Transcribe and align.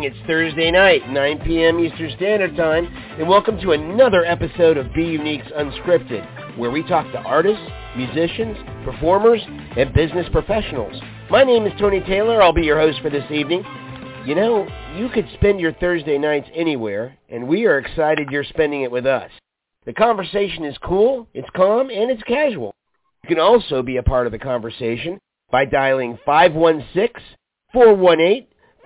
morning. 0.00 0.16
It's 0.16 0.26
Thursday 0.26 0.70
night, 0.70 1.08
9 1.10 1.40
p.m. 1.40 1.78
Eastern 1.78 2.10
Standard 2.16 2.56
Time, 2.56 2.86
and 3.18 3.28
welcome 3.28 3.60
to 3.60 3.72
another 3.72 4.24
episode 4.24 4.78
of 4.78 4.92
Be 4.94 5.04
Unique's 5.04 5.50
Unscripted, 5.52 6.56
where 6.58 6.70
we 6.70 6.82
talk 6.84 7.10
to 7.12 7.18
artists, 7.18 7.62
musicians, 7.96 8.56
performers, 8.84 9.42
and 9.76 9.92
business 9.92 10.26
professionals. 10.32 10.98
My 11.30 11.44
name 11.44 11.66
is 11.66 11.72
Tony 11.78 12.00
Taylor. 12.00 12.40
I'll 12.40 12.52
be 12.52 12.62
your 12.62 12.80
host 12.80 13.00
for 13.02 13.10
this 13.10 13.30
evening. 13.30 13.62
You 14.24 14.34
know, 14.34 14.66
you 14.96 15.10
could 15.10 15.28
spend 15.34 15.60
your 15.60 15.74
Thursday 15.74 16.16
nights 16.16 16.48
anywhere, 16.54 17.16
and 17.28 17.46
we 17.46 17.66
are 17.66 17.78
excited 17.78 18.30
you're 18.30 18.44
spending 18.44 18.82
it 18.82 18.90
with 18.90 19.06
us. 19.06 19.30
The 19.84 19.92
conversation 19.92 20.64
is 20.64 20.78
cool, 20.78 21.28
it's 21.34 21.50
calm, 21.54 21.90
and 21.90 22.10
it's 22.10 22.22
casual. 22.22 22.74
You 23.24 23.28
can 23.28 23.38
also 23.38 23.82
be 23.82 23.98
a 23.98 24.02
part 24.02 24.26
of 24.26 24.32
the 24.32 24.38
conversation 24.38 25.18
by 25.50 25.66
dialing 25.66 26.18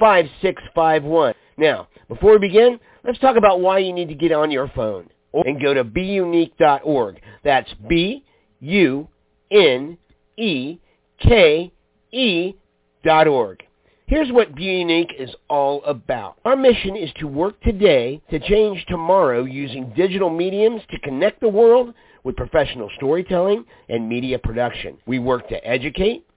516-418-5651. 0.00 1.34
Now, 1.56 1.88
before 2.08 2.32
we 2.32 2.38
begin, 2.38 2.80
let's 3.04 3.18
talk 3.18 3.36
about 3.36 3.60
why 3.60 3.78
you 3.78 3.92
need 3.92 4.08
to 4.08 4.14
get 4.14 4.32
on 4.32 4.50
your 4.50 4.68
phone 4.74 5.08
and 5.32 5.60
go 5.60 5.74
to 5.74 5.84
beunique.org. 5.84 7.20
That's 7.42 7.72
B-U-N-E-K-E 7.88 8.30
dot 13.04 13.28
org. 13.28 13.62
Here's 14.06 14.30
what 14.32 14.54
Be 14.54 14.64
Unique 14.64 15.14
is 15.18 15.34
all 15.48 15.82
about. 15.84 16.36
Our 16.44 16.56
mission 16.56 16.94
is 16.94 17.10
to 17.20 17.26
work 17.26 17.58
today 17.62 18.20
to 18.30 18.38
change 18.38 18.84
tomorrow 18.86 19.44
using 19.44 19.94
digital 19.96 20.28
mediums 20.28 20.82
to 20.90 20.98
connect 21.00 21.40
the 21.40 21.48
world 21.48 21.94
with 22.22 22.36
professional 22.36 22.90
storytelling 22.96 23.64
and 23.88 24.06
media 24.08 24.38
production. 24.38 24.98
We 25.06 25.18
work 25.20 25.48
to 25.48 25.66
educate, 25.66 26.26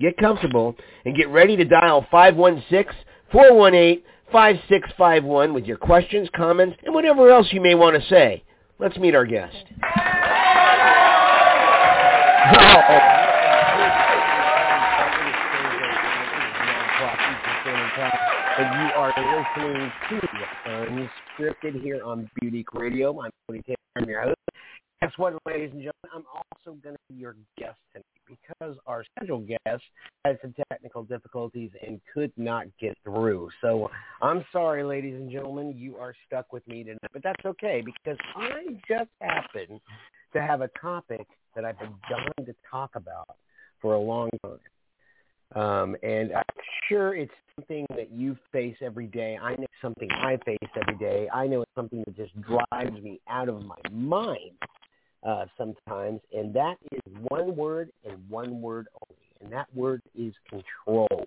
get 0.00 0.16
comfortable, 0.16 0.74
and 1.04 1.16
get 1.16 1.28
ready 1.28 1.56
to 1.56 1.64
dial 1.64 2.06
516-418-5651 3.32 5.54
with 5.54 5.66
your 5.66 5.76
questions, 5.76 6.28
comments, 6.34 6.76
and 6.84 6.94
whatever 6.94 7.30
else 7.30 7.48
you 7.52 7.60
may 7.60 7.74
want 7.74 8.00
to 8.00 8.08
say. 8.08 8.42
Let's 8.78 8.96
meet 8.96 9.14
our 9.14 9.26
guest. 9.26 9.54
And 18.58 18.66
you 18.74 18.90
are 18.96 19.14
listening 19.16 19.92
to 20.10 20.16
uh, 20.66 21.06
Unscripted 21.38 21.80
here 21.80 22.02
on 22.04 22.28
BeUnique 22.42 22.74
Radio. 22.74 23.20
I'm 23.20 23.30
Tony 23.46 23.62
Taylor. 23.62 23.76
I'm 23.96 24.08
your 24.08 24.22
host. 24.22 24.36
Guess 25.00 25.12
what, 25.16 25.34
ladies 25.46 25.70
and 25.72 25.80
gentlemen? 25.80 26.10
I'm 26.12 26.24
also 26.34 26.76
going 26.82 26.96
to 26.96 27.00
be 27.08 27.20
your 27.20 27.36
guest 27.56 27.76
tonight 27.92 28.04
because 28.26 28.76
our 28.84 29.04
scheduled 29.16 29.46
guest 29.46 29.82
had 30.24 30.38
some 30.42 30.52
technical 30.72 31.04
difficulties 31.04 31.70
and 31.86 32.00
could 32.12 32.32
not 32.36 32.66
get 32.80 32.98
through. 33.04 33.48
So 33.60 33.90
I'm 34.20 34.44
sorry, 34.50 34.82
ladies 34.82 35.14
and 35.14 35.30
gentlemen, 35.30 35.74
you 35.76 35.96
are 35.98 36.14
stuck 36.26 36.52
with 36.52 36.66
me 36.66 36.82
tonight. 36.82 36.98
But 37.12 37.22
that's 37.22 37.44
okay 37.46 37.80
because 37.84 38.18
I 38.36 38.72
just 38.88 39.10
happen 39.20 39.80
to 40.32 40.42
have 40.42 40.62
a 40.62 40.70
topic 40.80 41.28
that 41.54 41.64
I've 41.64 41.78
been 41.78 41.94
dying 42.10 42.46
to 42.46 42.54
talk 42.68 42.90
about 42.96 43.36
for 43.80 43.94
a 43.94 44.00
long 44.00 44.30
time. 44.44 45.62
Um, 45.62 45.96
and 46.02 46.32
I'm 46.32 46.42
sure 46.88 47.14
it's 47.14 47.32
something 47.54 47.86
that 47.90 48.10
you 48.10 48.36
face 48.50 48.76
every 48.82 49.06
day. 49.06 49.38
I 49.40 49.54
know 49.54 49.66
something 49.80 50.08
I 50.10 50.38
face 50.44 50.58
every 50.76 50.98
day. 50.98 51.28
I 51.32 51.46
know 51.46 51.62
it's 51.62 51.74
something 51.76 52.02
that 52.04 52.16
just 52.16 52.32
drives 52.42 53.00
me 53.00 53.20
out 53.28 53.48
of 53.48 53.62
my 53.64 53.78
mind 53.92 54.58
uh, 55.22 55.46
sometimes, 55.56 56.20
and 56.32 56.54
that 56.54 56.76
is 56.92 57.00
one 57.28 57.56
word 57.56 57.90
and 58.08 58.16
one 58.28 58.60
word 58.60 58.86
only, 59.02 59.20
and 59.40 59.52
that 59.52 59.66
word 59.74 60.02
is 60.16 60.32
control. 60.48 61.26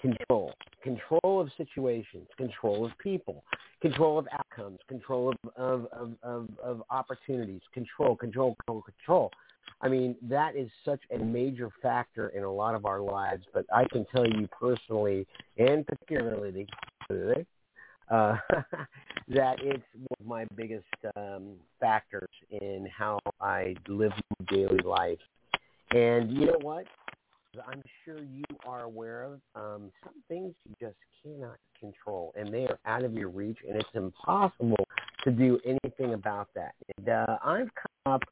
Control. 0.00 0.52
Control 0.82 1.40
of 1.40 1.48
situations, 1.56 2.26
control 2.36 2.84
of 2.84 2.90
people, 2.98 3.44
control 3.80 4.18
of 4.18 4.26
outcomes, 4.32 4.80
control 4.88 5.30
of, 5.30 5.36
of, 5.56 5.86
of, 5.92 6.12
of, 6.24 6.48
of 6.62 6.82
opportunities, 6.90 7.60
control, 7.72 8.16
control, 8.16 8.56
control, 8.66 8.82
control. 8.82 9.30
I 9.80 9.88
mean, 9.88 10.16
that 10.22 10.56
is 10.56 10.68
such 10.84 11.00
a 11.14 11.18
major 11.18 11.68
factor 11.80 12.28
in 12.30 12.42
a 12.42 12.52
lot 12.52 12.74
of 12.74 12.84
our 12.84 13.00
lives, 13.00 13.44
but 13.52 13.64
I 13.72 13.84
can 13.92 14.04
tell 14.14 14.26
you 14.26 14.48
personally 14.48 15.26
and 15.56 15.86
particularly 15.86 16.66
uh, 18.10 18.36
that 19.28 19.56
it's 19.60 19.84
one 19.94 20.20
of 20.20 20.26
my 20.26 20.46
biggest 20.56 20.84
um, 21.16 21.54
factors 21.80 22.28
in 22.50 22.88
how 22.96 23.18
I 23.40 23.74
live 23.88 24.12
my 24.38 24.46
daily 24.54 24.80
life. 24.84 25.18
And 25.90 26.30
you 26.32 26.46
know 26.46 26.58
what? 26.60 26.86
I'm 27.66 27.82
sure 28.04 28.18
you 28.18 28.44
are 28.66 28.84
aware 28.84 29.24
of 29.24 29.40
um, 29.54 29.92
some 30.02 30.14
things 30.28 30.54
you 30.66 30.74
just 30.80 30.96
cannot 31.22 31.56
control, 31.78 32.32
and 32.34 32.52
they 32.52 32.66
are 32.66 32.78
out 32.86 33.04
of 33.04 33.12
your 33.12 33.28
reach, 33.28 33.58
and 33.68 33.76
it's 33.76 33.88
impossible 33.94 34.86
to 35.24 35.30
do 35.30 35.60
anything 35.66 36.14
about 36.14 36.48
that. 36.54 36.72
And 36.96 37.08
uh, 37.10 37.36
I've 37.44 37.68
come 37.74 38.14
up 38.14 38.22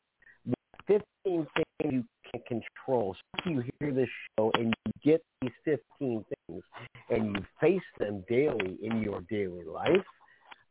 with 0.46 1.02
15 1.24 1.46
things 1.56 1.76
you 1.84 2.04
can 2.32 2.42
control. 2.46 3.14
So 3.14 3.40
if 3.40 3.46
you 3.46 3.72
hear 3.78 3.92
this 3.92 4.08
show 4.38 4.50
and 4.54 4.74
you 4.86 4.92
get 5.02 5.24
these 5.40 5.50
15 5.64 6.24
things 6.48 6.62
and 7.08 7.36
you 7.36 7.44
face 7.60 7.80
them 7.98 8.24
daily 8.28 8.78
in 8.82 9.02
your 9.02 9.20
daily 9.30 9.64
life, 9.64 10.04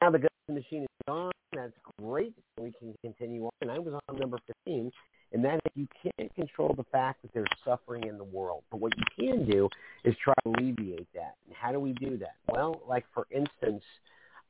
Now 0.01 0.12
the 0.12 0.25
machine 0.50 0.83
is 0.83 0.89
gone. 1.07 1.31
That's 1.53 1.73
great. 2.01 2.33
We 2.59 2.73
can 2.80 2.94
continue 3.01 3.45
on. 3.45 3.51
And 3.62 3.71
I 3.71 3.80
was 3.80 3.94
on 4.07 4.18
number 4.18 4.38
15, 4.65 4.91
and 5.33 5.44
that 5.44 5.56
is 5.56 5.71
you 5.75 5.88
can't 6.01 6.33
control 6.35 6.73
the 6.77 6.85
fact 6.91 7.21
that 7.23 7.33
there's 7.33 7.47
suffering 7.65 8.03
in 8.03 8.18
the 8.18 8.23
world. 8.23 8.63
But 8.71 8.80
what 8.80 8.94
you 8.97 9.03
can 9.18 9.45
do 9.50 9.68
is 10.06 10.15
try 10.23 10.33
to 10.44 10.51
alleviate 10.51 11.07
that. 11.13 11.35
And 11.45 11.53
how 11.56 11.71
do 11.71 11.80
we 11.80 11.94
do 11.94 12.18
that? 12.19 12.35
Well, 12.47 12.81
like 12.88 13.06
for 13.13 13.27
instance– 13.31 13.83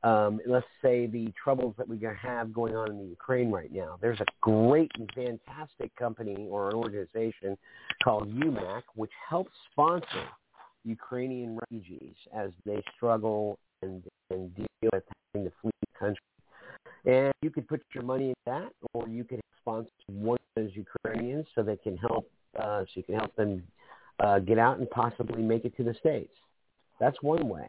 um, 0.04 0.40
let's 0.46 0.66
say 0.80 1.06
the 1.06 1.32
troubles 1.42 1.74
that 1.76 1.88
we 1.88 1.98
have 2.22 2.52
going 2.52 2.76
on 2.76 2.90
in 2.90 2.98
the 2.98 3.06
Ukraine 3.06 3.50
right 3.50 3.72
now. 3.72 3.98
There's 4.00 4.20
a 4.20 4.26
great 4.40 4.90
and 4.96 5.10
fantastic 5.14 5.94
company 5.96 6.46
or 6.48 6.68
an 6.68 6.74
organization 6.74 7.58
called 8.02 8.32
UMAC, 8.32 8.82
which 8.94 9.10
helps 9.28 9.50
sponsor 9.72 10.24
Ukrainian 10.84 11.58
refugees 11.58 12.14
as 12.34 12.50
they 12.64 12.82
struggle 12.96 13.58
and, 13.82 14.02
and 14.30 14.54
deal 14.54 14.66
with 14.92 15.02
having 15.34 15.48
to 15.48 15.52
flee 15.60 15.70
the 15.80 15.98
country. 15.98 16.22
And 17.04 17.32
you 17.42 17.50
could 17.50 17.66
put 17.68 17.82
your 17.94 18.04
money 18.04 18.28
in 18.28 18.34
that, 18.46 18.70
or 18.92 19.08
you 19.08 19.24
could 19.24 19.40
sponsor 19.60 19.90
one 20.06 20.38
of 20.56 20.62
those 20.62 20.70
Ukrainians 20.74 21.46
so 21.54 21.62
they 21.62 21.76
can 21.76 21.96
help, 21.96 22.30
uh, 22.58 22.82
so 22.82 22.88
you 22.94 23.02
can 23.02 23.16
help 23.16 23.34
them 23.36 23.62
uh, 24.20 24.38
get 24.38 24.58
out 24.58 24.78
and 24.78 24.88
possibly 24.90 25.42
make 25.42 25.64
it 25.64 25.76
to 25.76 25.82
the 25.82 25.94
states. 25.94 26.34
That's 27.00 27.16
one 27.22 27.48
way. 27.48 27.68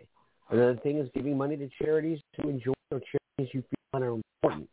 Another 0.49 0.77
thing 0.77 0.97
is 0.97 1.09
giving 1.13 1.37
money 1.37 1.57
to 1.57 1.69
charities 1.81 2.19
to 2.35 2.49
enjoy 2.49 2.73
or 2.91 2.99
charities 2.99 3.53
you 3.53 3.61
feel 3.61 4.01
are 4.01 4.19
important. 4.43 4.69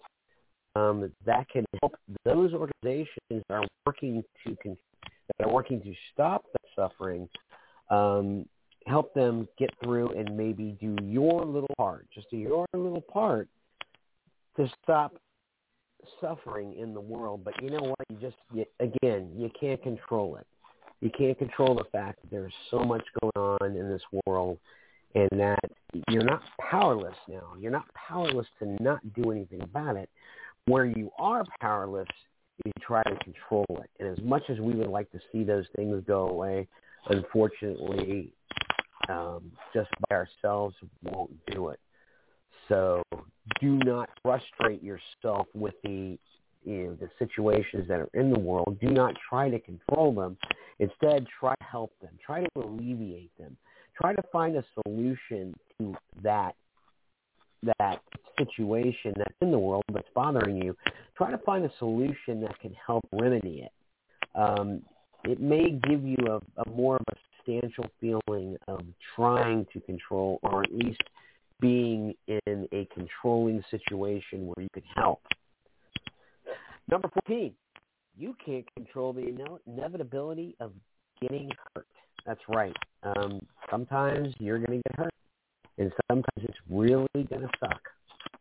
Um, 0.74 1.10
that 1.24 1.48
can 1.48 1.64
help 1.80 1.96
those 2.24 2.52
organizations 2.52 3.08
that 3.30 3.54
are 3.54 3.66
working 3.86 4.22
to 4.46 4.56
that 4.64 5.46
are 5.46 5.52
working 5.52 5.80
to 5.82 5.94
stop 6.12 6.44
the 6.52 6.58
suffering. 6.74 7.28
Um, 7.90 8.46
help 8.86 9.14
them 9.14 9.48
get 9.58 9.70
through 9.82 10.10
and 10.10 10.36
maybe 10.36 10.76
do 10.80 10.96
your 11.02 11.44
little 11.44 11.74
part, 11.76 12.06
just 12.14 12.30
do 12.30 12.36
your 12.36 12.66
little 12.74 13.00
part 13.00 13.48
to 14.56 14.70
stop 14.82 15.14
suffering 16.20 16.74
in 16.78 16.94
the 16.94 17.00
world. 17.00 17.42
But 17.44 17.60
you 17.62 17.70
know 17.70 17.82
what? 17.82 17.98
You 18.10 18.16
just 18.20 18.36
you, 18.52 18.64
again, 18.80 19.30
you 19.36 19.50
can't 19.58 19.82
control 19.82 20.36
it. 20.36 20.46
You 21.00 21.10
can't 21.10 21.38
control 21.38 21.74
the 21.74 21.84
fact 21.90 22.20
that 22.22 22.30
there's 22.30 22.54
so 22.70 22.78
much 22.78 23.02
going 23.20 23.56
on 23.60 23.76
in 23.76 23.88
this 23.88 24.02
world 24.26 24.58
and 25.16 25.40
that 25.40 25.58
you're 26.10 26.24
not 26.24 26.42
powerless 26.70 27.16
now. 27.26 27.54
You're 27.58 27.72
not 27.72 27.86
powerless 27.94 28.46
to 28.58 28.82
not 28.82 29.00
do 29.14 29.30
anything 29.30 29.62
about 29.62 29.96
it. 29.96 30.10
Where 30.66 30.84
you 30.84 31.10
are 31.18 31.44
powerless, 31.60 32.08
you 32.64 32.72
try 32.86 33.02
to 33.04 33.16
control 33.24 33.64
it. 33.70 33.90
And 33.98 34.08
as 34.08 34.22
much 34.22 34.42
as 34.50 34.60
we 34.60 34.74
would 34.74 34.88
like 34.88 35.10
to 35.12 35.18
see 35.32 35.42
those 35.42 35.64
things 35.74 36.02
go 36.06 36.28
away, 36.28 36.68
unfortunately, 37.08 38.32
um, 39.08 39.50
just 39.72 39.88
by 40.08 40.16
ourselves 40.16 40.74
won't 41.02 41.32
do 41.46 41.68
it. 41.68 41.80
So 42.68 43.02
do 43.60 43.78
not 43.84 44.10
frustrate 44.22 44.82
yourself 44.82 45.46
with 45.54 45.74
the 45.82 46.18
you 46.64 46.82
know, 46.82 46.96
the 47.00 47.08
situations 47.18 47.86
that 47.88 48.00
are 48.00 48.10
in 48.12 48.32
the 48.32 48.38
world. 48.38 48.76
Do 48.80 48.88
not 48.88 49.14
try 49.30 49.48
to 49.48 49.58
control 49.60 50.12
them. 50.12 50.36
Instead, 50.80 51.24
try 51.38 51.54
to 51.54 51.64
help 51.64 51.92
them. 52.02 52.10
Try 52.24 52.40
to 52.42 52.60
alleviate 52.60 53.30
them. 53.38 53.56
Try 54.00 54.14
to 54.14 54.22
find 54.32 54.56
a 54.56 54.64
solution 54.82 55.54
to 55.78 55.94
that 56.22 56.54
that 57.78 58.00
situation 58.38 59.14
that's 59.16 59.34
in 59.40 59.50
the 59.50 59.58
world 59.58 59.84
that's 59.92 60.08
bothering 60.14 60.62
you. 60.62 60.76
Try 61.16 61.30
to 61.30 61.38
find 61.38 61.64
a 61.64 61.70
solution 61.78 62.40
that 62.42 62.58
can 62.60 62.74
help 62.86 63.04
remedy 63.12 63.64
it. 63.64 63.72
Um, 64.34 64.82
it 65.24 65.40
may 65.40 65.70
give 65.70 66.04
you 66.04 66.16
a, 66.28 66.60
a 66.60 66.68
more 66.70 66.96
of 66.96 67.04
a 67.10 67.16
substantial 67.36 67.86
feeling 68.00 68.56
of 68.68 68.80
trying 69.14 69.66
to 69.72 69.80
control 69.80 70.38
or 70.42 70.62
at 70.62 70.72
least 70.72 71.02
being 71.60 72.14
in 72.28 72.68
a 72.72 72.86
controlling 72.94 73.64
situation 73.70 74.46
where 74.46 74.62
you 74.62 74.68
can 74.74 74.82
help. 74.94 75.22
Number 76.88 77.08
14, 77.26 77.52
you 78.16 78.36
can't 78.44 78.66
control 78.74 79.12
the 79.12 79.58
inevitability 79.66 80.54
of 80.60 80.72
getting 81.20 81.50
hurt. 81.74 81.86
That's 82.26 82.40
right. 82.48 82.76
Um, 83.02 83.40
sometimes 83.70 84.34
you're 84.38 84.58
going 84.58 84.82
to 84.82 84.88
get 84.88 84.98
hurt, 84.98 85.14
and 85.78 85.92
sometimes 86.08 86.48
it's 86.48 86.58
really 86.68 87.06
going 87.14 87.42
to 87.42 87.50
suck. 87.60 87.80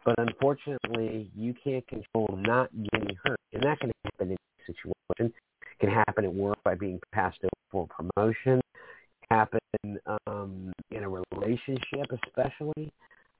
But 0.03 0.15
unfortunately, 0.17 1.29
you 1.35 1.53
can't 1.63 1.85
control 1.87 2.37
not 2.41 2.69
getting 2.91 3.15
hurt, 3.23 3.39
and 3.53 3.63
that 3.63 3.79
can 3.79 3.91
happen 4.03 4.31
in 4.31 4.37
any 4.37 4.37
situation. 4.65 5.33
It 5.33 5.79
can 5.79 5.89
happen 5.89 6.25
at 6.25 6.33
work 6.33 6.57
by 6.63 6.75
being 6.75 6.99
passed 7.11 7.39
over 7.43 7.49
for 7.71 7.87
promotion. 7.87 8.61
Happen 9.29 9.59
um, 10.27 10.71
in 10.91 11.03
a 11.03 11.09
relationship, 11.09 12.11
especially. 12.23 12.91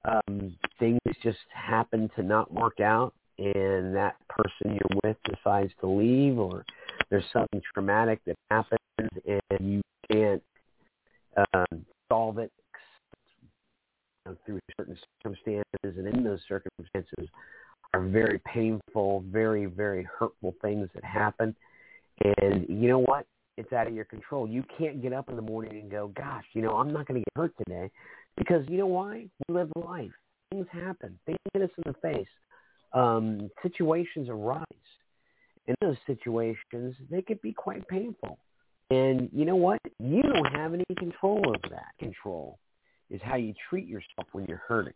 Um, 0.03 0.55
things 0.79 0.99
just 1.23 1.39
happen 1.49 2.09
to 2.15 2.23
not 2.23 2.51
work 2.53 2.79
out 2.79 3.13
and 3.37 3.95
that 3.95 4.15
person 4.29 4.77
you're 4.77 4.99
with 5.03 5.17
decides 5.25 5.71
to 5.81 5.87
leave 5.87 6.37
or 6.37 6.63
there's 7.09 7.25
something 7.33 7.61
traumatic 7.73 8.19
that 8.25 8.35
happens 8.49 8.79
and 8.97 9.59
you 9.59 9.81
can't 10.11 10.43
um, 11.53 11.85
solve 12.09 12.37
it 12.37 12.51
through 14.45 14.59
certain 14.77 14.97
circumstances 15.21 15.63
and 15.83 16.07
in 16.07 16.23
those 16.23 16.39
circumstances 16.47 17.29
are 17.93 18.01
very 18.01 18.39
painful, 18.45 19.23
very, 19.31 19.65
very 19.65 20.07
hurtful 20.19 20.55
things 20.61 20.89
that 20.95 21.03
happen. 21.03 21.55
And 22.41 22.65
you 22.67 22.89
know 22.89 22.99
what? 22.99 23.25
It's 23.57 23.71
out 23.71 23.87
of 23.87 23.93
your 23.93 24.05
control. 24.05 24.47
You 24.47 24.63
can't 24.77 25.01
get 25.01 25.13
up 25.13 25.29
in 25.29 25.35
the 25.35 25.41
morning 25.41 25.79
and 25.79 25.89
go, 25.89 26.11
gosh, 26.15 26.43
you 26.53 26.61
know, 26.61 26.71
I'm 26.71 26.91
not 26.91 27.07
going 27.07 27.21
to 27.21 27.25
get 27.25 27.41
hurt 27.41 27.53
today. 27.57 27.89
Because 28.35 28.65
you 28.67 28.77
know 28.77 28.87
why? 28.87 29.27
We 29.47 29.55
live 29.55 29.71
life. 29.75 30.11
Things 30.51 30.67
happen. 30.71 31.17
Things 31.25 31.37
hit 31.53 31.61
us 31.61 31.69
in 31.77 31.83
the 31.85 31.93
face 32.01 32.27
um, 32.95 33.51
situations 33.61 34.29
arise. 34.29 34.63
In 35.67 35.75
those 35.81 35.97
situations, 36.07 36.95
they 37.09 37.21
could 37.21 37.41
be 37.41 37.51
quite 37.51 37.87
painful. 37.87 38.37
And 38.89 39.29
you 39.33 39.45
know 39.45 39.55
what? 39.55 39.79
You 39.99 40.21
don't 40.21 40.53
have 40.55 40.73
any 40.73 40.85
control 40.97 41.41
over 41.47 41.69
that. 41.69 41.93
Control 41.99 42.59
is 43.09 43.21
how 43.23 43.35
you 43.35 43.53
treat 43.69 43.87
yourself 43.87 44.27
when 44.31 44.45
you're 44.45 44.61
hurting. 44.67 44.93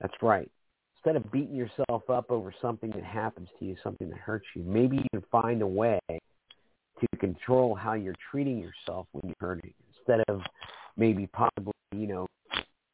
That's 0.00 0.14
right. 0.22 0.50
Instead 0.96 1.16
of 1.16 1.30
beating 1.32 1.54
yourself 1.54 2.08
up 2.10 2.30
over 2.30 2.54
something 2.60 2.90
that 2.90 3.04
happens 3.04 3.48
to 3.58 3.64
you, 3.64 3.76
something 3.82 4.08
that 4.08 4.18
hurts 4.18 4.46
you, 4.54 4.62
maybe 4.62 4.96
you 4.96 5.06
can 5.12 5.22
find 5.30 5.62
a 5.62 5.66
way 5.66 5.98
to 6.08 7.18
control 7.18 7.74
how 7.74 7.94
you're 7.94 8.14
treating 8.30 8.58
yourself 8.58 9.06
when 9.12 9.22
you're 9.26 9.48
hurting. 9.48 9.72
Instead 9.98 10.22
of 10.28 10.40
maybe 10.96 11.28
possibly, 11.28 11.72
you 11.94 12.06
know, 12.06 12.26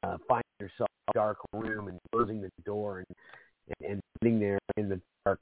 uh, 0.03 0.17
finding 0.29 0.43
yourself 0.61 0.89
in 1.09 1.13
a 1.13 1.15
dark 1.15 1.39
room 1.53 1.89
and 1.89 1.99
closing 2.13 2.41
the 2.41 2.51
door 2.65 2.99
and 2.99 3.17
and, 3.89 4.01
sitting 4.19 4.41
there 4.41 4.59
in 4.77 4.89
the 4.89 5.01
dark, 5.25 5.41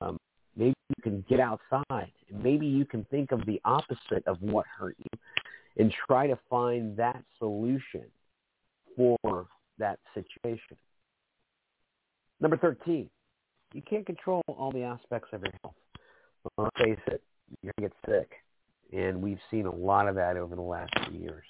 um, 0.00 0.18
maybe 0.60 0.74
you 0.96 1.02
can 1.02 1.24
get 1.28 1.40
outside. 1.40 2.12
Maybe 2.30 2.66
you 2.66 2.84
can 2.84 3.04
think 3.10 3.32
of 3.32 3.44
the 3.46 3.60
opposite 3.64 4.24
of 4.26 4.36
what 4.40 4.66
hurt 4.78 4.94
you 4.98 5.18
and 5.78 5.92
try 6.06 6.26
to 6.26 6.38
find 6.48 6.96
that 6.96 7.22
solution 7.38 8.04
for 8.96 9.46
that 9.78 9.98
situation. 10.14 10.76
Number 12.40 12.56
13, 12.56 13.08
you 13.72 13.82
can't 13.82 14.04
control 14.04 14.42
all 14.46 14.70
the 14.70 14.82
aspects 14.82 15.28
of 15.32 15.42
your 15.42 15.52
health. 15.62 15.74
Let's 16.56 16.76
face 16.78 16.98
it, 17.06 17.22
you're 17.62 17.72
going 17.78 17.90
to 17.90 17.94
get 17.94 18.10
sick. 18.10 18.32
And 18.92 19.22
we've 19.22 19.38
seen 19.50 19.66
a 19.66 19.74
lot 19.74 20.08
of 20.08 20.14
that 20.16 20.36
over 20.36 20.54
the 20.54 20.62
last 20.62 20.90
few 21.08 21.20
years. 21.20 21.44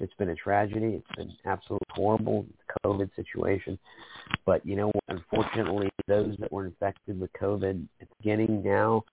It's 0.00 0.14
been 0.14 0.30
a 0.30 0.34
tragedy. 0.34 0.94
It's 0.94 1.16
been 1.16 1.32
absolutely 1.44 1.86
horrible, 1.90 2.46
the 2.66 2.88
COVID 2.88 3.10
situation. 3.16 3.78
But 4.46 4.64
you 4.66 4.76
know? 4.76 4.92
Unfortunately, 5.08 5.90
those 6.06 6.36
that 6.38 6.52
were 6.52 6.66
infected 6.66 7.18
with 7.18 7.32
COVID 7.32 7.86
at 8.00 8.08
the 8.08 8.14
beginning 8.18 8.62
now, 8.62 9.04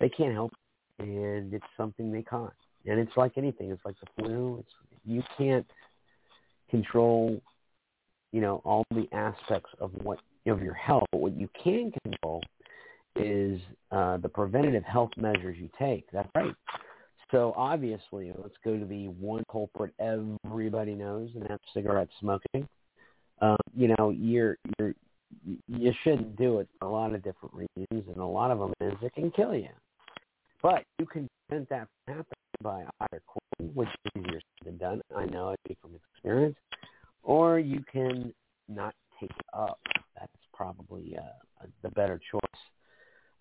they 0.00 0.08
can't 0.08 0.32
help, 0.32 0.52
and 0.98 1.52
it's 1.52 1.64
something 1.76 2.12
they 2.12 2.22
caught. 2.22 2.54
And 2.86 2.98
it's 2.98 3.16
like 3.16 3.32
anything. 3.36 3.70
It's 3.70 3.84
like 3.84 3.96
the 4.00 4.22
flu. 4.22 4.58
It's 4.60 4.72
you 5.04 5.22
can't 5.36 5.66
control, 6.70 7.40
you 8.32 8.40
know, 8.40 8.62
all 8.64 8.84
the 8.90 9.08
aspects 9.12 9.70
of 9.80 9.90
what 10.02 10.18
of 10.46 10.62
your 10.62 10.74
health. 10.74 11.06
But 11.12 11.20
what 11.20 11.36
you 11.36 11.48
can 11.62 11.92
control 12.02 12.42
is 13.16 13.60
uh, 13.90 14.16
the 14.18 14.28
preventative 14.28 14.84
health 14.84 15.10
measures 15.16 15.56
you 15.58 15.68
take. 15.78 16.10
That's 16.12 16.28
right. 16.34 16.54
So 17.32 17.54
obviously, 17.56 18.30
let's 18.36 18.54
go 18.62 18.78
to 18.78 18.84
the 18.84 19.08
one 19.08 19.42
culprit 19.50 19.94
everybody 19.98 20.94
knows, 20.94 21.30
and 21.34 21.44
that's 21.48 21.64
cigarette 21.72 22.08
smoking. 22.20 22.68
Um, 23.40 23.56
you 23.74 23.88
know, 23.88 24.10
you're 24.10 24.58
you're 24.78 24.94
you 25.66 25.92
shouldn't 26.04 26.36
do 26.36 26.58
it 26.58 26.68
for 26.78 26.86
a 26.86 26.92
lot 26.92 27.14
of 27.14 27.24
different 27.24 27.54
reasons, 27.54 28.04
and 28.06 28.18
a 28.18 28.24
lot 28.24 28.50
of 28.50 28.58
them 28.58 28.74
is 28.82 28.92
it 29.00 29.14
can 29.14 29.30
kill 29.30 29.54
you. 29.54 29.70
But 30.62 30.84
you 30.98 31.06
can 31.06 31.26
prevent 31.48 31.70
that 31.70 31.88
from 32.04 32.16
happening 32.16 32.62
by 32.62 32.84
either 33.00 33.22
quitting, 33.26 33.74
which 33.74 33.88
is 33.88 34.22
easier 34.22 34.40
said 34.40 34.66
than 34.66 34.76
done. 34.76 35.00
I 35.16 35.24
know 35.24 35.48
I 35.48 35.54
speak 35.64 35.78
from 35.80 35.92
experience, 36.14 36.56
or 37.22 37.58
you 37.58 37.82
can 37.90 38.32
not 38.68 38.94
take 39.18 39.30
it 39.30 39.46
up. 39.54 39.80
That's 40.20 40.30
probably 40.52 41.16
uh, 41.18 41.66
the 41.82 41.88
better 41.90 42.20
choice. 42.30 42.60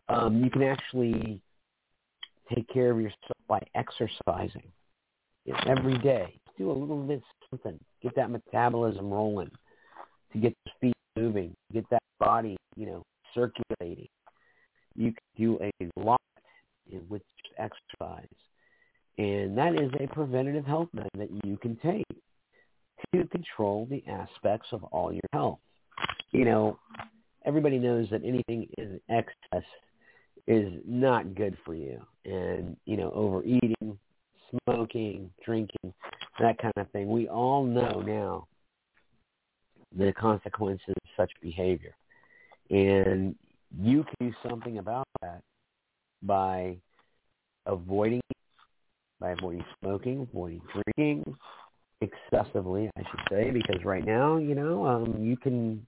Um, 0.07 0.41
you 0.41 0.49
can 0.49 0.63
actually 0.63 1.41
take 2.55 2.67
care 2.69 2.91
of 2.91 3.01
yourself 3.01 3.30
exercising 3.99 4.71
every 5.67 5.97
day. 5.99 6.39
Do 6.57 6.71
a 6.71 6.73
little 6.73 7.01
bit 7.03 7.21
something. 7.49 7.79
Get 8.01 8.15
that 8.15 8.29
metabolism 8.29 9.09
rolling. 9.09 9.51
To 10.33 10.39
get 10.39 10.55
the 10.65 10.71
feet 10.79 10.95
moving. 11.17 11.53
Get 11.73 11.85
that 11.89 12.03
body, 12.19 12.57
you 12.75 12.85
know, 12.85 13.03
circulating. 13.33 14.07
You 14.95 15.11
can 15.11 15.23
do 15.37 15.59
a 15.61 15.99
lot 15.99 16.21
with 17.09 17.21
exercise. 17.57 18.27
And 19.17 19.57
that 19.57 19.75
is 19.75 19.91
a 19.99 20.07
preventative 20.07 20.65
health 20.65 20.89
measure 20.93 21.09
that 21.15 21.29
you 21.43 21.57
can 21.57 21.77
take 21.77 22.05
to 23.13 23.27
control 23.27 23.87
the 23.89 24.03
aspects 24.07 24.69
of 24.71 24.83
all 24.85 25.11
your 25.11 25.21
health. 25.33 25.59
You 26.31 26.45
know, 26.45 26.79
everybody 27.45 27.77
knows 27.77 28.07
that 28.11 28.23
anything 28.23 28.67
in 28.77 28.99
excess 29.09 29.65
is 30.47 30.71
not 30.87 31.35
good 31.35 31.57
for 31.65 31.75
you. 31.75 31.99
And, 32.25 32.77
you 32.85 32.97
know, 32.97 33.11
overeating, 33.13 33.97
smoking, 34.65 35.29
drinking, 35.45 35.93
that 36.39 36.57
kind 36.57 36.73
of 36.77 36.89
thing. 36.91 37.09
We 37.09 37.27
all 37.27 37.63
know 37.63 38.01
now 38.01 38.47
the 39.95 40.13
consequences 40.13 40.87
of 40.87 41.09
such 41.17 41.31
behavior. 41.41 41.95
And 42.69 43.35
you 43.79 44.03
can 44.03 44.29
do 44.29 44.35
something 44.47 44.77
about 44.77 45.07
that 45.21 45.41
by 46.23 46.77
avoiding 47.65 48.21
by 49.19 49.31
avoiding 49.31 49.63
smoking, 49.79 50.27
avoiding 50.31 50.61
drinking, 50.73 51.37
excessively, 52.01 52.89
I 52.97 53.01
should 53.01 53.19
say, 53.29 53.51
because 53.51 53.85
right 53.85 54.03
now, 54.03 54.37
you 54.37 54.55
know, 54.55 54.85
um, 54.85 55.23
you 55.23 55.37
can, 55.37 55.85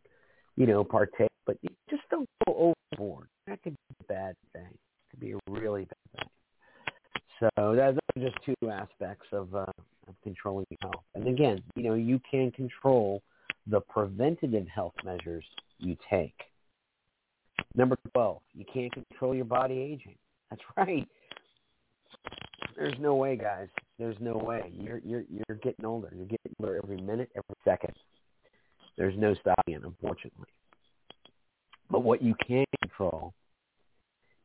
you 0.55 0.67
know, 0.67 0.83
partake, 0.83 1.29
but 1.45 1.57
just 1.89 2.03
don't 2.09 2.27
go 2.45 2.73
overboard. 2.93 3.27
That 3.47 3.61
could 3.63 3.73
be 3.73 3.95
a 4.01 4.13
bad 4.13 4.35
thing. 4.53 4.67
It 4.67 5.11
could 5.11 5.19
be 5.19 5.33
a 5.33 5.39
really 5.49 5.85
bad 5.85 6.19
thing. 6.19 6.29
So 7.39 7.75
those 7.75 7.97
are 7.97 8.21
just 8.21 8.37
two 8.45 8.69
aspects 8.69 9.27
of, 9.31 9.53
uh, 9.53 9.65
of 10.07 10.15
controlling 10.23 10.65
health. 10.81 11.03
And 11.15 11.27
again, 11.27 11.61
you 11.75 11.83
know, 11.83 11.95
you 11.95 12.21
can 12.29 12.51
control 12.51 13.21
the 13.67 13.81
preventative 13.81 14.67
health 14.67 14.93
measures 15.03 15.45
you 15.79 15.97
take. 16.09 16.35
Number 17.75 17.97
12, 18.13 18.41
you 18.53 18.65
can't 18.71 18.91
control 18.93 19.35
your 19.35 19.45
body 19.45 19.79
aging. 19.79 20.15
That's 20.49 20.61
right. 20.77 21.07
There's 22.75 22.95
no 22.99 23.15
way, 23.15 23.35
guys. 23.35 23.67
There's 23.99 24.17
no 24.19 24.33
way. 24.33 24.71
You're 24.73 24.99
you're 24.99 25.23
you're 25.29 25.57
getting 25.57 25.85
older. 25.85 26.11
You're 26.15 26.25
getting 26.25 26.55
older 26.59 26.79
every 26.83 26.97
minute, 26.97 27.29
every 27.35 27.55
second. 27.63 27.93
There's 28.97 29.17
no 29.17 29.33
stopping 29.35 29.75
it, 29.75 29.83
unfortunately. 29.83 30.47
But 31.89 32.03
what 32.03 32.21
you 32.21 32.35
can 32.47 32.65
control 32.81 33.33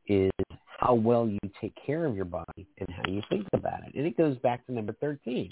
is 0.07 0.31
how 0.79 0.93
well 0.93 1.27
you 1.27 1.39
take 1.59 1.73
care 1.85 2.05
of 2.05 2.15
your 2.15 2.25
body 2.25 2.67
and 2.77 2.89
how 2.89 3.03
you 3.09 3.21
think 3.29 3.45
about 3.53 3.83
it. 3.87 3.93
And 3.95 4.05
it 4.05 4.17
goes 4.17 4.37
back 4.37 4.65
to 4.65 4.71
number 4.71 4.93
13. 5.01 5.51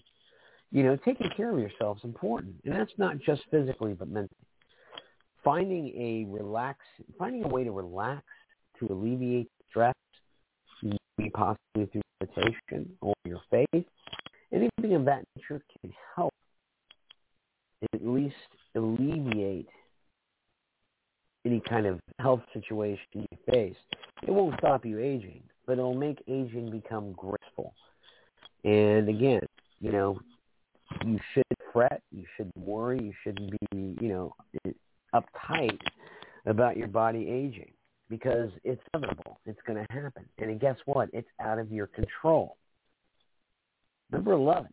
You 0.72 0.84
know, 0.84 0.98
taking 0.98 1.30
care 1.36 1.51
of 1.51 1.60
yourself 1.60 1.98
is 2.00 2.04
important. 2.04 2.56
And 2.66 2.74
that's 2.74 2.92
not 2.98 3.20
just 3.20 3.42
physically, 3.51 3.94
but 3.94 4.10
mentally. 4.10 4.30
Finding 5.44 5.88
a 5.98 6.25
relax, 6.30 6.80
finding 7.18 7.44
a 7.46 7.48
way 7.48 7.63
to 7.63 7.72
relax, 7.72 8.24
to 8.80 8.88
alleviate 8.92 9.50
stress, 9.70 9.94
maybe 10.82 11.30
possibly 11.30 11.86
through 11.92 12.01
meditation 12.20 12.89
or 13.01 13.13
your 13.25 13.42
faith, 13.50 13.86
anything 14.51 14.96
of 14.96 15.06
that 15.06 15.24
nature 15.36 15.62
can 15.82 15.94
help 16.16 16.34
at 17.94 18.06
least 18.06 18.36
alleviate 18.76 19.68
any 21.46 21.62
kind 21.62 21.86
of 21.86 22.00
health 22.20 22.42
situation 22.54 23.00
you 23.14 23.26
face. 23.52 23.76
It 24.24 24.32
won't 24.32 24.56
stop 24.60 24.86
you 24.86 25.00
aging, 25.00 25.44
but 25.66 25.74
it'll 25.74 25.94
make 25.94 26.22
aging 26.28 26.72
become 26.72 27.14
graceful. 27.14 27.74
And 28.64 29.08
again, 29.08 29.42
you 29.80 29.92
know, 29.92 30.20
you 31.06 31.20
shouldn't 31.34 31.60
fret, 31.72 32.02
you 32.12 32.26
shouldn't 32.36 32.58
worry, 32.58 33.00
you 33.02 33.14
shouldn't 33.24 33.52
be, 33.72 33.96
you 34.02 34.10
know, 34.10 34.36
uptight 35.14 35.80
about 36.46 36.78
your 36.78 36.88
body 36.88 37.30
aging 37.30 37.72
because 38.10 38.50
it's 38.64 38.82
inevitable. 38.94 39.40
It's 39.46 39.60
going 39.68 39.86
to 39.86 39.94
happen. 39.94 40.26
And 40.40 40.60
guess 40.60 40.78
what? 40.86 41.10
It's 41.14 41.28
out 41.42 41.60
of 41.60 41.72
your 41.72 41.88
control. 41.88 42.58
Number 44.12 44.32
11, 44.32 44.72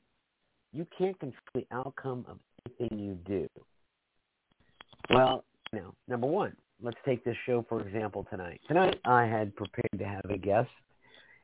you 0.73 0.87
can't 0.97 1.19
control 1.19 1.41
the 1.55 1.67
outcome 1.73 2.25
of 2.29 2.39
anything 2.67 2.99
you 2.99 3.15
do. 3.27 3.49
Well, 5.11 5.45
you 5.73 5.81
know, 5.81 5.95
number 6.09 6.27
one, 6.27 6.57
let's 6.83 6.97
take 7.05 7.25
this 7.25 7.37
show 7.47 7.65
for 7.69 7.81
example 7.87 8.27
tonight. 8.31 8.61
Tonight 8.69 9.01
I 9.05 9.25
had 9.25 9.55
prepared 9.57 9.99
to 9.99 10.05
have 10.05 10.25
a 10.31 10.39
guest 10.39 10.71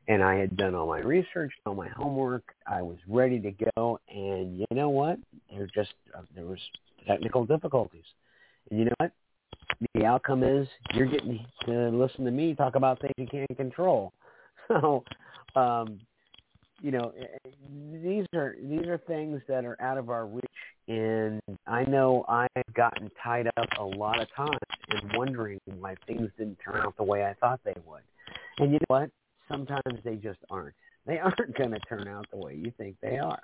and 0.07 0.23
I 0.23 0.35
had 0.35 0.57
done 0.57 0.73
all 0.73 0.87
my 0.87 0.99
research, 0.99 1.51
all 1.65 1.75
my 1.75 1.89
homework. 1.89 2.43
I 2.65 2.81
was 2.81 2.97
ready 3.07 3.39
to 3.39 3.53
go 3.75 3.99
and 4.09 4.57
you 4.57 4.65
know 4.71 4.89
what? 4.89 5.19
There 5.51 5.67
just 5.73 5.93
uh, 6.17 6.21
there 6.35 6.45
was 6.45 6.59
technical 7.07 7.45
difficulties. 7.45 8.05
And 8.69 8.79
you 8.79 8.85
know 8.85 8.95
what? 8.97 9.11
The 9.93 10.05
outcome 10.05 10.43
is 10.43 10.67
you're 10.93 11.07
getting 11.07 11.45
to 11.65 11.89
listen 11.89 12.25
to 12.25 12.31
me 12.31 12.55
talk 12.55 12.75
about 12.75 12.99
things 12.99 13.13
you 13.17 13.27
can't 13.27 13.57
control. 13.57 14.13
So, 14.67 15.03
um, 15.57 15.99
you 16.81 16.91
know, 16.91 17.13
eh, 17.19 17.25
eh, 17.45 17.49
these 18.03 18.25
are 18.33 18.55
these 18.61 18.87
are 18.87 18.97
things 18.97 19.41
that 19.47 19.65
are 19.65 19.79
out 19.81 19.97
of 19.97 20.09
our 20.09 20.25
reach, 20.25 20.45
and 20.87 21.41
I 21.67 21.83
know 21.83 22.25
I've 22.27 22.73
gotten 22.73 23.09
tied 23.23 23.47
up 23.47 23.67
a 23.79 23.83
lot 23.83 24.19
of 24.19 24.27
times 24.35 24.57
and 24.89 25.11
wondering 25.15 25.59
why 25.79 25.95
things 26.07 26.29
didn't 26.37 26.57
turn 26.63 26.81
out 26.81 26.95
the 26.97 27.03
way 27.03 27.25
I 27.25 27.33
thought 27.35 27.59
they 27.63 27.75
would. 27.85 28.01
And 28.59 28.71
you 28.71 28.79
know 28.79 28.85
what? 28.87 29.09
Sometimes 29.47 29.99
they 30.03 30.15
just 30.15 30.39
aren't. 30.49 30.75
They 31.05 31.19
aren't 31.19 31.57
going 31.57 31.71
to 31.71 31.79
turn 31.81 32.07
out 32.07 32.25
the 32.31 32.37
way 32.37 32.55
you 32.55 32.71
think 32.77 32.95
they 33.01 33.17
are 33.17 33.41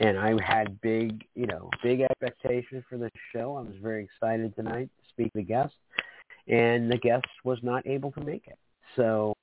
and 0.00 0.18
I 0.18 0.34
had 0.44 0.80
big, 0.80 1.24
you 1.34 1.46
know, 1.46 1.70
big 1.82 2.00
expectations 2.02 2.84
for 2.88 2.98
the 2.98 3.10
show. 3.32 3.56
I 3.56 3.60
was 3.62 3.76
very 3.82 4.04
excited 4.04 4.54
tonight 4.54 4.88
to 4.98 5.08
speak 5.08 5.32
to 5.32 5.38
the 5.38 5.44
guest, 5.44 5.74
and 6.48 6.90
the 6.90 6.98
guest 6.98 7.26
was 7.44 7.58
not 7.62 7.86
able 7.86 8.12
to 8.12 8.20
make 8.20 8.46
it. 8.46 8.58
So, 8.94 9.34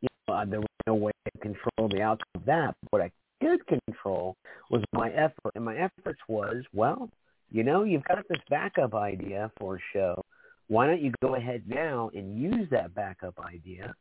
you 0.00 0.08
know, 0.28 0.34
uh, 0.34 0.44
there 0.44 0.60
was 0.60 0.68
no 0.86 0.94
way 0.94 1.12
control 1.40 1.88
the 1.88 2.02
outcome 2.02 2.26
of 2.34 2.44
that. 2.46 2.74
What 2.90 3.02
I 3.02 3.10
could 3.40 3.60
control 3.66 4.36
was 4.70 4.82
my 4.92 5.10
effort, 5.10 5.52
and 5.54 5.64
my 5.64 5.76
efforts 5.76 6.20
was, 6.28 6.64
well, 6.72 7.10
you 7.50 7.62
know, 7.62 7.84
you've 7.84 8.04
got 8.04 8.26
this 8.28 8.40
backup 8.50 8.94
idea 8.94 9.50
for 9.58 9.76
a 9.76 9.80
show. 9.92 10.22
Why 10.68 10.86
don't 10.86 11.02
you 11.02 11.12
go 11.22 11.36
ahead 11.36 11.62
now 11.66 12.10
and 12.14 12.36
use 12.38 12.68
that 12.70 12.94
backup 12.94 13.38
idea 13.38 13.94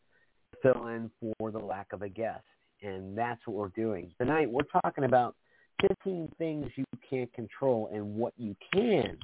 to 0.51 0.73
fill 0.73 0.87
in 0.87 1.11
for 1.19 1.51
the 1.51 1.59
lack 1.59 1.93
of 1.93 2.01
a 2.01 2.09
guest? 2.09 2.43
and 2.81 3.17
that's 3.17 3.41
what 3.45 3.55
we're 3.55 3.69
doing. 3.69 4.11
Tonight 4.19 4.49
we're 4.49 4.81
talking 4.81 5.03
about 5.03 5.35
15 5.81 6.31
things 6.37 6.67
you 6.75 6.85
can't 7.09 7.31
control 7.33 7.89
and 7.93 8.15
what 8.15 8.33
you 8.37 8.55
can 8.73 9.17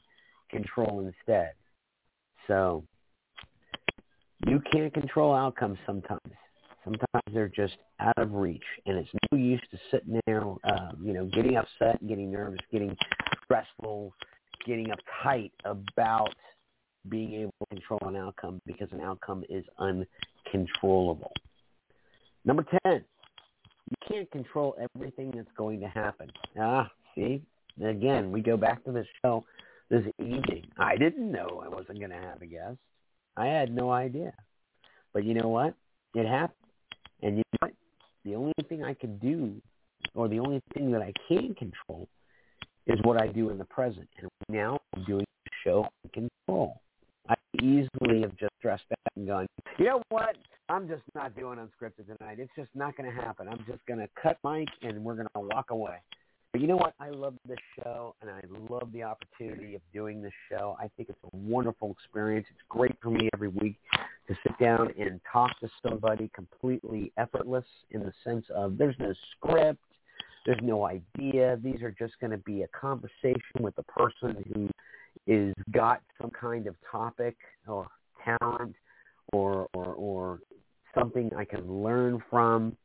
control 0.50 1.00
instead. 1.00 1.52
So 2.48 2.84
you 4.48 4.62
can't 4.72 4.94
control 4.94 5.34
outcomes 5.34 5.78
sometimes. 5.86 6.20
Sometimes 6.84 7.24
they're 7.34 7.48
just 7.48 7.76
out 8.00 8.18
of 8.18 8.34
reach, 8.34 8.64
and 8.86 8.98
it's 8.98 9.10
no 9.32 9.38
use 9.38 9.62
to 9.72 9.78
sitting 9.92 10.20
there, 10.26 10.44
uh, 10.64 10.92
you 11.02 11.14
know, 11.14 11.26
getting 11.26 11.58
upset, 11.58 12.06
getting 12.08 12.32
nervous, 12.32 12.60
getting 12.72 12.96
stressful, 13.44 14.14
getting 14.66 14.88
uptight 14.88 15.52
about 15.66 16.34
being 17.10 17.34
able 17.34 17.54
to 17.60 17.66
control 17.76 18.00
an 18.04 18.16
outcome 18.16 18.62
because 18.66 18.88
an 18.92 19.02
outcome 19.02 19.44
is 19.50 19.64
uncontrollable. 19.78 21.32
Number 22.46 22.66
10, 22.84 23.04
you 23.90 23.98
can't 24.08 24.32
control 24.32 24.76
everything 24.96 25.32
that's 25.36 25.52
going 25.58 25.80
to 25.82 25.88
happen. 25.88 26.32
Ah, 26.60 26.90
see? 27.16 27.42
Again, 27.84 28.32
we 28.32 28.42
go 28.42 28.58
back 28.58 28.84
to 28.86 28.92
the 28.92 29.06
show 29.22 29.44
this 29.90 30.04
evening. 30.20 30.66
I 30.78 30.96
didn't 30.98 31.32
know 31.32 31.62
I 31.64 31.68
wasn't 31.68 32.00
going 32.00 32.12
to 32.12 32.18
have 32.18 32.42
a 32.42 32.46
guest. 32.46 32.78
I 33.38 33.48
had 33.48 33.74
no 33.74 33.92
idea. 33.92 34.34
But 35.14 35.26
you 35.26 35.34
know 35.34 35.50
what? 35.50 35.76
It 36.14 36.28
happened. 36.28 36.56
And 37.22 37.38
you 37.38 37.44
know 37.54 37.68
what? 37.68 37.72
The 38.26 38.36
only 38.36 38.54
thing 38.70 38.84
I 38.84 38.94
can 38.94 39.18
do, 39.18 39.62
or 40.14 40.28
the 40.28 40.40
only 40.40 40.62
thing 40.74 40.92
that 40.92 41.02
I 41.02 41.14
can 41.28 41.56
control, 41.56 42.08
is 42.88 43.00
what 43.04 43.22
I 43.22 43.28
do 43.28 43.50
in 43.50 43.58
the 43.58 43.66
present. 43.66 44.08
And 44.20 44.30
now 44.50 44.80
I'm 44.96 45.04
doing 45.06 45.26
the 45.46 45.52
show 45.64 45.88
in 46.04 46.30
control. 46.48 46.82
I 47.30 47.36
easily 47.62 48.22
have 48.22 48.36
just 48.38 48.54
dressed 48.62 48.88
back 48.90 49.14
and 49.16 49.28
gone, 49.28 49.48
you 49.78 49.86
know 49.86 50.02
what? 50.10 50.36
I'm 50.70 50.88
just 50.88 51.04
not 51.16 51.36
doing 51.36 51.60
unscripted 51.60 52.18
tonight. 52.18 52.40
It's 52.40 52.52
just 52.56 52.70
not 52.76 52.96
going 52.96 53.14
to 53.14 53.16
happen. 53.16 53.48
I'm 53.48 53.64
just 53.68 53.86
going 53.88 54.00
to 54.00 54.08
cut 54.22 54.38
mic 54.44 54.70
and 54.82 55.04
we're 55.04 55.16
going 55.16 55.28
to 55.36 55.42
walk 55.42 55.72
away. 55.72 55.98
You 56.54 56.68
know 56.68 56.76
what? 56.76 56.94
I 57.00 57.10
love 57.10 57.36
this 57.48 57.58
show 57.82 58.14
and 58.22 58.30
I 58.30 58.42
love 58.70 58.92
the 58.92 59.04
opportunity 59.04 59.76
of 59.76 59.82
doing 59.94 60.22
this 60.22 60.34
show. 60.50 60.76
I 60.78 60.90
think 60.98 61.08
it's 61.08 61.18
a 61.24 61.38
wonderful 61.38 61.92
experience. 61.92 62.46
It's 62.50 62.60
great 62.68 62.92
for 63.02 63.10
me 63.10 63.30
every 63.34 63.48
week 63.48 63.78
to 64.28 64.36
sit 64.44 64.60
down 64.60 64.94
and 65.00 65.22
talk 65.32 65.58
to 65.62 65.70
somebody 65.82 66.30
completely 66.36 67.14
effortless 67.18 67.64
in 67.92 68.02
the 68.02 68.12
sense 68.26 68.46
of 68.54 68.78
there's 68.78 68.98
no 69.00 69.14
script, 69.32 69.82
there's 70.46 70.60
no 70.62 70.86
idea. 70.86 71.58
These 71.64 71.82
are 71.84 71.96
just 71.98 72.20
going 72.20 72.32
to 72.32 72.38
be 72.40 72.64
a 72.64 72.68
conversation 72.68 73.62
with 73.62 73.78
a 73.78 73.84
person 73.84 74.44
who 74.54 74.70
is 75.28 75.54
got 75.72 76.02
some 76.20 76.32
kind 76.32 76.68
of 76.68 76.76
topic 76.92 77.38
or 77.66 77.88
talent 78.26 78.76
or 79.32 79.68
or 79.74 79.94
or 79.94 80.40
something 80.94 81.32
I 81.38 81.46
can 81.46 81.82
learn 81.82 82.22
from, 82.30 82.76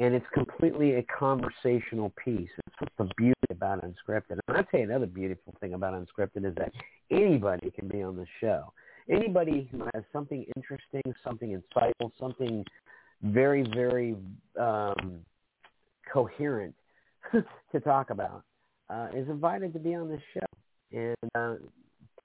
and 0.00 0.14
it's 0.14 0.26
completely 0.32 0.94
a 0.94 1.02
conversational 1.04 2.12
piece. 2.22 2.50
It's 2.66 2.76
what's 2.78 2.94
the 2.98 3.08
beauty 3.16 3.34
about 3.50 3.82
unscripted. 3.84 4.38
And 4.48 4.56
I'll 4.56 4.64
tell 4.64 4.80
you 4.80 4.86
another 4.86 5.06
beautiful 5.06 5.54
thing 5.60 5.74
about 5.74 5.94
unscripted 5.94 6.44
is 6.46 6.54
that 6.56 6.72
anybody 7.10 7.70
can 7.70 7.88
be 7.88 8.02
on 8.02 8.16
the 8.16 8.26
show. 8.40 8.72
Anybody 9.08 9.68
who 9.70 9.84
has 9.94 10.02
something 10.12 10.44
interesting, 10.56 11.02
something 11.22 11.50
insightful, 11.50 12.10
something 12.18 12.64
very, 13.22 13.64
very 13.74 14.16
um, 14.58 15.20
coherent 16.12 16.74
to 17.32 17.80
talk 17.80 18.10
about 18.10 18.42
uh, 18.90 19.08
is 19.14 19.28
invited 19.28 19.72
to 19.74 19.78
be 19.78 19.94
on 19.94 20.08
this 20.08 20.20
show. 20.32 20.98
And 20.98 21.30
uh, 21.34 21.54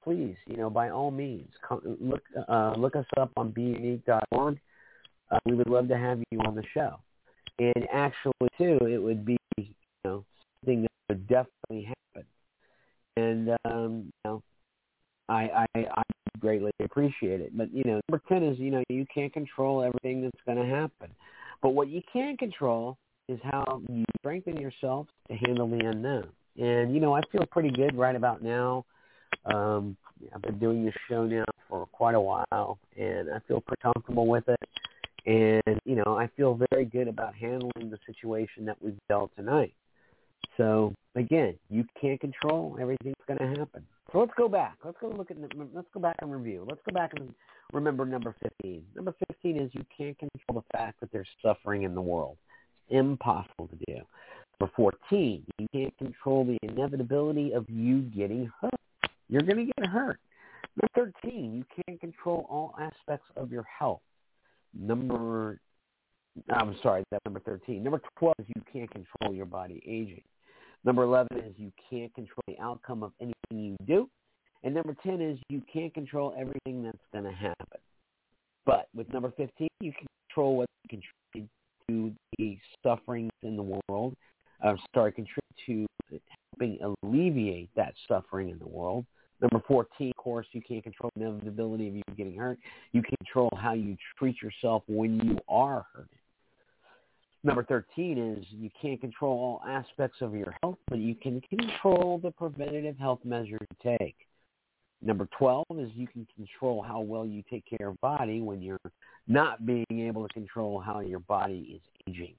please, 0.03 0.35
you 0.47 0.57
know, 0.57 0.69
by 0.69 0.89
all 0.89 1.11
means, 1.11 1.51
come, 1.67 1.81
look 1.99 2.21
uh, 2.47 2.73
look 2.77 2.95
us 2.95 3.05
up 3.17 3.31
on 3.38 3.51
beunique.org. 3.51 4.59
Uh, 5.31 5.39
we 5.45 5.53
would 5.53 5.69
love 5.69 5.88
to 5.89 5.97
have 5.97 6.19
you 6.31 6.39
on 6.41 6.55
the 6.55 6.63
show. 6.73 6.99
And 7.59 7.87
actually, 7.91 8.33
too, 8.57 8.77
it 8.81 8.97
would 8.97 9.25
be 9.25 9.37
you 9.57 9.65
know 10.03 10.23
something 10.61 10.83
that 10.83 10.91
would 11.09 11.27
definitely 11.27 11.93
happen. 12.15 12.27
And 13.17 13.49
um, 13.65 14.03
you 14.05 14.11
know, 14.25 14.41
I, 15.27 15.65
I 15.75 15.79
I 15.97 16.03
greatly 16.39 16.71
appreciate 16.81 17.41
it. 17.41 17.55
But 17.57 17.73
you 17.73 17.83
know, 17.83 17.99
number 18.09 18.23
ten 18.27 18.43
is 18.43 18.57
you 18.59 18.71
know 18.71 18.83
you 18.89 19.05
can't 19.13 19.33
control 19.33 19.83
everything 19.83 20.21
that's 20.21 20.43
going 20.45 20.57
to 20.57 20.75
happen. 20.75 21.13
But 21.61 21.69
what 21.69 21.89
you 21.89 22.01
can 22.11 22.37
control 22.37 22.97
is 23.27 23.39
how 23.43 23.81
you 23.89 24.05
strengthen 24.19 24.57
yourself 24.57 25.07
to 25.29 25.35
handle 25.35 25.67
the 25.67 25.85
unknown. 25.85 26.29
And 26.57 26.93
you 26.93 26.99
know, 26.99 27.13
I 27.13 27.21
feel 27.31 27.45
pretty 27.45 27.71
good 27.71 27.95
right 27.95 28.15
about 28.15 28.41
now. 28.41 28.85
Um, 29.53 29.95
I've 30.33 30.41
been 30.41 30.59
doing 30.59 30.83
this 30.83 30.95
show 31.09 31.25
now 31.25 31.45
for 31.67 31.85
quite 31.87 32.15
a 32.15 32.21
while, 32.21 32.79
and 32.97 33.29
I 33.29 33.39
feel 33.47 33.61
pretty 33.61 33.81
comfortable 33.81 34.27
with 34.27 34.47
it. 34.47 34.59
And 35.25 35.81
you 35.85 35.95
know, 35.95 36.17
I 36.17 36.27
feel 36.35 36.59
very 36.71 36.85
good 36.85 37.07
about 37.07 37.35
handling 37.35 37.89
the 37.89 37.99
situation 38.05 38.65
that 38.65 38.77
we've 38.81 38.97
dealt 39.07 39.31
tonight. 39.35 39.73
So 40.57 40.93
again, 41.15 41.55
you 41.69 41.85
can't 41.99 42.19
control 42.19 42.77
everything 42.81 43.13
that's 43.17 43.39
going 43.39 43.53
to 43.53 43.59
happen. 43.59 43.85
So 44.11 44.19
let's 44.19 44.31
go 44.38 44.49
back. 44.49 44.77
Let's 44.83 44.97
go 44.99 45.09
look 45.09 45.29
at. 45.29 45.38
Let's 45.73 45.88
go 45.93 45.99
back 45.99 46.15
and 46.21 46.31
review. 46.31 46.65
Let's 46.67 46.81
go 46.88 46.93
back 46.93 47.11
and 47.15 47.33
remember 47.73 48.05
number 48.05 48.35
fifteen. 48.41 48.83
Number 48.95 49.13
fifteen 49.27 49.61
is 49.61 49.69
you 49.73 49.85
can't 49.95 50.17
control 50.17 50.63
the 50.63 50.77
fact 50.77 50.99
that 51.01 51.11
there's 51.11 51.27
suffering 51.43 51.83
in 51.83 51.93
the 51.93 52.01
world. 52.01 52.38
It's 52.88 52.99
impossible 52.99 53.67
to 53.67 53.75
do. 53.88 54.01
Number 54.59 54.73
fourteen, 54.75 55.43
you 55.59 55.67
can't 55.71 55.95
control 55.97 56.43
the 56.43 56.57
inevitability 56.63 57.53
of 57.53 57.69
you 57.69 58.01
getting 58.01 58.51
hurt. 58.59 58.73
You're 59.29 59.43
going 59.43 59.67
to 59.67 59.71
get 59.77 59.85
hurt. 59.85 60.19
Number 60.75 61.11
thirteen, 61.21 61.53
you 61.57 61.83
can't 61.85 61.99
control 61.99 62.47
all 62.49 62.73
aspects 62.79 63.27
of 63.35 63.51
your 63.51 63.63
health. 63.63 64.01
Number, 64.77 65.59
I'm 66.49 66.75
sorry, 66.81 67.03
that's 67.11 67.23
number 67.25 67.39
thirteen. 67.41 67.83
Number 67.83 68.01
twelve 68.17 68.35
is 68.39 68.45
you 68.55 68.61
can't 68.71 68.89
control 68.91 69.33
your 69.33 69.45
body 69.45 69.81
aging. 69.85 70.23
Number 70.85 71.03
11 71.03 71.38
is 71.39 71.53
you 71.57 71.71
can't 71.89 72.13
control 72.15 72.41
the 72.47 72.57
outcome 72.59 73.03
of 73.03 73.11
anything 73.19 73.35
you 73.51 73.75
do. 73.85 74.09
And 74.63 74.73
number 74.73 74.95
10 75.03 75.21
is 75.21 75.39
you 75.49 75.61
can't 75.71 75.93
control 75.93 76.33
everything 76.38 76.83
that's 76.83 76.97
going 77.11 77.25
to 77.25 77.31
happen. 77.31 77.79
But 78.65 78.88
with 78.95 79.11
number 79.11 79.31
15, 79.35 79.67
you 79.79 79.91
can 79.91 80.07
control 80.29 80.57
what 80.57 80.69
contribute 80.89 81.49
to 81.89 82.13
the 82.38 82.57
sufferings 82.83 83.31
in 83.43 83.55
the 83.55 83.79
world. 83.89 84.15
Uh, 84.63 84.75
sorry, 84.93 85.11
contribute 85.11 85.43
to 85.65 86.19
helping 86.53 86.79
alleviate 87.03 87.69
that 87.75 87.93
suffering 88.07 88.49
in 88.49 88.59
the 88.59 88.67
world. 88.67 89.05
Number 89.41 89.63
14, 89.67 90.10
of 90.10 90.17
course, 90.17 90.48
you 90.51 90.62
can't 90.62 90.84
control 90.84 91.12
the 91.15 91.24
inevitability 91.24 91.88
of 91.88 91.96
you 91.96 92.03
getting 92.17 92.38
hurt. 92.38 92.60
You 92.91 93.01
can 93.01 93.15
control 93.17 93.50
how 93.58 93.74
you 93.74 93.96
treat 94.17 94.41
yourself 94.41 94.84
when 94.88 95.19
you 95.25 95.38
are 95.48 95.86
hurt. 95.93 96.10
Number 97.43 97.63
13 97.63 98.17
is 98.38 98.46
you 98.50 98.69
can't 98.81 99.00
control 99.00 99.62
all 99.63 99.69
aspects 99.69 100.17
of 100.22 100.34
your 100.34 100.53
health, 100.62 100.77
but 100.89 101.00
you 101.00 101.15
can 101.15 101.41
control 101.50 102.19
the 102.22 102.31
preventative 102.31 102.98
health 102.98 103.19
measures 103.24 103.60
you 103.62 103.98
take. 103.98 104.15
Number 105.01 105.29
12 105.38 105.65
is 105.77 105.89
you 105.96 106.08
can 106.08 106.27
control 106.36 106.81
how 106.81 107.00
well 107.00 107.25
you 107.25 107.41
take 107.50 107.63
care 107.65 107.88
of 107.88 107.96
your 108.03 108.17
body 108.17 108.41
when 108.41 108.62
you're 108.62 108.77
not 109.27 109.65
being 109.65 109.86
able 109.91 110.27
to 110.27 110.34
control 110.34 110.81
how 110.81 111.00
your 111.00 111.19
body 111.19 111.75
is 111.75 111.81
aging. 112.10 112.36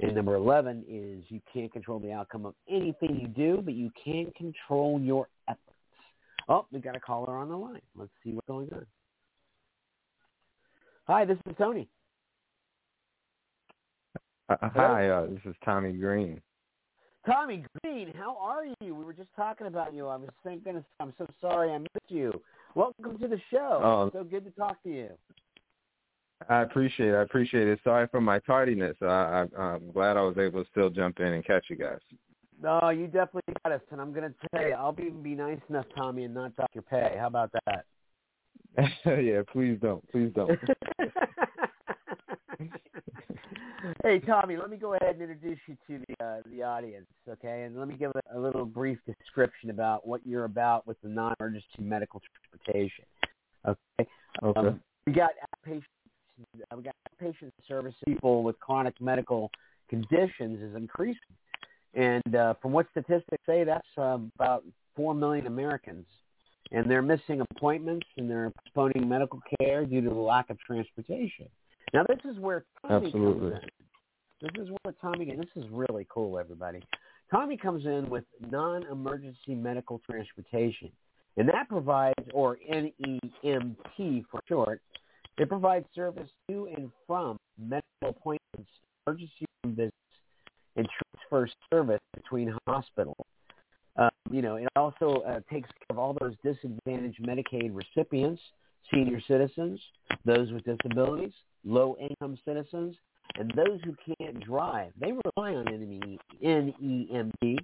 And 0.00 0.14
number 0.14 0.34
11 0.34 0.84
is 0.86 1.24
you 1.28 1.40
can't 1.52 1.72
control 1.72 1.98
the 1.98 2.12
outcome 2.12 2.44
of 2.44 2.54
anything 2.68 3.18
you 3.18 3.28
do, 3.28 3.62
but 3.64 3.72
you 3.72 3.90
can 4.04 4.30
control 4.36 5.00
your 5.00 5.28
efforts. 5.48 5.62
Oh, 6.48 6.66
we 6.72 6.80
got 6.80 6.96
a 6.96 7.00
caller 7.00 7.36
on 7.36 7.48
the 7.48 7.56
line. 7.56 7.80
Let's 7.94 8.10
see 8.24 8.32
what's 8.32 8.46
going 8.46 8.68
on. 8.72 8.86
Hi, 11.06 11.24
this 11.24 11.38
is 11.46 11.54
Tony. 11.58 11.88
Uh, 14.48 14.56
hi, 14.74 15.08
uh, 15.08 15.26
this 15.26 15.40
is 15.44 15.54
Tommy 15.62 15.92
Green. 15.92 16.40
Tommy 17.26 17.64
Green, 17.82 18.12
how 18.16 18.38
are 18.40 18.64
you? 18.64 18.94
We 18.94 19.04
were 19.04 19.12
just 19.12 19.28
talking 19.36 19.66
about 19.66 19.92
you. 19.92 20.06
I 20.06 20.16
was 20.16 20.30
thinking, 20.42 20.82
I'm 21.00 21.12
so 21.18 21.26
sorry 21.40 21.70
I 21.70 21.78
missed 21.78 21.90
you. 22.08 22.32
Welcome 22.74 23.18
to 23.18 23.28
the 23.28 23.38
show. 23.50 23.80
Oh, 23.82 24.10
so 24.18 24.24
good 24.24 24.44
to 24.46 24.50
talk 24.52 24.82
to 24.84 24.88
you. 24.88 25.10
I 26.48 26.62
appreciate 26.62 27.10
it. 27.10 27.16
I 27.16 27.22
appreciate 27.22 27.68
it. 27.68 27.80
Sorry 27.84 28.06
for 28.10 28.22
my 28.22 28.38
tardiness. 28.38 28.96
I, 29.02 29.46
I, 29.56 29.60
I'm 29.60 29.90
glad 29.92 30.16
I 30.16 30.22
was 30.22 30.38
able 30.38 30.64
to 30.64 30.70
still 30.70 30.88
jump 30.88 31.20
in 31.20 31.26
and 31.26 31.44
catch 31.44 31.66
you 31.68 31.76
guys. 31.76 31.98
No, 32.60 32.88
you 32.90 33.06
definitely 33.06 33.54
got 33.64 33.72
us, 33.72 33.80
and 33.90 34.00
I'm 34.00 34.12
going 34.12 34.28
to 34.28 34.34
tell 34.50 34.66
you, 34.66 34.74
I'll 34.74 34.92
be 34.92 35.10
be 35.10 35.34
nice 35.34 35.60
enough, 35.68 35.86
Tommy, 35.96 36.24
and 36.24 36.34
not 36.34 36.56
dock 36.56 36.70
your 36.74 36.82
pay. 36.82 37.16
How 37.18 37.28
about 37.28 37.52
that? 37.52 37.84
yeah, 39.06 39.42
please 39.52 39.78
don't. 39.80 40.06
Please 40.10 40.32
don't. 40.34 40.50
hey, 44.02 44.18
Tommy, 44.20 44.56
let 44.56 44.70
me 44.70 44.76
go 44.76 44.94
ahead 44.94 45.14
and 45.14 45.22
introduce 45.22 45.58
you 45.66 45.76
to 45.86 46.04
the 46.08 46.24
uh, 46.24 46.42
the 46.50 46.62
audience, 46.62 47.06
okay? 47.28 47.62
And 47.62 47.78
let 47.78 47.86
me 47.86 47.94
give 47.94 48.10
a, 48.14 48.22
a 48.36 48.40
little 48.40 48.64
brief 48.64 48.98
description 49.06 49.70
about 49.70 50.06
what 50.06 50.26
you're 50.26 50.44
about 50.44 50.86
with 50.86 51.00
the 51.02 51.08
non-emergency 51.08 51.66
medical 51.80 52.20
transportation. 52.20 53.04
Okay. 53.66 54.08
Okay. 54.42 54.60
Um, 54.60 54.80
we 55.06 55.12
got 55.12 55.30
outpatient 55.66 55.82
we 56.76 56.82
got 56.82 56.94
outpatient 57.20 57.50
service 57.66 57.94
people 58.04 58.42
with 58.42 58.58
chronic 58.60 59.00
medical 59.00 59.50
conditions 59.88 60.62
is 60.62 60.76
increasing, 60.76 61.18
and 61.94 62.36
uh, 62.36 62.54
from 62.60 62.72
what 62.72 62.86
statistics 62.90 63.42
say, 63.46 63.64
that's 63.64 63.86
uh, 63.96 64.18
about 64.34 64.64
four 64.94 65.14
million 65.14 65.46
Americans, 65.46 66.06
and 66.72 66.90
they're 66.90 67.02
missing 67.02 67.40
appointments 67.52 68.06
and 68.16 68.30
they're 68.30 68.52
postponing 68.64 69.08
medical 69.08 69.40
care 69.58 69.86
due 69.86 70.00
to 70.02 70.08
the 70.08 70.14
lack 70.14 70.50
of 70.50 70.58
transportation. 70.60 71.48
Now 71.94 72.04
this 72.08 72.18
is 72.30 72.38
where 72.38 72.64
Tommy 72.86 73.06
Absolutely. 73.06 73.50
comes 73.50 73.62
in. 73.62 73.70
This 74.40 74.66
is 74.66 74.70
where 74.82 74.94
Tommy. 75.00 75.30
And 75.30 75.40
this 75.40 75.50
is 75.56 75.64
really 75.70 76.06
cool, 76.10 76.38
everybody. 76.38 76.82
Tommy 77.30 77.56
comes 77.56 77.84
in 77.84 78.08
with 78.08 78.24
non-emergency 78.50 79.54
medical 79.54 80.00
transportation, 80.08 80.90
and 81.36 81.48
that 81.48 81.68
provides, 81.68 82.14
or 82.32 82.58
NEMT 82.72 84.24
for 84.30 84.40
short, 84.48 84.80
it 85.36 85.48
provides 85.48 85.86
service 85.94 86.28
to 86.48 86.68
and 86.76 86.90
from 87.06 87.36
medical 87.58 87.82
appointments, 88.02 88.70
emergency 89.06 89.46
room 89.64 89.76
visits, 89.76 89.94
and 90.76 90.88
transfer 91.28 91.48
service 91.70 92.00
between 92.14 92.54
hospitals. 92.66 93.16
Uh, 93.96 94.08
you 94.30 94.42
know, 94.42 94.56
it 94.56 94.68
also 94.76 95.22
uh, 95.26 95.40
takes 95.52 95.68
care 95.68 95.86
of 95.90 95.98
all 95.98 96.16
those 96.20 96.34
disadvantaged 96.44 97.20
Medicaid 97.22 97.74
recipients, 97.74 98.40
senior 98.92 99.20
citizens, 99.26 99.80
those 100.24 100.52
with 100.52 100.64
disabilities, 100.64 101.32
low-income 101.64 102.38
citizens, 102.44 102.94
and 103.36 103.52
those 103.56 103.80
who 103.84 103.94
can't 104.16 104.44
drive. 104.44 104.92
They 105.00 105.12
rely 105.12 105.54
on 105.54 105.66
NEMT 106.42 107.58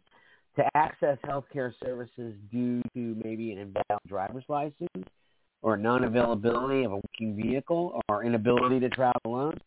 to 0.56 0.64
access 0.74 1.18
health 1.24 1.44
care 1.52 1.74
services 1.82 2.34
due 2.50 2.82
to 2.94 3.16
maybe 3.24 3.52
an 3.52 3.58
invalid 3.58 4.00
driver's 4.08 4.44
license 4.48 5.08
or 5.62 5.76
non-availability 5.76 6.84
of 6.84 6.92
a 6.92 6.96
working 6.96 7.36
vehicle 7.40 8.00
or 8.08 8.24
inability 8.24 8.80
to 8.80 8.88
travel 8.88 9.20
alone 9.24 9.58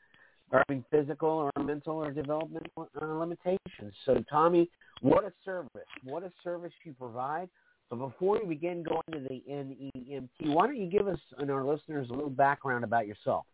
or 0.52 0.64
having 0.68 0.84
physical 0.90 1.30
or 1.30 1.64
mental 1.64 1.96
or 1.98 2.12
developmental 2.12 2.90
uh, 3.02 3.06
limitations. 3.06 3.94
So, 4.06 4.24
Tommy, 4.30 4.70
what 5.02 5.24
a 5.24 5.34
service. 5.44 5.70
What 6.04 6.24
a 6.24 6.32
service 6.44 6.72
you 6.84 6.94
provide. 6.94 7.50
But 7.90 7.98
before 7.98 8.40
we 8.42 8.56
begin 8.56 8.84
going 8.84 9.02
to 9.14 9.20
the 9.20 9.42
NEMT, 9.50 10.54
why 10.54 10.68
don't 10.68 10.78
you 10.78 10.90
give 10.90 11.08
us 11.08 11.20
and 11.38 11.50
our 11.50 11.64
listeners 11.64 12.10
a 12.10 12.14
little 12.14 12.30
background 12.30 12.84
about 12.84 13.08
yourself? 13.08 13.46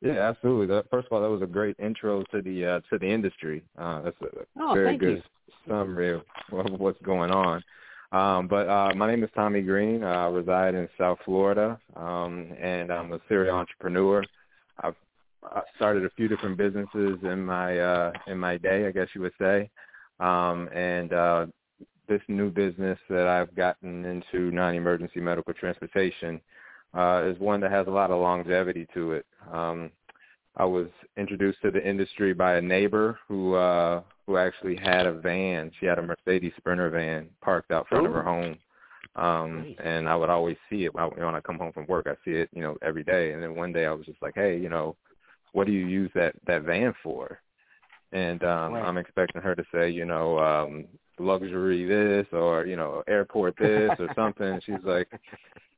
Yeah, 0.00 0.28
absolutely. 0.28 0.66
That, 0.66 0.84
first 0.90 1.06
of 1.06 1.12
all, 1.12 1.22
that 1.22 1.30
was 1.30 1.42
a 1.42 1.46
great 1.46 1.76
intro 1.78 2.22
to 2.30 2.42
the 2.42 2.64
uh, 2.64 2.80
to 2.90 2.98
the 2.98 3.06
industry. 3.06 3.64
Uh, 3.76 4.02
that's 4.02 4.16
a 4.22 4.26
oh, 4.60 4.74
very 4.74 4.96
good 4.96 5.16
you. 5.46 5.52
summary 5.66 6.14
of 6.14 6.22
what's 6.78 7.00
going 7.02 7.30
on. 7.32 7.62
Um, 8.12 8.48
but 8.48 8.68
uh, 8.68 8.94
my 8.94 9.10
name 9.10 9.24
is 9.24 9.30
Tommy 9.34 9.60
Green. 9.60 10.04
I 10.04 10.28
reside 10.28 10.74
in 10.74 10.88
South 10.96 11.18
Florida, 11.24 11.78
um, 11.96 12.52
and 12.60 12.92
I'm 12.92 13.12
a 13.12 13.20
serial 13.28 13.56
entrepreneur. 13.56 14.22
I've 14.80 14.94
started 15.76 16.04
a 16.04 16.10
few 16.10 16.28
different 16.28 16.56
businesses 16.56 17.18
in 17.22 17.44
my 17.44 17.78
uh, 17.78 18.12
in 18.26 18.38
my 18.38 18.56
day, 18.56 18.86
I 18.86 18.90
guess 18.90 19.08
you 19.14 19.20
would 19.22 19.32
say. 19.40 19.70
Um, 20.20 20.68
and 20.74 21.12
uh, 21.12 21.46
this 22.08 22.22
new 22.28 22.50
business 22.50 22.98
that 23.08 23.28
I've 23.28 23.54
gotten 23.54 24.04
into, 24.04 24.50
non-emergency 24.50 25.20
medical 25.20 25.54
transportation, 25.54 26.40
uh, 26.94 27.22
is 27.26 27.38
one 27.38 27.60
that 27.60 27.70
has 27.70 27.86
a 27.86 27.90
lot 27.90 28.10
of 28.10 28.20
longevity 28.20 28.86
to 28.94 29.12
it. 29.12 29.26
Um, 29.52 29.90
I 30.56 30.64
was 30.64 30.88
introduced 31.16 31.62
to 31.62 31.70
the 31.70 31.86
industry 31.86 32.34
by 32.34 32.56
a 32.56 32.60
neighbor 32.60 33.18
who 33.28 33.54
uh, 33.54 34.02
who 34.26 34.36
actually 34.36 34.76
had 34.76 35.06
a 35.06 35.12
van. 35.12 35.70
She 35.78 35.86
had 35.86 35.98
a 35.98 36.02
Mercedes 36.02 36.52
Sprinter 36.56 36.90
van 36.90 37.28
parked 37.40 37.70
out 37.70 37.88
front 37.88 38.04
Ooh. 38.04 38.08
of 38.08 38.14
her 38.14 38.22
home. 38.22 38.58
Um, 39.16 39.62
nice. 39.62 39.76
and 39.82 40.08
I 40.08 40.14
would 40.14 40.30
always 40.30 40.56
see 40.70 40.84
it 40.84 40.94
when 40.94 41.34
I 41.34 41.40
come 41.40 41.58
home 41.58 41.72
from 41.72 41.86
work. 41.86 42.06
I 42.06 42.14
see 42.24 42.36
it, 42.36 42.48
you 42.52 42.62
know, 42.62 42.76
every 42.82 43.02
day. 43.02 43.32
And 43.32 43.42
then 43.42 43.56
one 43.56 43.72
day 43.72 43.86
I 43.86 43.92
was 43.92 44.06
just 44.06 44.22
like, 44.22 44.34
hey, 44.36 44.56
you 44.56 44.68
know, 44.68 44.94
what 45.52 45.66
do 45.66 45.72
you 45.72 45.86
use 45.86 46.10
that 46.14 46.34
that 46.46 46.62
van 46.62 46.94
for? 47.02 47.40
And 48.12 48.42
um, 48.42 48.72
right. 48.72 48.84
I'm 48.84 48.96
expecting 48.96 49.42
her 49.42 49.54
to 49.54 49.64
say, 49.72 49.90
you 49.90 50.04
know, 50.04 50.38
um, 50.38 50.86
luxury 51.18 51.84
this 51.84 52.26
or 52.32 52.66
you 52.66 52.76
know, 52.76 53.02
airport 53.06 53.56
this 53.60 53.90
or 53.98 54.08
something. 54.14 54.60
She's 54.64 54.84
like, 54.84 55.08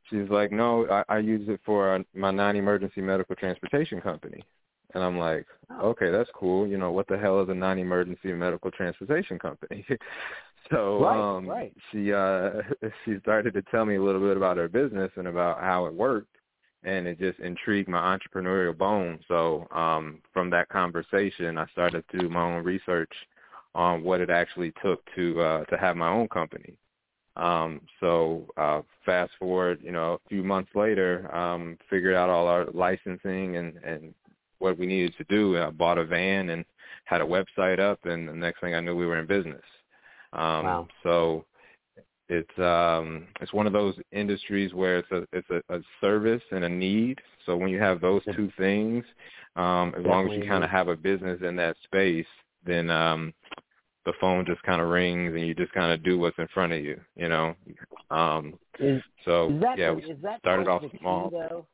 she's 0.09 0.29
like, 0.29 0.53
no, 0.53 0.87
I, 0.91 1.17
I 1.17 1.19
use 1.19 1.49
it 1.49 1.61
for 1.65 2.03
my 2.15 2.31
non-emergency 2.31 3.01
medical 3.01 3.37
transportation 3.37 4.01
company. 4.01 4.43
And 4.95 5.05
I'm 5.05 5.19
like, 5.19 5.47
oh. 5.71 5.91
okay, 5.91 6.11
that's 6.11 6.31
cool. 6.35 6.67
You 6.67 6.77
know, 6.77 6.91
what 6.91 7.07
the 7.07 7.19
hell 7.19 7.41
is 7.43 7.49
a 7.49 7.55
non-emergency 7.55 8.33
medical 8.33 8.71
transportation 8.71 9.39
company? 9.39 9.87
so 10.71 11.03
right, 11.03 11.37
um 11.37 11.49
right. 11.49 11.73
she 11.91 12.13
uh 12.13 12.51
she 13.05 13.19
started 13.21 13.55
to 13.55 13.63
tell 13.71 13.85
me 13.85 13.97
a 13.97 14.03
little 14.03 14.21
bit 14.21 14.37
about 14.37 14.57
her 14.57 14.69
business 14.69 15.11
and 15.17 15.29
about 15.29 15.61
how 15.61 15.87
it 15.87 15.95
worked. 15.95 16.37
And 16.85 17.07
it 17.07 17.19
just 17.19 17.39
intrigued 17.41 17.89
my 17.89 18.17
entrepreneurial 18.17 18.77
bone. 18.77 19.19
So 19.29 19.67
um, 19.71 20.19
from 20.33 20.51
that 20.51 20.69
conversation, 20.69 21.59
I 21.59 21.67
started 21.69 22.05
to 22.11 22.19
do 22.19 22.29
my 22.29 22.43
own 22.43 22.65
research 22.65 23.13
on 23.75 24.03
what 24.03 24.21
it 24.21 24.31
actually 24.31 24.73
took 24.83 25.03
to 25.15 25.41
uh, 25.41 25.65
to 25.67 25.77
have 25.77 25.97
my 25.97 26.09
own 26.09 26.29
company. 26.29 26.75
Um, 27.37 27.81
so 28.01 28.47
uh, 28.57 28.83
fast 29.07 29.33
forward, 29.39 29.81
you 29.83 29.93
know, 29.93 30.15
a 30.15 30.29
few 30.29 30.43
months 30.43 30.71
later, 30.75 31.35
um, 31.35 31.79
figured 31.89 32.15
out 32.15 32.29
all 32.29 32.49
our 32.49 32.67
licensing 32.73 33.57
and, 33.57 33.77
and 33.85 34.15
what 34.59 34.77
we 34.79 34.87
needed 34.87 35.15
to 35.17 35.25
do. 35.25 35.57
I 35.57 35.71
bought 35.71 35.99
a 35.99 36.05
van 36.05 36.51
and 36.51 36.65
had 37.05 37.21
a 37.21 37.25
website 37.25 37.79
up, 37.79 38.05
and 38.05 38.29
the 38.29 38.33
next 38.33 38.61
thing 38.61 38.75
I 38.75 38.81
knew, 38.81 38.97
we 38.97 39.07
were 39.07 39.19
in 39.19 39.27
business. 39.27 39.63
Um, 40.33 40.65
wow. 40.65 40.89
So 41.03 41.45
it's 42.31 42.59
um, 42.59 43.27
it's 43.41 43.53
one 43.53 43.67
of 43.67 43.73
those 43.73 43.97
industries 44.13 44.73
where 44.73 44.99
it's 44.99 45.11
a 45.11 45.27
it's 45.33 45.49
a, 45.51 45.75
a 45.75 45.81
service 46.01 46.43
and 46.53 46.65
a 46.65 46.69
need. 46.69 47.19
So 47.45 47.57
when 47.57 47.69
you 47.71 47.81
have 47.81 48.01
those 48.01 48.23
two 48.37 48.51
things, 48.57 49.05
um, 49.57 49.93
as 49.99 50.05
long 50.05 50.31
as 50.31 50.37
you 50.37 50.49
kind 50.49 50.63
of 50.63 50.71
have 50.71 50.87
a 50.87 50.97
business 50.97 51.41
in 51.43 51.57
that 51.57 51.77
space, 51.85 52.27
then 52.65 52.89
um, 52.89 53.35
the 54.07 54.13
phone 54.21 54.47
just 54.47 54.63
kind 54.63 54.81
of 54.81 54.89
rings 54.89 55.35
and 55.35 55.45
you 55.45 55.55
just 55.55 55.73
kind 55.73 55.93
of 55.93 56.05
do 56.05 56.19
what's 56.19 56.39
in 56.39 56.47
front 56.55 56.73
of 56.73 56.85
you, 56.85 57.01
you 57.17 57.29
know. 57.29 57.55
Um, 58.11 58.55
is, 58.79 59.03
so 59.25 59.51
is 59.51 59.61
that, 59.61 59.77
yeah, 59.77 59.91
we 59.91 60.15
started 60.39 60.69
off 60.69 60.83
small. 61.01 61.31
Key, 61.31 61.37
though? 61.37 61.67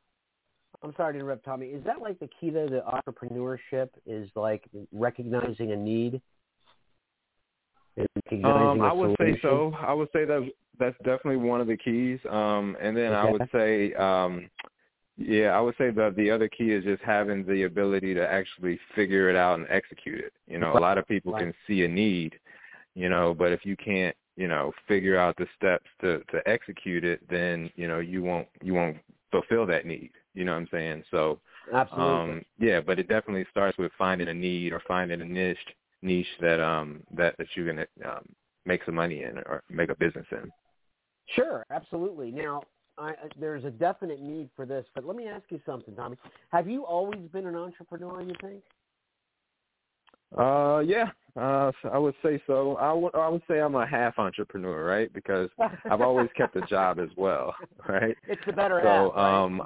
I'm 0.83 0.93
sorry 0.97 1.13
to 1.13 1.19
interrupt, 1.19 1.45
Tommy. 1.45 1.67
Is 1.67 1.83
that 1.85 2.01
like 2.01 2.19
the 2.19 2.29
key 2.39 2.49
to 2.49 2.67
the 2.67 2.81
entrepreneurship? 2.81 3.89
Is 4.05 4.29
like 4.35 4.63
recognizing 4.91 5.71
a 5.71 5.75
need? 5.75 6.21
Um, 8.43 8.81
I 8.81 8.93
would 8.93 9.15
say 9.19 9.39
so. 9.41 9.73
I 9.79 9.93
would 9.93 10.09
say 10.13 10.25
that 10.25 10.47
that's 10.79 10.97
definitely 10.97 11.37
one 11.37 11.61
of 11.61 11.67
the 11.67 11.77
keys. 11.77 12.19
Um, 12.29 12.77
and 12.81 12.95
then 12.95 13.13
okay. 13.13 13.27
I 13.27 13.31
would 13.31 13.49
say, 13.51 13.93
um, 13.93 14.49
yeah, 15.17 15.49
I 15.49 15.59
would 15.59 15.75
say 15.77 15.89
that 15.91 16.15
the 16.15 16.29
other 16.29 16.47
key 16.47 16.71
is 16.71 16.83
just 16.83 17.01
having 17.03 17.45
the 17.45 17.63
ability 17.63 18.13
to 18.13 18.27
actually 18.27 18.79
figure 18.95 19.29
it 19.29 19.35
out 19.35 19.59
and 19.59 19.67
execute 19.69 20.19
it. 20.19 20.33
You 20.47 20.59
know, 20.59 20.73
a 20.73 20.79
lot 20.79 20.97
of 20.97 21.07
people 21.07 21.33
right. 21.33 21.41
can 21.41 21.53
see 21.65 21.83
a 21.83 21.87
need, 21.87 22.35
you 22.93 23.09
know, 23.09 23.33
but 23.33 23.51
if 23.51 23.65
you 23.65 23.75
can't, 23.75 24.15
you 24.35 24.47
know, 24.47 24.71
figure 24.87 25.17
out 25.17 25.35
the 25.37 25.47
steps 25.55 25.87
to 26.01 26.19
to 26.31 26.47
execute 26.47 27.03
it, 27.03 27.21
then 27.29 27.71
you 27.75 27.87
know 27.87 27.99
you 27.99 28.21
won't 28.21 28.47
you 28.61 28.75
won't 28.75 28.97
fulfill 29.31 29.65
that 29.65 29.85
need. 29.87 30.11
You 30.35 30.45
know 30.45 30.51
what 30.51 30.59
I'm 30.59 30.67
saying? 30.71 31.03
So, 31.09 31.39
absolutely, 31.73 32.33
um, 32.33 32.45
yeah, 32.59 32.79
but 32.79 32.99
it 32.99 33.07
definitely 33.07 33.47
starts 33.49 33.75
with 33.79 33.91
finding 33.97 34.27
a 34.27 34.33
need 34.33 34.71
or 34.71 34.83
finding 34.87 35.21
a 35.21 35.25
niche 35.25 35.57
niche 36.01 36.27
that 36.39 36.59
um 36.59 37.01
that 37.15 37.35
that 37.37 37.47
you 37.55 37.65
can 37.65 37.79
um, 38.05 38.25
make 38.65 38.83
some 38.85 38.95
money 38.95 39.23
in 39.23 39.37
or 39.39 39.63
make 39.69 39.89
a 39.89 39.95
business 39.95 40.25
in. 40.31 40.51
Sure, 41.35 41.65
absolutely. 41.71 42.31
Now, 42.31 42.61
I, 42.97 43.13
there's 43.39 43.65
a 43.65 43.71
definite 43.71 44.21
need 44.21 44.49
for 44.55 44.65
this, 44.65 44.85
but 44.95 45.05
let 45.05 45.15
me 45.15 45.27
ask 45.27 45.43
you 45.49 45.59
something, 45.65 45.95
Tommy. 45.95 46.17
Have 46.51 46.69
you 46.69 46.85
always 46.85 47.19
been 47.31 47.45
an 47.45 47.55
entrepreneur? 47.55 48.21
You 48.21 48.33
think? 48.41 48.63
Uh, 50.37 50.79
yeah, 50.85 51.09
uh, 51.37 51.71
I 51.91 51.97
would 51.97 52.15
say 52.23 52.41
so. 52.47 52.75
I 52.77 52.91
would 52.91 53.13
I 53.15 53.27
would 53.27 53.43
say 53.47 53.59
I'm 53.59 53.75
a 53.75 53.85
half 53.85 54.17
entrepreneur, 54.17 54.83
right? 54.83 55.11
Because 55.13 55.49
I've 55.89 56.01
always 56.01 56.29
kept 56.35 56.55
a 56.55 56.61
job 56.61 56.99
as 56.99 57.09
well, 57.15 57.55
right? 57.87 58.15
It's 58.27 58.41
the 58.45 58.53
better 58.53 58.81
so, 58.83 59.13
half. 59.15 59.15
Right? 59.15 59.43
um, 59.43 59.61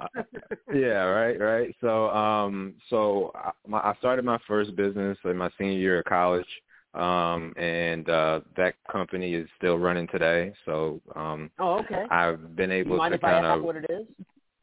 yeah, 0.73 1.03
right, 1.03 1.39
right. 1.39 1.75
So, 1.79 2.09
um, 2.09 2.75
so 2.89 3.31
I, 3.35 3.51
my, 3.67 3.79
I 3.79 3.95
started 3.99 4.25
my 4.25 4.37
first 4.47 4.75
business 4.75 5.17
in 5.23 5.37
my 5.37 5.49
senior 5.57 5.77
year 5.77 5.99
of 5.99 6.05
college, 6.05 6.47
um, 6.93 7.53
and 7.57 8.09
uh, 8.09 8.41
that 8.57 8.75
company 8.91 9.33
is 9.35 9.47
still 9.57 9.77
running 9.77 10.07
today. 10.07 10.53
So, 10.65 10.99
um, 11.15 11.51
oh, 11.59 11.79
okay. 11.79 12.03
I've 12.11 12.55
been 12.55 12.71
able 12.71 12.91
you 12.91 12.97
mind 12.97 13.11
to 13.11 13.15
if 13.15 13.21
kind 13.21 13.45
I 13.45 13.49
ask 13.49 13.57
of. 13.59 13.63
what 13.63 13.77
it 13.77 13.85
is? 13.89 14.07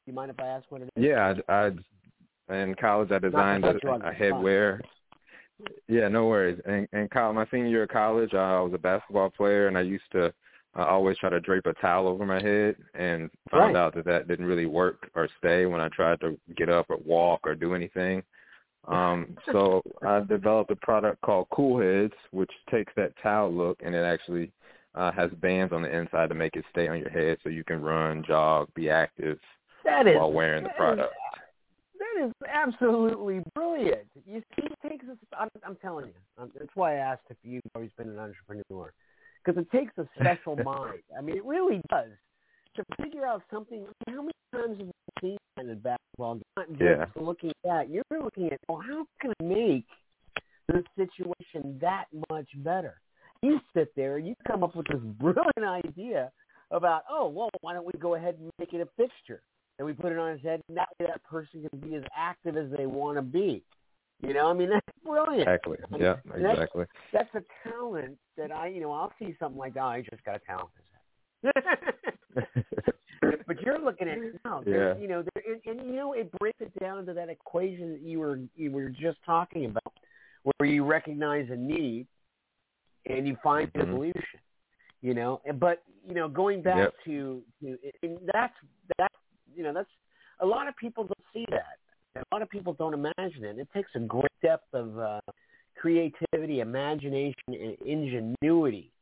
You 0.07 0.13
mind 0.13 0.31
if 0.31 0.41
I 0.41 0.47
ask 0.47 0.65
what 0.71 0.83
it 0.83 0.91
is? 0.95 1.05
Yeah, 1.05 1.35
I, 1.49 1.71
I 2.51 2.55
in 2.55 2.75
college 2.81 3.11
I 3.13 3.19
designed 3.19 3.65
a, 3.65 3.77
a 3.77 4.13
headwear. 4.13 4.81
Yeah, 5.89 6.09
no 6.09 6.27
worries. 6.27 6.61
And 6.67 6.89
in 6.93 7.09
college, 7.09 7.35
my 7.35 7.47
senior 7.51 7.69
year 7.69 7.83
of 7.85 7.89
college, 7.89 8.35
I 8.35 8.61
was 8.61 8.73
a 8.75 8.79
basketball 8.79 9.31
player, 9.31 9.69
and 9.69 9.77
I 9.77 9.83
used 9.83 10.11
to 10.13 10.33
uh, 10.79 10.85
always 10.85 11.17
try 11.19 11.31
to 11.31 11.41
drape 11.41 11.67
a 11.67 11.75
towel 11.75 12.07
over 12.07 12.25
my 12.25 12.41
head, 12.41 12.77
and 12.95 13.31
found 13.51 13.75
right. 13.75 13.81
out 13.81 13.95
that 13.95 14.05
that 14.05 14.29
didn't 14.29 14.47
really 14.47 14.67
work 14.67 15.11
or 15.15 15.29
stay 15.39 15.67
when 15.67 15.81
I 15.81 15.89
tried 15.89 16.21
to 16.21 16.39
get 16.57 16.69
up 16.69 16.87
or 16.89 16.99
walk 16.99 17.41
or 17.45 17.55
do 17.55 17.75
anything. 17.75 18.23
Um, 18.87 19.37
so 19.53 19.83
I 20.07 20.21
developed 20.21 20.71
a 20.71 20.77
product 20.77 21.21
called 21.23 21.49
Cool 21.51 21.81
Heads, 21.81 22.15
which 22.31 22.51
takes 22.71 22.93
that 22.97 23.13
towel 23.23 23.53
look 23.53 23.79
and 23.85 23.95
it 23.95 24.05
actually 24.05 24.53
uh, 24.95 25.13
has 25.13 25.31
bands 25.41 25.73
on 25.73 25.83
the 25.83 25.97
inside 25.97 26.29
to 26.29 26.35
make 26.35 26.57
it 26.57 26.65
stay 26.71 26.89
on 26.89 26.99
your 26.99 27.11
head, 27.11 27.39
so 27.43 27.49
you 27.49 27.65
can 27.65 27.81
run, 27.81 28.25
jog, 28.27 28.69
be 28.75 28.91
active 28.91 29.39
that 29.85 30.07
is, 30.07 30.17
while 30.17 30.33
wearing 30.33 30.65
the 30.65 30.71
product. 30.71 31.13
That 31.99 32.27
is 32.27 32.33
absolutely 32.49 33.41
brilliant. 33.55 34.09
You 34.27 34.43
see, 34.57 34.67
it 34.67 34.89
takes 34.89 35.05
us. 35.09 35.17
I'm, 35.39 35.49
I'm 35.67 35.77
telling 35.77 36.07
you, 36.07 36.13
um, 36.43 36.51
that's 36.57 36.71
why 36.75 36.95
I 36.95 36.99
asked 36.99 37.23
if 37.31 37.37
you've 37.43 37.63
always 37.75 37.91
been 37.97 38.09
an 38.09 38.19
entrepreneur, 38.19 38.93
because 39.45 39.61
it 39.61 39.71
takes 39.77 39.93
a 39.99 40.09
special 40.21 40.57
mind. 40.65 41.03
I 41.17 41.21
mean, 41.21 41.37
it 41.37 41.45
really 41.45 41.81
does 41.91 42.11
to 42.77 42.85
figure 43.03 43.27
out 43.27 43.43
something. 43.53 43.87
How 44.09 44.23
many 44.23 44.33
times 44.55 44.79
have 44.79 44.87
we 44.87 44.93
seen 45.21 45.37
that 45.57 45.67
in 45.67 45.79
basketball? 45.81 46.41
Not 46.57 46.69
just 46.71 46.81
Yeah. 46.81 47.05
looking 47.17 47.53
at. 47.71 47.91
You're 47.91 48.05
looking 48.23 48.53
at. 48.53 48.59
Well, 48.69 48.81
how 48.81 49.05
can 49.21 49.33
I 49.41 49.45
make 49.45 49.87
this 50.73 50.85
situation 50.97 51.79
that 51.81 52.05
much 52.31 52.49
better? 52.57 53.01
You 53.43 53.61
sit 53.75 53.95
there, 53.97 54.19
you 54.19 54.35
come 54.47 54.63
up 54.63 54.77
with 54.77 54.87
this 54.87 55.01
brilliant 55.21 55.85
idea 55.87 56.31
about, 56.71 57.03
oh, 57.11 57.29
well, 57.29 57.49
why 57.61 57.73
don't 57.73 57.87
we 57.87 57.93
go 57.99 58.15
ahead 58.15 58.37
and 58.39 58.51
make 58.59 58.73
it 58.75 58.81
a 58.81 58.89
fixture? 58.97 59.43
And 59.79 59.87
we 59.87 59.93
put 59.93 60.13
it 60.13 60.19
on 60.19 60.33
his 60.33 60.43
head, 60.43 60.61
and 60.69 60.77
that 60.77 60.89
way 60.99 61.07
that 61.07 61.23
person 61.25 61.67
can 61.69 61.81
be 61.81 61.97
as 61.97 62.03
active 62.17 62.57
as 62.57 62.71
they 62.77 62.87
want 62.87 63.17
to 63.17 63.23
be. 63.23 63.63
You 64.21 64.35
know, 64.35 64.49
I 64.49 64.53
mean, 64.53 64.71
that's 64.71 64.87
brilliant. 65.05 65.43
Exactly. 65.43 65.79
I 65.85 65.93
mean, 65.93 66.03
Yeah, 66.03 66.17
exactly. 66.35 66.87
That's 67.13 67.33
a 67.35 67.43
talent 67.69 68.19
that 68.37 68.51
I, 68.51 68.67
you 68.67 68.81
know, 68.81 68.93
I'll 68.93 69.13
see 69.19 69.37
something 69.39 69.59
like, 69.59 69.75
oh, 69.77 69.87
I 69.87 70.03
just 70.11 70.25
got 70.25 70.37
a 70.37 70.41
talent 70.41 70.71
that. 70.77 70.85
but 73.47 73.61
you're 73.63 73.79
looking 73.79 74.09
at 74.09 74.19
it 74.19 74.41
now. 74.45 74.63
Yeah. 74.67 74.97
You 74.97 75.09
know, 75.09 75.25
and, 75.47 75.61
and 75.79 75.89
you 75.89 75.97
know, 75.97 76.13
it 76.15 76.31
breaks 76.39 76.61
it 76.61 76.73
down 76.81 77.07
to 77.07 77.15
that 77.15 77.29
equation 77.29 77.93
that 77.93 78.01
you 78.03 78.19
were 78.21 78.41
you 78.57 78.71
were 78.73 78.89
just 78.89 79.19
talking 79.25 79.67
about, 79.67 79.93
where 80.43 80.69
you 80.69 80.85
recognize 80.85 81.49
a 81.51 81.57
need 81.57 82.07
and 83.07 83.27
you 83.27 83.37
find 83.43 83.73
Mhm. 83.73 83.83
a 83.83 83.93
solution. 83.93 84.41
You 85.01 85.15
know, 85.15 85.41
but 85.55 85.83
you 86.07 86.15
know, 86.15 86.29
going 86.29 86.63
back 86.63 86.77
Yep. 86.77 86.95
to, 87.05 87.43
to 87.61 87.79
and 88.03 88.19
that's 88.33 88.55
that's 88.99 89.08
you 89.59 89.65
know 89.65 89.75
that's 89.75 89.91
a 90.41 90.47
lot 90.47 90.69
of 90.69 90.77
people 90.77 91.05
don't 91.05 91.27
see 91.35 91.45
that. 91.51 91.79
A 92.17 92.35
lot 92.35 92.43
of 92.43 92.49
people 92.49 92.73
don't 92.73 92.95
imagine 92.95 93.45
it. 93.45 93.59
It 93.59 93.69
takes 93.75 93.91
a 93.97 93.99
great 93.99 94.25
depth 94.41 94.73
of 94.73 94.99
uh, 94.99 95.21
creativity, 95.77 96.61
imagination, 96.61 97.35
and 97.49 97.77
ingenuity 97.85 98.93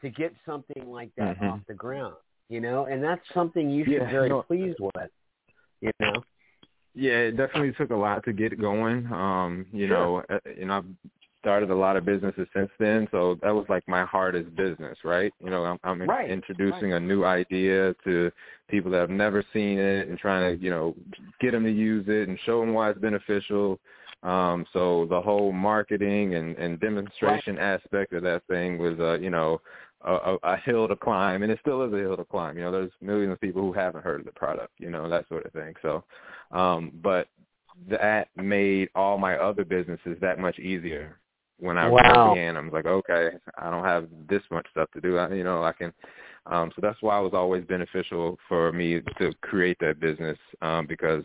to 0.00 0.10
get 0.10 0.32
something 0.46 0.88
like 0.88 1.10
that 1.16 1.36
Mhm. 1.38 1.52
off 1.52 1.60
the 1.66 1.74
ground. 1.74 2.14
You 2.48 2.60
know, 2.60 2.84
and 2.86 3.02
that's 3.02 3.22
something 3.34 3.70
you 3.70 3.84
should 3.84 3.94
Yeah, 3.94 4.06
be 4.06 4.12
very 4.12 4.28
no. 4.28 4.42
pleased 4.42 4.78
with. 4.78 5.10
You 5.80 5.90
know, 6.00 6.22
Yeah, 6.94 7.18
it 7.28 7.36
definitely 7.36 7.72
took 7.72 7.90
a 7.90 7.96
lot 7.96 8.24
to 8.24 8.32
get 8.32 8.60
going. 8.60 9.06
Um, 9.12 9.66
you 9.72 9.88
Sure. 9.88 10.24
know, 10.28 10.40
you 10.56 10.66
know, 10.66 10.78
I've 10.78 10.84
started 11.42 11.70
a 11.70 11.74
lot 11.74 11.96
of 11.96 12.04
businesses 12.04 12.46
since 12.54 12.70
then, 12.78 13.08
so 13.10 13.36
that 13.42 13.52
was 13.54 13.66
like 13.68 13.86
my 13.88 14.04
hardest 14.04 14.54
business, 14.56 14.96
right? 15.04 15.32
You 15.44 15.50
know, 15.50 15.64
I'm, 15.64 15.78
I'm 15.84 16.00
Right, 16.08 16.30
introducing 16.30 16.92
a 16.94 17.00
new 17.00 17.24
idea 17.24 17.94
to 18.04 18.30
people 18.68 18.90
that 18.92 19.00
have 19.00 19.10
never 19.10 19.44
seen 19.52 19.78
it 19.78 20.08
and 20.08 20.18
trying 20.18 20.56
to, 20.56 20.62
you 20.64 20.70
know, 20.70 20.94
get 21.40 21.50
them 21.50 21.64
to 21.64 21.70
use 21.70 22.06
it 22.08 22.28
and 22.28 22.38
show 22.46 22.60
them 22.60 22.72
why 22.72 22.90
it's 22.90 23.00
beneficial. 23.00 23.78
Um, 24.22 24.64
so 24.72 25.06
the 25.10 25.20
whole 25.20 25.50
marketing 25.52 26.36
and, 26.36 26.56
and 26.56 26.78
demonstration 26.78 27.58
aspect 27.58 28.12
of 28.12 28.22
that 28.22 28.42
thing 28.48 28.78
was, 28.78 28.98
uh, 29.00 29.18
you 29.18 29.30
know, 29.30 29.60
a, 30.04 30.12
a, 30.14 30.36
a 30.44 30.56
hill 30.58 30.86
to 30.88 30.96
climb, 30.96 31.42
and 31.42 31.50
it 31.50 31.58
still 31.60 31.82
is 31.82 31.92
a 31.92 31.98
hill 31.98 32.16
to 32.16 32.24
climb. 32.24 32.56
You 32.56 32.64
know, 32.64 32.72
there's 32.72 32.92
millions 33.00 33.32
of 33.32 33.40
people 33.40 33.62
who 33.62 33.72
haven't 33.72 34.04
heard 34.04 34.20
of 34.20 34.26
the 34.26 34.32
product, 34.32 34.72
you 34.78 34.90
know, 34.90 35.08
that 35.08 35.28
sort 35.28 35.44
of 35.44 35.52
thing. 35.52 35.74
So, 35.82 36.04
um, 36.52 36.92
but 37.02 37.28
that 37.88 38.28
made 38.36 38.90
all 38.94 39.18
my 39.18 39.36
other 39.36 39.64
businesses 39.64 40.16
that 40.20 40.38
much 40.38 40.58
easier. 40.58 41.18
When 41.62 41.78
I, 41.78 41.88
Wow. 41.88 42.30
began, 42.30 42.56
I 42.56 42.60
was 42.60 42.72
like, 42.72 42.86
okay, 42.86 43.30
I 43.56 43.70
don't 43.70 43.84
have 43.84 44.08
this 44.28 44.42
much 44.50 44.66
stuff 44.72 44.90
to 44.94 45.00
do. 45.00 45.16
I, 45.16 45.32
you 45.32 45.44
know, 45.44 45.62
I 45.62 45.72
can. 45.72 45.92
Um, 46.46 46.72
so 46.74 46.80
that's 46.82 47.00
why 47.02 47.20
it 47.20 47.22
was 47.22 47.34
always 47.34 47.64
beneficial 47.66 48.36
for 48.48 48.72
me 48.72 49.00
to 49.18 49.32
create 49.42 49.76
that 49.78 50.00
business 50.00 50.36
um, 50.60 50.86
because 50.88 51.22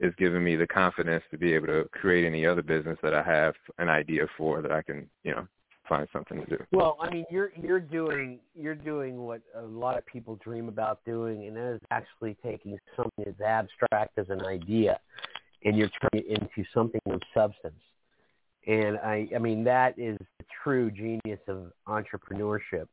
it's 0.00 0.16
given 0.16 0.42
me 0.42 0.56
the 0.56 0.66
confidence 0.66 1.22
to 1.30 1.38
be 1.38 1.54
able 1.54 1.68
to 1.68 1.88
create 1.92 2.26
any 2.26 2.44
other 2.44 2.60
business 2.60 2.98
that 3.04 3.14
I 3.14 3.22
have 3.22 3.54
an 3.78 3.88
idea 3.88 4.26
for 4.36 4.62
that 4.62 4.72
I 4.72 4.82
can, 4.82 5.08
you 5.22 5.30
know, 5.30 5.46
find 5.88 6.08
something 6.12 6.44
to 6.44 6.56
do. 6.56 6.64
Well, 6.72 6.96
I 7.00 7.08
mean, 7.10 7.24
you're 7.30 7.52
you're 7.62 7.78
doing 7.78 8.40
you're 8.56 8.74
doing 8.74 9.26
what 9.26 9.42
a 9.54 9.62
lot 9.62 9.96
of 9.96 10.04
people 10.06 10.40
dream 10.42 10.68
about 10.68 11.04
doing, 11.04 11.46
and 11.46 11.56
that 11.56 11.74
is 11.74 11.80
actually 11.92 12.36
taking 12.44 12.76
something 12.96 13.26
as 13.28 13.40
abstract 13.40 14.18
as 14.18 14.28
an 14.28 14.44
idea, 14.44 14.98
and 15.64 15.76
you're 15.76 15.90
turning 16.00 16.28
it 16.28 16.42
into 16.42 16.68
something 16.74 17.00
of 17.06 17.20
substance. 17.32 17.80
And 18.68 18.98
I, 18.98 19.28
I 19.34 19.38
mean, 19.38 19.64
that 19.64 19.98
is 19.98 20.16
the 20.38 20.44
true 20.62 20.90
genius 20.90 21.40
of 21.48 21.72
entrepreneurship. 21.88 22.86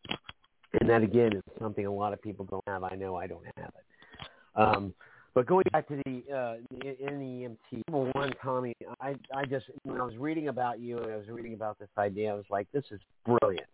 And 0.79 0.89
that 0.89 1.03
again 1.03 1.33
is 1.33 1.43
something 1.59 1.85
a 1.85 1.91
lot 1.91 2.13
of 2.13 2.21
people 2.21 2.45
don't 2.45 2.63
have. 2.67 2.83
I 2.83 2.95
know 2.95 3.15
I 3.15 3.27
don't 3.27 3.45
have 3.57 3.71
it. 3.75 4.27
Um, 4.55 4.93
But 5.35 5.47
going 5.47 5.65
back 5.73 5.85
to 5.89 5.97
the 6.05 6.33
uh, 6.33 6.55
the 6.71 6.95
EMT, 7.01 7.81
number 7.89 8.09
one, 8.13 8.31
Tommy, 8.41 8.73
I 9.01 9.15
I 9.33 9.43
just 9.43 9.65
when 9.83 9.99
I 9.99 10.05
was 10.05 10.15
reading 10.15 10.47
about 10.47 10.79
you 10.79 10.97
and 10.97 11.11
I 11.11 11.17
was 11.17 11.27
reading 11.27 11.53
about 11.53 11.77
this 11.77 11.89
idea, 11.97 12.31
I 12.31 12.35
was 12.35 12.45
like, 12.49 12.67
this 12.71 12.85
is 12.89 13.01
brilliant. 13.25 13.67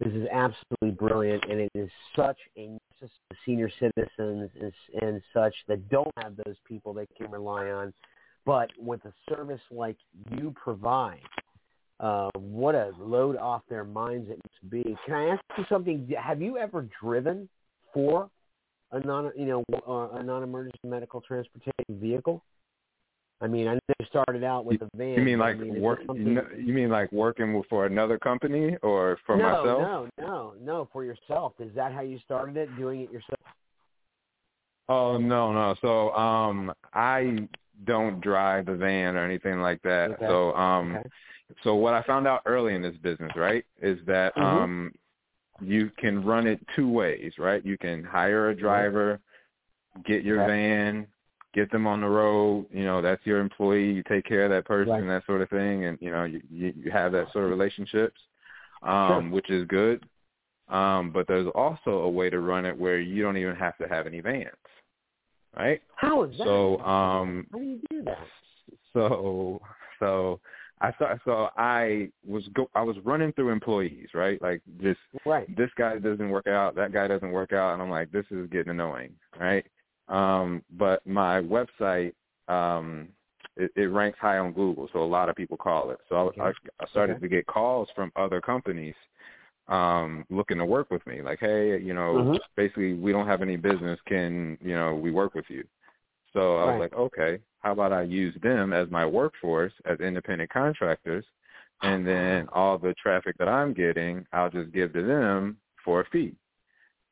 This 0.00 0.14
is 0.14 0.26
absolutely 0.32 0.92
brilliant, 0.92 1.44
and 1.50 1.60
it 1.60 1.70
is 1.74 1.90
such 2.14 2.38
a 2.56 2.78
senior 3.44 3.70
citizens 3.78 4.50
and, 4.60 4.72
and 5.02 5.22
such 5.34 5.54
that 5.68 5.86
don't 5.90 6.12
have 6.16 6.34
those 6.46 6.56
people 6.66 6.94
they 6.94 7.06
can 7.16 7.30
rely 7.30 7.66
on. 7.66 7.92
But 8.46 8.70
with 8.78 9.04
a 9.04 9.12
service 9.28 9.60
like 9.72 9.96
you 10.30 10.54
provide, 10.54 11.20
uh, 11.98 12.30
what 12.38 12.76
a 12.76 12.92
load 12.98 13.36
off 13.36 13.62
their 13.68 13.84
minds 13.84 14.30
it 14.30 14.38
must 14.38 14.70
be. 14.70 14.96
Can 15.04 15.14
I 15.14 15.28
ask 15.30 15.42
you 15.58 15.64
something? 15.68 16.08
Have 16.16 16.40
you 16.40 16.56
ever 16.56 16.88
driven 17.02 17.48
for 17.92 18.30
a 18.92 19.00
non, 19.00 19.32
you 19.36 19.46
know, 19.46 19.64
uh, 19.86 20.18
a 20.18 20.22
non-emergency 20.22 20.78
medical 20.84 21.20
transportation 21.20 21.72
vehicle? 21.90 22.44
I 23.40 23.48
mean, 23.48 23.66
I 23.68 23.74
know 23.74 23.80
you 23.98 24.06
started 24.06 24.44
out 24.44 24.64
with 24.64 24.80
a 24.80 24.88
van. 24.94 25.14
You 25.14 25.22
mean 25.22 25.38
like 25.38 25.56
I 25.56 25.58
mean, 25.58 25.80
work? 25.80 26.00
You 26.08 26.72
mean 26.72 26.88
like 26.88 27.10
working 27.12 27.62
for 27.68 27.84
another 27.84 28.18
company 28.18 28.76
or 28.82 29.18
for 29.26 29.36
no, 29.36 29.42
myself? 29.42 29.66
No, 29.66 30.08
no, 30.18 30.54
no, 30.62 30.88
for 30.92 31.04
yourself. 31.04 31.52
Is 31.58 31.74
that 31.74 31.92
how 31.92 32.00
you 32.00 32.18
started 32.24 32.56
it? 32.56 32.74
Doing 32.78 33.00
it 33.02 33.10
yourself? 33.10 33.40
Oh 34.88 35.18
no, 35.18 35.52
no. 35.52 35.74
So 35.82 36.12
um, 36.12 36.72
I 36.94 37.48
don't 37.84 38.20
drive 38.20 38.66
the 38.66 38.74
van 38.74 39.16
or 39.16 39.24
anything 39.24 39.60
like 39.60 39.82
that. 39.82 40.12
Okay. 40.12 40.26
So 40.26 40.54
um, 40.54 40.96
Okay. 40.96 41.08
so 41.62 41.74
what 41.74 41.94
I 41.94 42.02
found 42.02 42.26
out 42.26 42.42
early 42.46 42.74
in 42.74 42.82
this 42.82 42.96
business, 42.96 43.32
right, 43.36 43.64
is 43.80 43.98
that 44.06 44.34
Mhm. 44.36 44.42
um, 44.42 44.92
you 45.60 45.90
can 45.96 46.24
run 46.24 46.46
it 46.46 46.60
two 46.74 46.88
ways, 46.90 47.38
right? 47.38 47.64
You 47.64 47.78
can 47.78 48.02
hire 48.04 48.50
a 48.50 48.54
driver, 48.56 49.20
get 50.04 50.22
your 50.24 50.44
van, 50.44 51.06
get 51.54 51.70
them 51.70 51.86
on 51.86 52.00
the 52.00 52.08
road. 52.08 52.66
You 52.70 52.84
know, 52.84 53.00
that's 53.00 53.24
your 53.24 53.40
employee. 53.40 53.92
You 53.92 54.02
take 54.02 54.24
care 54.24 54.44
of 54.44 54.50
that 54.50 54.64
person, 54.64 54.92
Right. 54.92 55.06
that 55.06 55.24
sort 55.26 55.40
of 55.40 55.48
thing, 55.48 55.84
and 55.84 55.98
you 56.00 56.10
know, 56.10 56.24
you 56.24 56.42
you, 56.50 56.72
you 56.76 56.90
have 56.90 57.12
that 57.12 57.30
sort 57.32 57.44
of 57.44 57.50
relationships, 57.50 58.20
um, 58.82 58.92
Sure. 59.08 59.30
which 59.30 59.50
is 59.50 59.66
good. 59.66 60.04
Um, 60.68 61.10
but 61.12 61.28
there's 61.28 61.46
also 61.54 62.00
a 62.00 62.10
way 62.10 62.28
to 62.28 62.40
run 62.40 62.66
it 62.66 62.76
where 62.76 62.98
you 62.98 63.22
don't 63.22 63.36
even 63.36 63.54
have 63.54 63.78
to 63.78 63.86
have 63.86 64.06
any 64.08 64.20
vans, 64.20 64.50
right? 65.56 65.82
How 65.96 66.22
is 66.24 66.36
that? 66.38 66.44
So, 66.44 66.78
um, 66.78 67.46
how 67.52 67.58
do 67.58 67.64
you 67.64 67.80
do 67.90 68.02
that? 68.04 68.26
so 68.92 69.60
so 69.98 70.40
I 70.80 70.92
started, 70.92 71.20
so 71.24 71.48
I 71.56 72.10
was 72.26 72.44
go 72.54 72.68
I 72.74 72.82
was 72.82 72.96
running 73.04 73.32
through 73.32 73.50
employees, 73.50 74.08
right? 74.14 74.40
Like 74.42 74.62
just 74.80 75.00
Right. 75.24 75.54
this 75.56 75.70
guy 75.76 75.98
doesn't 75.98 76.30
work 76.30 76.46
out, 76.46 76.74
that 76.76 76.92
guy 76.92 77.06
doesn't 77.08 77.32
work 77.32 77.52
out, 77.52 77.72
and 77.72 77.82
I'm 77.82 77.90
like, 77.90 78.10
this 78.12 78.26
is 78.30 78.48
getting 78.50 78.70
annoying, 78.70 79.12
right? 79.38 79.66
Um, 80.08 80.62
but 80.76 81.04
my 81.06 81.40
website, 81.40 82.12
um, 82.48 83.08
it, 83.56 83.72
it 83.74 83.86
ranks 83.86 84.18
high 84.20 84.38
on 84.38 84.52
Google, 84.52 84.88
so 84.92 85.00
a 85.00 85.04
lot 85.04 85.28
of 85.28 85.34
people 85.34 85.56
call 85.56 85.90
it. 85.90 85.98
So 86.08 86.32
I, 86.38 86.48
I, 86.48 86.52
I 86.80 86.86
started 86.90 87.14
Okay. 87.14 87.22
to 87.22 87.28
get 87.28 87.46
calls 87.46 87.88
from 87.96 88.12
other 88.14 88.40
companies 88.40 88.94
um 89.68 90.24
looking 90.30 90.58
to 90.58 90.64
work 90.64 90.90
with 90.90 91.04
me 91.06 91.22
like 91.22 91.40
hey 91.40 91.78
you 91.80 91.92
know 91.94 92.18
Mhm. 92.18 92.38
basically 92.56 92.94
we 92.94 93.10
don't 93.12 93.26
have 93.26 93.42
any 93.42 93.56
business 93.56 93.98
can 94.06 94.56
you 94.62 94.74
know 94.74 94.94
we 94.94 95.10
work 95.10 95.34
with 95.34 95.46
you 95.48 95.64
so 96.32 96.58
I 96.58 96.64
was 96.66 96.72
Right. 96.72 96.80
like, 96.80 96.92
okay, 96.92 97.38
how 97.60 97.72
about 97.72 97.94
I 97.94 98.02
use 98.02 98.34
them 98.42 98.74
as 98.74 98.90
my 98.90 99.06
workforce 99.06 99.72
as 99.86 99.98
independent 100.00 100.50
contractors, 100.50 101.24
and 101.82 102.06
then 102.06 102.46
all 102.52 102.76
the 102.76 102.94
traffic 103.02 103.36
that 103.38 103.48
I'm 103.48 103.72
getting, 103.72 104.26
I'll 104.34 104.50
just 104.50 104.70
give 104.72 104.92
to 104.92 105.02
them 105.02 105.56
for 105.82 106.00
a 106.00 106.04
fee. 106.10 106.34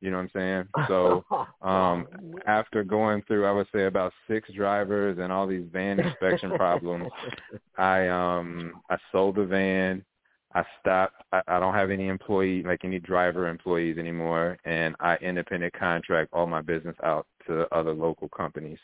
You 0.01 0.11
know 0.11 0.17
what 0.17 0.23
I'm 0.23 0.29
saying? 0.33 0.67
So 0.87 1.25
um, 1.67 2.07
after 2.45 2.83
going 2.83 3.23
through, 3.23 3.47
I 3.47 3.51
would 3.51 3.67
say 3.73 3.85
about 3.85 4.13
six 4.27 4.51
drivers 4.53 5.17
and 5.19 5.31
all 5.33 5.47
these 5.47 5.65
van 5.73 5.99
inspection 5.99 6.53
problems, 6.53 7.07
I 7.79 8.07
um 8.09 8.73
I 8.91 8.97
sold 9.11 9.37
the 9.37 9.45
van. 9.45 10.05
I 10.55 10.63
stopped. 10.79 11.21
I, 11.33 11.41
I 11.47 11.59
don't 11.59 11.73
have 11.73 11.91
any 11.91 12.07
employee, 12.07 12.63
like 12.63 12.85
any 12.85 12.97
driver 12.97 13.47
employees 13.47 13.97
anymore, 13.97 14.57
and 14.63 14.95
I 15.01 15.17
independent 15.17 15.73
contract 15.73 16.29
all 16.33 16.47
my 16.47 16.61
business 16.61 16.95
out 17.03 17.27
to 17.47 17.67
other 17.75 17.93
local 17.93 18.29
companies 18.29 18.79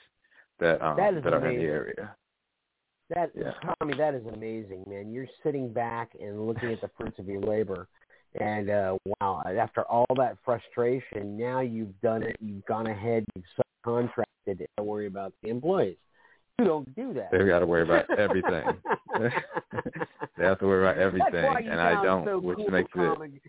that 0.59 0.81
um 0.81 0.97
That 0.97 1.13
is 1.15 1.23
that 1.23 1.33
are 1.33 1.47
in 1.47 1.57
the 1.57 1.65
area. 1.65 2.15
That 3.09 3.31
Yeah. 3.33 3.53
Tommy, 3.79 3.95
that 3.95 4.13
is 4.13 4.25
amazing, 4.27 4.83
man. 4.87 5.11
You're 5.11 5.29
sitting 5.43 5.71
back 5.71 6.11
and 6.21 6.45
looking 6.45 6.71
at 6.71 6.81
the 6.81 6.89
fruits 6.97 7.17
of 7.19 7.27
your 7.27 7.41
labor, 7.41 7.87
and 8.39 8.69
uh, 8.69 8.97
wow, 9.19 9.41
after 9.45 9.83
all 9.83 10.05
that 10.17 10.37
frustration, 10.43 11.37
now 11.37 11.61
you've 11.61 11.99
done 12.01 12.23
it. 12.23 12.37
You've 12.41 12.65
gone 12.65 12.87
ahead. 12.87 13.25
You've 13.35 13.45
subcontracted. 13.85 14.65
Don't 14.77 14.87
worry 14.87 15.07
about 15.07 15.33
the 15.41 15.49
employees. 15.49 15.97
You 16.61 16.67
don't 16.67 16.95
do 16.95 17.13
that. 17.13 17.29
They've 17.31 17.47
got 17.47 17.59
to 17.59 17.65
worry 17.65 17.83
about 17.83 18.09
everything. 18.19 18.63
they 20.37 20.45
have 20.45 20.59
to 20.59 20.67
worry 20.67 20.83
about 20.87 21.01
everything, 21.01 21.31
That's 21.31 21.53
why 21.53 21.59
you 21.59 21.71
and 21.71 21.81
I 21.81 22.03
don't, 22.03 22.25
so 22.25 22.39
which 22.39 22.57
cool, 22.57 22.69
makes 22.69 22.91
it. 22.95 23.41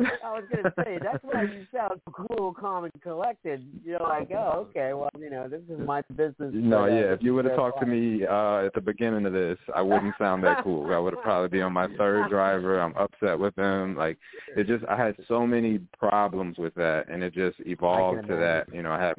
I 0.00 0.32
was 0.32 0.44
gonna 0.50 0.72
say 0.84 0.98
that's 1.02 1.22
why 1.22 1.42
you 1.42 1.66
sound 1.74 2.00
cool, 2.12 2.54
calm, 2.54 2.84
and 2.84 3.02
collected. 3.02 3.66
You're 3.84 4.00
like, 4.00 4.30
oh, 4.32 4.66
okay, 4.70 4.92
well, 4.94 5.10
you 5.18 5.28
know, 5.28 5.48
this 5.48 5.60
is 5.68 5.78
my 5.86 6.02
business. 6.16 6.52
No, 6.54 6.86
yeah. 6.86 7.08
this 7.08 7.18
If 7.18 7.22
you 7.22 7.34
would 7.34 7.44
have 7.44 7.56
talked 7.56 7.80
to 7.80 7.86
me 7.86 8.24
uh 8.24 8.64
at 8.66 8.72
the 8.74 8.80
beginning 8.80 9.26
of 9.26 9.32
this, 9.32 9.58
I 9.74 9.82
wouldn't 9.82 10.14
sound 10.18 10.42
that 10.44 10.64
cool. 10.64 10.92
I 10.94 10.98
would 10.98 11.12
have 11.14 11.22
probably 11.22 11.48
been 11.48 11.62
on 11.62 11.72
my 11.72 11.88
third 11.98 12.30
driver. 12.30 12.80
I'm 12.80 12.94
upset 12.96 13.38
with 13.38 13.54
them. 13.56 13.96
Like 13.96 14.16
it 14.56 14.66
just, 14.66 14.84
I 14.86 14.96
had 14.96 15.16
so 15.28 15.46
many 15.46 15.80
problems 15.98 16.56
with 16.56 16.74
that, 16.76 17.08
and 17.08 17.22
it 17.22 17.34
just 17.34 17.58
evolved 17.60 18.26
to 18.28 18.36
that. 18.36 18.72
You 18.72 18.82
know, 18.82 18.92
I 18.92 19.00
had 19.00 19.14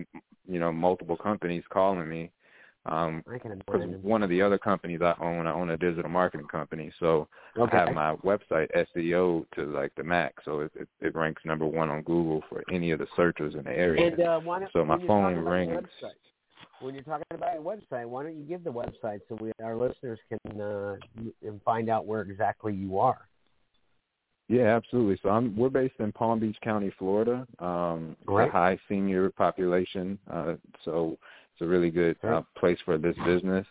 you 0.47 0.59
know 0.59 0.71
multiple 0.71 1.17
companies 1.17 1.63
calling 1.71 2.09
me. 2.09 2.31
Um, 2.85 3.23
because 3.29 3.59
one 4.01 4.23
of 4.23 4.29
the 4.29 4.41
other 4.41 4.57
companies 4.57 5.01
I 5.03 5.13
own, 5.21 5.45
I 5.45 5.53
own 5.53 5.69
a 5.69 5.77
digital 5.77 6.09
marketing 6.09 6.47
company, 6.47 6.91
so 6.99 7.27
Okay. 7.57 7.77
I 7.77 7.79
have 7.79 7.93
my 7.93 8.15
website 8.17 8.69
SEO 8.75 9.45
to 9.55 9.65
like 9.65 9.93
the 9.95 10.03
max, 10.03 10.43
so 10.45 10.61
it, 10.61 10.71
it 10.75 10.87
it 10.99 11.15
ranks 11.15 11.43
number 11.45 11.65
one 11.65 11.89
on 11.91 12.01
Google 12.01 12.41
for 12.49 12.63
any 12.71 12.89
of 12.91 12.97
the 12.99 13.07
searchers 13.15 13.53
in 13.53 13.63
the 13.65 13.71
area. 13.71 14.07
And 14.07 14.19
uh, 14.19 14.39
why 14.39 14.65
So 14.73 14.83
my 14.83 14.97
phone 15.05 15.37
rings. 15.37 15.73
website, 15.73 16.13
when 16.79 16.95
you're 16.95 17.03
talking 17.03 17.25
about 17.31 17.53
your 17.53 17.61
website, 17.61 18.07
why 18.07 18.23
don't 18.23 18.35
you 18.37 18.43
give 18.45 18.63
the 18.63 18.71
website 18.71 19.19
so 19.29 19.37
we, 19.39 19.51
our 19.63 19.75
listeners 19.75 20.19
can 20.29 20.59
uh, 20.59 20.95
find 21.63 21.87
out 21.87 22.07
where 22.07 22.21
exactly 22.21 22.73
you 22.73 22.97
are? 22.97 23.27
Yeah, 24.51 24.75
absolutely. 24.75 25.17
So 25.23 25.29
I'm 25.29 25.55
we're 25.55 25.69
based 25.69 25.93
in 25.99 26.11
Palm 26.11 26.39
Beach 26.39 26.57
County, 26.61 26.91
Florida. 26.99 27.47
Um 27.59 28.17
Great. 28.25 28.49
a 28.49 28.51
high 28.51 28.77
senior 28.89 29.29
population. 29.29 30.19
Uh 30.29 30.55
so 30.83 31.17
it's 31.53 31.61
a 31.61 31.65
really 31.65 31.89
good 31.91 32.17
uh, 32.23 32.41
place 32.57 32.79
for 32.85 32.97
this 32.97 33.15
business. 33.25 33.65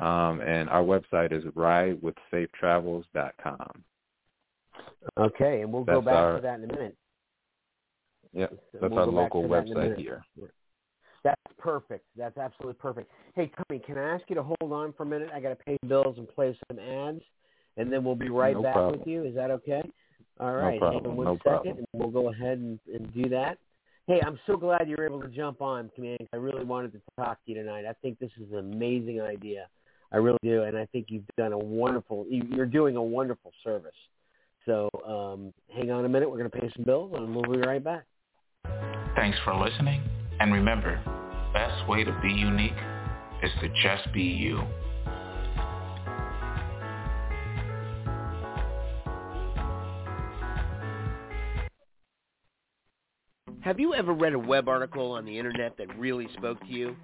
Um 0.00 0.40
and 0.42 0.68
our 0.68 0.82
website 0.82 1.32
is 1.32 1.44
ridewithsafetravels.com. 1.54 3.84
Okay, 5.18 5.62
and 5.62 5.72
we'll 5.72 5.84
go 5.84 6.00
back 6.02 6.14
our- 6.14 6.36
to 6.36 6.42
that 6.42 6.60
in 6.60 6.70
a 6.70 6.74
minute. 6.74 6.96
Yep. 8.32 8.50
We'll 8.50 8.60
That's 8.82 8.94
our 8.98 9.06
local 9.06 9.42
to 9.42 9.48
that 9.48 9.66
in 9.66 9.72
a 9.72 9.76
website 9.76 9.96
here. 9.96 10.22
That's 11.24 11.40
perfect. 11.58 12.04
That's 12.16 12.36
absolutely 12.38 12.74
perfect. 12.74 13.10
Hey, 13.34 13.50
Tommy, 13.56 13.80
can 13.80 13.96
I 13.98 14.14
ask 14.14 14.24
you 14.28 14.36
to 14.36 14.42
hold 14.42 14.72
on 14.72 14.92
for 14.92 15.02
a 15.04 15.06
minute? 15.06 15.30
I 15.34 15.40
got 15.40 15.48
to 15.48 15.56
pay 15.56 15.76
bills 15.86 16.18
and 16.18 16.28
play 16.28 16.56
some 16.68 16.78
ads, 16.78 17.22
and 17.76 17.92
then 17.92 18.04
we'll 18.04 18.14
be 18.14 18.28
right 18.28 18.54
No 18.54 18.62
back 18.62 18.74
problem. 18.74 19.00
with 19.00 19.08
you. 19.08 19.24
Is 19.24 19.34
that 19.34 19.50
okay? 19.50 19.82
All 20.38 20.54
right, 20.54 20.74
No 20.74 20.78
problem. 20.78 21.02
Hang 21.02 21.10
on 21.10 21.16
one 21.16 21.26
No 21.26 21.38
second, 21.42 21.78
and 21.78 21.86
we'll 21.92 22.10
go 22.10 22.28
ahead 22.30 22.58
and, 22.58 22.78
and 22.94 23.12
do 23.12 23.28
that. 23.30 23.58
Hey, 24.06 24.20
I'm 24.24 24.38
so 24.46 24.56
glad 24.56 24.88
you 24.88 24.94
were 24.96 25.04
able 25.04 25.20
to 25.20 25.28
jump 25.28 25.60
on, 25.60 25.90
Command. 25.96 26.28
I 26.32 26.36
really 26.36 26.64
wanted 26.64 26.92
to 26.92 27.00
talk 27.18 27.44
to 27.44 27.50
you 27.50 27.56
tonight. 27.56 27.84
I 27.86 27.92
think 28.02 28.20
this 28.20 28.30
is 28.40 28.52
an 28.52 28.58
amazing 28.58 29.20
idea. 29.20 29.66
I 30.12 30.18
really 30.18 30.38
do, 30.44 30.62
and 30.62 30.78
I 30.78 30.86
think 30.86 31.06
you've 31.08 31.24
done 31.36 31.52
a 31.52 31.58
wonderful. 31.58 32.24
you- 32.28 32.46
You're 32.50 32.66
doing 32.66 32.94
a 32.94 33.02
wonderful 33.02 33.52
service. 33.64 33.96
So 34.64 34.88
um, 35.04 35.52
hang 35.74 35.90
on 35.90 36.04
a 36.04 36.08
minute. 36.08 36.30
We're 36.30 36.38
going 36.38 36.50
to 36.50 36.56
pay 36.56 36.70
some 36.76 36.84
bills, 36.84 37.12
and 37.16 37.34
we'll 37.34 37.50
be 37.50 37.58
right 37.58 37.82
back. 37.82 38.04
Thanks 39.16 39.38
for 39.44 39.56
listening. 39.56 40.00
And 40.38 40.52
remember, 40.52 41.00
best 41.52 41.88
way 41.88 42.04
to 42.04 42.16
be 42.22 42.30
unique 42.32 42.78
is 43.42 43.50
to 43.60 43.68
just 43.82 44.12
be 44.12 44.22
you. 44.22 44.62
Have 53.66 53.80
you 53.80 53.94
ever 53.94 54.12
read 54.12 54.32
a 54.32 54.38
web 54.38 54.68
article 54.68 55.10
on 55.10 55.24
the 55.24 55.36
internet 55.36 55.76
that 55.76 55.98
really 55.98 56.28
spoke 56.36 56.60
to 56.60 56.68
you? 56.68 56.94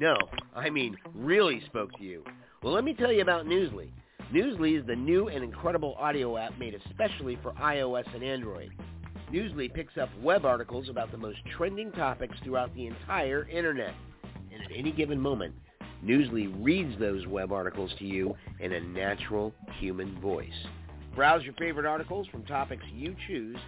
No, 0.00 0.16
I 0.54 0.70
mean 0.70 0.96
really 1.14 1.60
spoke 1.66 1.92
to 1.98 2.02
you. 2.02 2.24
Well, 2.62 2.72
let 2.72 2.84
me 2.84 2.94
tell 2.94 3.12
you 3.12 3.20
about 3.20 3.44
Newsly. 3.44 3.90
Newsly 4.32 4.80
is 4.80 4.86
the 4.86 4.96
new 4.96 5.28
and 5.28 5.44
incredible 5.44 5.94
audio 5.98 6.38
app 6.38 6.58
made 6.58 6.74
especially 6.74 7.38
for 7.42 7.52
iOS 7.52 8.06
and 8.14 8.24
Android. 8.24 8.70
Newsly 9.30 9.68
picks 9.74 9.98
up 9.98 10.08
web 10.22 10.46
articles 10.46 10.88
about 10.88 11.12
the 11.12 11.18
most 11.18 11.36
trending 11.54 11.92
topics 11.92 12.38
throughout 12.42 12.74
the 12.74 12.86
entire 12.86 13.46
internet. 13.50 13.92
And 14.50 14.62
at 14.62 14.70
any 14.74 14.92
given 14.92 15.20
moment, 15.20 15.54
Newsly 16.02 16.50
reads 16.64 16.98
those 16.98 17.26
web 17.26 17.52
articles 17.52 17.90
to 17.98 18.06
you 18.06 18.34
in 18.58 18.72
a 18.72 18.80
natural 18.80 19.52
human 19.78 20.18
voice. 20.22 20.48
Browse 21.14 21.42
your 21.42 21.52
favorite 21.58 21.84
articles 21.84 22.26
from 22.28 22.42
topics 22.44 22.84
you 22.94 23.14
choose 23.26 23.58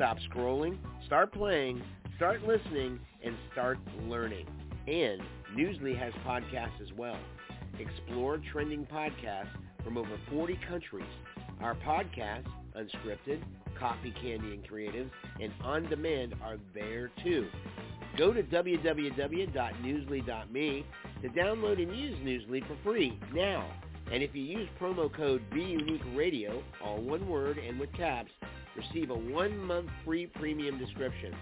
Stop 0.00 0.16
scrolling, 0.32 0.78
start 1.04 1.30
playing, 1.30 1.82
start 2.16 2.42
listening, 2.42 2.98
and 3.22 3.36
start 3.52 3.78
learning. 4.08 4.46
And 4.88 5.20
Newsly 5.54 5.94
has 5.94 6.14
podcasts 6.26 6.80
as 6.80 6.90
well. 6.96 7.18
Explore 7.78 8.40
trending 8.50 8.86
podcasts 8.86 9.50
from 9.84 9.98
over 9.98 10.18
40 10.30 10.58
countries. 10.66 11.04
Our 11.60 11.74
podcasts, 11.74 12.48
Unscripted, 12.74 13.42
Coffee, 13.78 14.14
Candy, 14.22 14.54
and 14.54 14.66
Creatives, 14.66 15.10
and 15.38 15.52
On 15.62 15.86
Demand 15.90 16.34
are 16.42 16.56
there 16.72 17.10
too. 17.22 17.48
Go 18.16 18.32
to 18.32 18.42
www.newsly.me 18.42 20.86
to 21.20 21.28
download 21.28 21.82
and 21.82 21.94
use 21.94 22.16
Newsly 22.24 22.66
for 22.66 22.78
free 22.82 23.18
now. 23.34 23.70
And 24.10 24.22
if 24.22 24.34
you 24.34 24.44
use 24.44 24.66
promo 24.80 25.14
code 25.14 25.42
BeUniqueRadio, 25.50 26.62
all 26.82 27.02
one 27.02 27.28
word 27.28 27.58
and 27.58 27.78
with 27.78 27.92
caps, 27.92 28.30
receive 28.76 29.10
a 29.10 29.14
one-month 29.14 29.88
free 30.04 30.26
premium 30.26 30.78
description. 30.78 31.34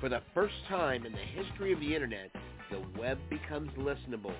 For 0.00 0.08
the 0.08 0.22
first 0.34 0.54
time 0.68 1.06
in 1.06 1.12
the 1.12 1.18
history 1.18 1.72
of 1.72 1.80
the 1.80 1.94
Internet, 1.94 2.30
the 2.70 2.82
web 2.98 3.18
becomes 3.30 3.70
listenable. 3.78 4.34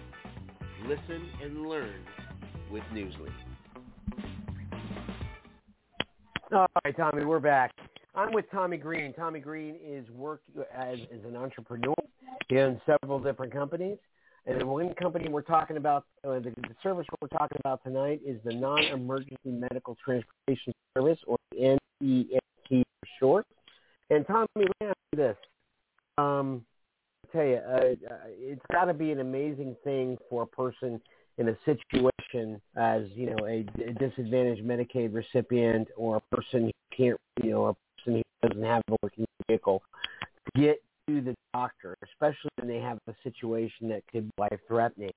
Listen 0.87 1.29
and 1.43 1.67
learn 1.69 2.05
with 2.71 2.83
Newsly. 2.93 3.31
All 6.53 6.67
right, 6.85 6.97
Tommy, 6.97 7.25
we're 7.25 7.41
back. 7.41 7.73
I'm 8.15 8.33
with 8.33 8.45
Tommy 8.51 8.77
Green. 8.77 9.15
Tommy 9.15 9.41
Green 9.41 9.77
is 9.83 10.09
work 10.11 10.43
as, 10.75 10.99
as 11.15 11.25
an 11.27 11.37
entrepreneur. 11.37 11.95
He 12.49 12.59
owns 12.59 12.81
several 12.85 13.19
different 13.19 13.53
companies. 13.53 13.99
And 14.45 14.61
the 14.61 14.67
one 14.67 14.93
company 14.95 15.29
we're 15.29 15.43
talking 15.43 15.77
about, 15.77 16.05
uh, 16.27 16.41
the, 16.41 16.53
the 16.57 16.75
service 16.83 17.07
we're 17.21 17.29
talking 17.29 17.59
about 17.61 17.83
tonight 17.85 18.21
is 18.27 18.41
the 18.45 18.53
Non-Emergency 18.53 19.39
Medical 19.47 19.97
Transportation 20.05 20.75
Service, 20.97 21.19
or 21.27 21.37
NEMT 22.03 22.83
for 23.01 23.09
short. 23.19 23.47
And 24.11 24.27
Tommy, 24.27 24.49
let 24.57 24.69
me 24.81 24.87
ask 24.89 24.97
you 25.13 25.17
this. 25.17 25.37
Um, 26.19 26.65
I 27.25 27.37
tell 27.37 27.47
you, 27.47 27.57
uh, 27.57 28.15
uh 28.15 28.19
it's 28.29 28.63
got 28.71 28.87
to 28.87 28.95
be 28.95 29.11
an 29.11 29.21
amazing 29.21 29.77
thing 29.85 30.19
for 30.29 30.43
a 30.43 30.47
person 30.47 31.01
in 31.39 31.49
a 31.49 31.57
situation 31.65 32.61
as 32.77 33.05
you 33.15 33.27
know 33.27 33.47
a, 33.47 33.65
a 33.83 33.93
disadvantaged 33.95 34.65
Medicaid 34.65 35.15
recipient 35.15 35.89
or 35.97 36.17
a 36.17 36.37
person 36.37 36.65
who 36.65 36.97
can't, 36.97 37.19
you 37.43 37.51
know, 37.51 37.67
a 37.67 37.75
person 37.99 38.23
who 38.43 38.49
doesn't 38.49 38.65
have 38.65 38.83
a 38.91 38.97
working 39.03 39.25
vehicle, 39.49 39.83
to 40.55 40.61
get 40.61 40.83
to 41.09 41.21
the 41.21 41.35
doctor, 41.55 41.97
especially 42.05 42.51
when 42.57 42.69
they 42.69 42.79
have 42.79 42.99
a 43.09 43.15
situation 43.23 43.89
that 43.89 44.03
could 44.13 44.25
be 44.25 44.33
life-threatening. 44.39 45.13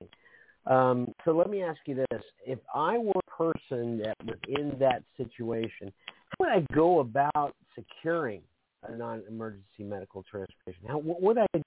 Um, 0.66 1.12
so 1.24 1.32
let 1.32 1.48
me 1.48 1.62
ask 1.62 1.78
you 1.86 1.94
this: 2.10 2.22
If 2.44 2.58
I 2.74 2.98
were 2.98 3.12
a 3.14 3.36
person 3.36 3.98
that 3.98 4.16
was 4.24 4.38
in 4.48 4.76
that 4.78 5.02
situation, 5.16 5.92
would 6.38 6.48
I 6.48 6.64
go 6.74 7.00
about 7.00 7.54
securing 7.74 8.42
a 8.86 8.96
non-emergency 8.96 9.84
medical 9.84 10.22
transportation? 10.22 10.82
How 10.86 10.98
what 10.98 11.22
would 11.22 11.38
I 11.38 11.46
do? 11.54 11.62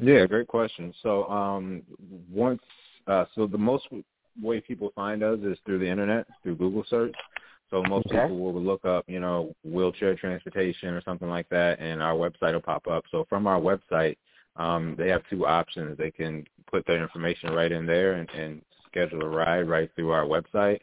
Yeah, 0.00 0.26
great 0.26 0.48
question. 0.48 0.92
So 1.02 1.24
um, 1.28 1.82
once, 2.32 2.62
uh, 3.06 3.26
so 3.34 3.46
the 3.46 3.58
most 3.58 3.86
way 4.42 4.60
people 4.60 4.90
find 4.94 5.22
us 5.22 5.38
is 5.40 5.56
through 5.64 5.78
the 5.78 5.88
internet, 5.88 6.26
through 6.42 6.56
Google 6.56 6.84
search. 6.88 7.14
So 7.70 7.82
most 7.82 8.06
okay. 8.06 8.22
people 8.22 8.38
will 8.38 8.60
look 8.60 8.84
up, 8.84 9.04
you 9.06 9.20
know, 9.20 9.54
wheelchair 9.64 10.14
transportation 10.16 10.90
or 10.90 11.02
something 11.02 11.28
like 11.28 11.48
that, 11.48 11.80
and 11.80 12.02
our 12.02 12.14
website 12.14 12.52
will 12.52 12.60
pop 12.60 12.86
up. 12.86 13.04
So 13.10 13.26
from 13.28 13.46
our 13.46 13.60
website, 13.60 14.16
um, 14.56 14.94
they 14.98 15.08
have 15.08 15.22
two 15.30 15.46
options. 15.46 15.96
They 15.98 16.10
can 16.10 16.44
put 16.70 16.86
their 16.86 17.02
information 17.02 17.52
right 17.52 17.72
in 17.72 17.86
there 17.86 18.14
and, 18.14 18.28
and 18.30 18.62
schedule 18.86 19.22
a 19.22 19.28
ride 19.28 19.68
right 19.68 19.90
through 19.96 20.10
our 20.10 20.24
website, 20.24 20.80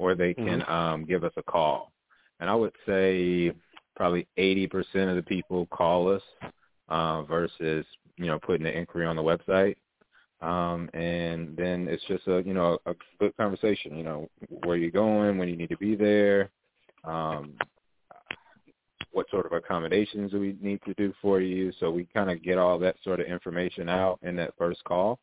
or 0.00 0.14
they 0.14 0.32
can 0.32 0.60
mm-hmm. 0.60 0.72
um, 0.72 1.04
give 1.04 1.24
us 1.24 1.32
a 1.36 1.42
call. 1.42 1.92
And 2.40 2.48
I 2.48 2.54
would 2.54 2.72
say 2.86 3.52
probably 3.94 4.26
80% 4.38 5.10
of 5.10 5.16
the 5.16 5.22
people 5.22 5.66
call 5.66 6.10
us 6.10 6.22
uh, 6.88 7.22
versus 7.24 7.84
you 8.16 8.26
know 8.26 8.38
putting 8.38 8.64
the 8.64 8.76
inquiry 8.76 9.04
on 9.04 9.14
the 9.14 9.22
website. 9.22 9.76
Um, 10.40 10.88
and 10.94 11.54
then 11.54 11.86
it's 11.86 12.02
just 12.08 12.26
a 12.28 12.42
you 12.46 12.54
know 12.54 12.78
a 12.86 12.94
good 13.18 13.36
conversation. 13.36 13.94
You 13.94 14.04
know 14.04 14.30
where 14.64 14.78
you're 14.78 14.90
going, 14.90 15.36
when 15.36 15.50
you 15.50 15.56
need 15.56 15.68
to 15.68 15.76
be 15.76 15.94
there, 15.94 16.48
um, 17.04 17.52
what 19.12 19.28
sort 19.30 19.44
of 19.44 19.52
accommodations 19.52 20.30
do 20.30 20.40
we 20.40 20.56
need 20.62 20.80
to 20.86 20.94
do 20.94 21.12
for 21.20 21.42
you. 21.42 21.72
So 21.78 21.90
we 21.90 22.06
kind 22.14 22.30
of 22.30 22.42
get 22.42 22.56
all 22.56 22.78
that 22.78 22.96
sort 23.04 23.20
of 23.20 23.26
information 23.26 23.90
out 23.90 24.18
in 24.22 24.34
that 24.36 24.54
first 24.56 24.82
call. 24.84 25.18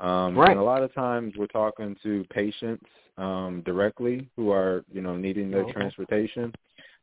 Um, 0.00 0.36
right. 0.36 0.50
And 0.50 0.58
a 0.58 0.64
lot 0.64 0.82
of 0.82 0.92
times 0.94 1.34
we're 1.36 1.46
talking 1.46 1.94
to 2.02 2.24
patients 2.30 2.86
um, 3.20 3.62
directly 3.64 4.28
who 4.36 4.50
are 4.50 4.82
you 4.90 5.02
know 5.02 5.16
needing 5.16 5.50
their 5.50 5.62
okay. 5.64 5.72
transportation. 5.72 6.52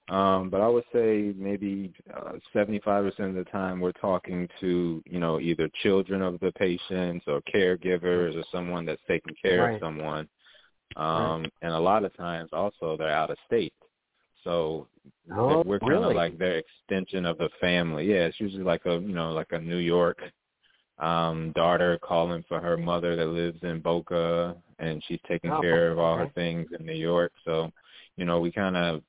Um, 0.10 0.50
but 0.50 0.62
I 0.62 0.68
would 0.70 0.86
say 0.94 1.34
maybe 1.36 1.94
uh, 2.16 2.34
75% 2.56 3.06
of 3.20 3.36
the 3.36 3.44
time 3.52 3.82
we're 3.82 3.92
talking 3.92 4.48
to, 4.62 5.04
you 5.06 5.20
know, 5.20 5.38
either 5.42 5.70
children 5.84 6.22
of 6.22 6.40
the 6.40 6.54
patients 6.54 7.26
or 7.28 7.42
caregivers 7.54 8.40
or 8.40 8.44
someone 8.50 8.86
that's 8.86 9.02
taking 9.06 9.36
care 9.42 9.64
right. 9.64 9.74
of 9.76 9.82
someone. 9.82 10.30
right. 10.96 11.34
Um, 11.34 11.46
and 11.62 11.74
a 11.74 11.80
lot 11.80 12.06
of 12.06 12.16
times 12.16 12.52
also 12.54 12.96
they're 12.96 13.10
out 13.10 13.32
of 13.32 13.38
state. 13.48 13.74
So 14.46 14.88
oh, 15.36 15.62
we're 15.66 15.80
kind 15.80 15.92
really? 15.92 16.12
of 16.12 16.16
like 16.16 16.38
their 16.38 16.60
extension 16.60 17.26
of 17.26 17.38
the 17.38 17.50
family. 17.60 18.06
Yeah, 18.06 18.28
it's 18.28 18.40
usually 18.40 18.64
like 18.64 18.86
a, 18.86 18.94
you 18.94 19.14
know, 19.14 19.34
like 19.34 19.52
a 19.52 19.60
New 19.60 19.78
York 19.80 20.20
um 21.00 21.52
daughter 21.56 22.00
calling 22.02 22.44
for 22.48 22.60
her 22.60 22.76
mother 22.76 23.16
that 23.16 23.28
lives 23.28 23.60
in 23.62 23.80
Boca 23.80 24.56
and 24.80 25.04
she's 25.08 25.20
taking 25.28 25.52
oh, 25.52 25.62
care 25.62 25.92
of 25.92 26.00
all 26.00 26.16
okay. 26.16 26.24
her 26.24 26.32
things 26.34 26.68
in 26.78 26.86
New 26.86 26.94
York. 26.94 27.32
So 27.46 27.72
you 28.18 28.26
know, 28.26 28.40
we 28.40 28.52
kind 28.52 28.76
of 28.76 29.02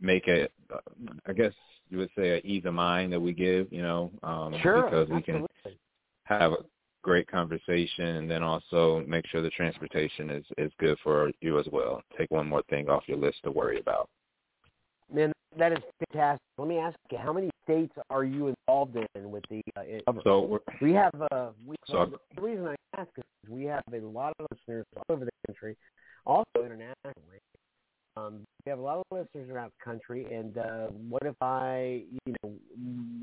make 0.00 0.28
it, 0.28 0.52
I 1.26 1.32
guess 1.32 1.52
you 1.90 1.98
would 1.98 2.10
say, 2.16 2.36
an 2.36 2.46
ease 2.46 2.64
of 2.64 2.74
mind 2.74 3.12
that 3.12 3.20
we 3.20 3.32
give, 3.32 3.70
you 3.72 3.82
know, 3.82 4.10
um, 4.22 4.54
sure, 4.62 4.84
because 4.84 5.08
we 5.08 5.16
absolutely. 5.16 5.48
can 5.64 5.74
have 6.24 6.52
a 6.52 6.64
great 7.02 7.26
conversation 7.26 8.06
and 8.16 8.30
then 8.30 8.42
also 8.42 9.04
make 9.06 9.26
sure 9.26 9.42
the 9.42 9.50
transportation 9.50 10.30
is 10.30 10.44
is 10.56 10.72
good 10.78 10.96
for 11.02 11.30
you 11.40 11.58
as 11.58 11.66
well. 11.70 12.00
Take 12.16 12.30
one 12.30 12.48
more 12.48 12.62
thing 12.70 12.88
off 12.88 13.02
your 13.06 13.18
list 13.18 13.38
to 13.44 13.50
worry 13.50 13.78
about. 13.78 14.08
That 15.58 15.72
is 15.72 15.78
fantastic. 16.12 16.40
Let 16.58 16.68
me 16.68 16.78
ask 16.78 16.96
you, 17.10 17.18
how 17.18 17.32
many 17.32 17.50
states 17.62 17.92
are 18.10 18.24
you 18.24 18.48
involved 18.48 18.96
in 18.96 19.30
with 19.30 19.44
the? 19.50 19.62
Uh, 19.76 20.12
so 20.22 20.60
we 20.80 20.92
have. 20.92 21.12
Uh, 21.30 21.50
we 21.66 21.76
so 21.86 22.10
the 22.34 22.42
reason 22.42 22.66
I 22.66 22.74
ask 22.98 23.10
is 23.16 23.24
we 23.48 23.64
have 23.64 23.82
a 23.92 23.98
lot 23.98 24.32
of 24.38 24.46
listeners 24.50 24.84
all 24.96 25.14
over 25.14 25.24
the 25.24 25.30
country, 25.46 25.76
also 26.26 26.44
internationally. 26.56 27.40
Um, 28.16 28.44
we 28.64 28.70
have 28.70 28.78
a 28.78 28.82
lot 28.82 28.98
of 28.98 29.04
listeners 29.10 29.50
around 29.50 29.72
the 29.78 29.84
country, 29.84 30.26
and 30.32 30.56
uh, 30.56 30.86
what 31.08 31.22
if 31.24 31.34
I, 31.40 32.04
you 32.26 32.34
know, 32.42 32.54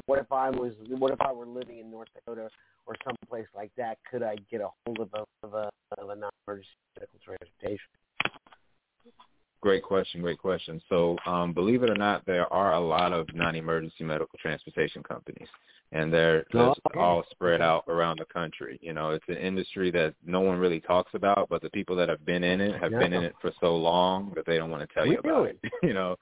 what 0.06 0.20
if 0.20 0.32
I 0.32 0.50
was, 0.50 0.74
what 0.90 1.12
if 1.12 1.22
I 1.22 1.32
were 1.32 1.46
living 1.46 1.80
in 1.80 1.90
North 1.90 2.10
Dakota 2.14 2.50
or 2.86 2.96
someplace 3.06 3.48
like 3.56 3.72
that? 3.78 3.98
Could 4.10 4.22
I 4.22 4.36
get 4.50 4.60
a 4.60 4.68
hold 4.86 5.00
of 5.00 5.10
a 5.14 5.24
of 5.46 5.54
a, 5.54 5.70
of 5.98 6.10
a 6.10 6.16
non-emergency 6.16 6.70
medical 6.98 7.20
transportation? 7.24 7.88
Great 9.62 9.84
question, 9.84 10.22
great 10.22 10.40
question. 10.40 10.82
So, 10.90 11.16
um, 11.28 11.54
believe 11.54 11.84
it 11.84 11.90
or 11.90 11.96
not, 11.96 12.26
there 12.26 12.52
are 12.52 12.74
a 12.74 12.80
lot 12.80 13.14
of 13.14 13.28
non-emergency 13.36 14.04
medical 14.04 14.40
transportation 14.40 15.04
companies, 15.04 15.48
and 15.92 16.12
they're 16.12 16.46
Oh, 16.56 16.70
just 16.70 16.82
okay. 16.88 17.00
all 17.00 17.24
spread 17.30 17.62
out 17.62 17.84
around 17.88 18.18
the 18.20 18.26
country. 18.26 18.80
You 18.82 18.94
know, 18.94 19.12
it's 19.12 19.28
an 19.28 19.38
industry 19.38 19.92
that 19.92 20.16
no 20.26 20.42
one 20.42 20.58
really 20.58 20.80
talks 20.80 21.14
about, 21.14 21.48
but 21.48 21.62
the 21.62 21.70
people 21.70 21.96
that 21.98 22.10
have 22.10 22.26
been 22.26 22.44
in 22.44 22.60
it 22.60 22.82
have 22.82 22.92
been 22.92 23.14
in 23.14 23.24
it 23.24 23.36
for 23.40 23.52
so 23.62 23.76
long 23.78 24.32
that 24.36 24.48
they 24.48 24.58
don't 24.58 24.72
want 24.72 24.88
to 24.88 24.94
tell 24.96 25.06
you 25.06 25.20
about 25.20 25.44
Really? 25.44 25.60
it. 25.62 25.72
you 25.84 25.94
know, 25.94 26.16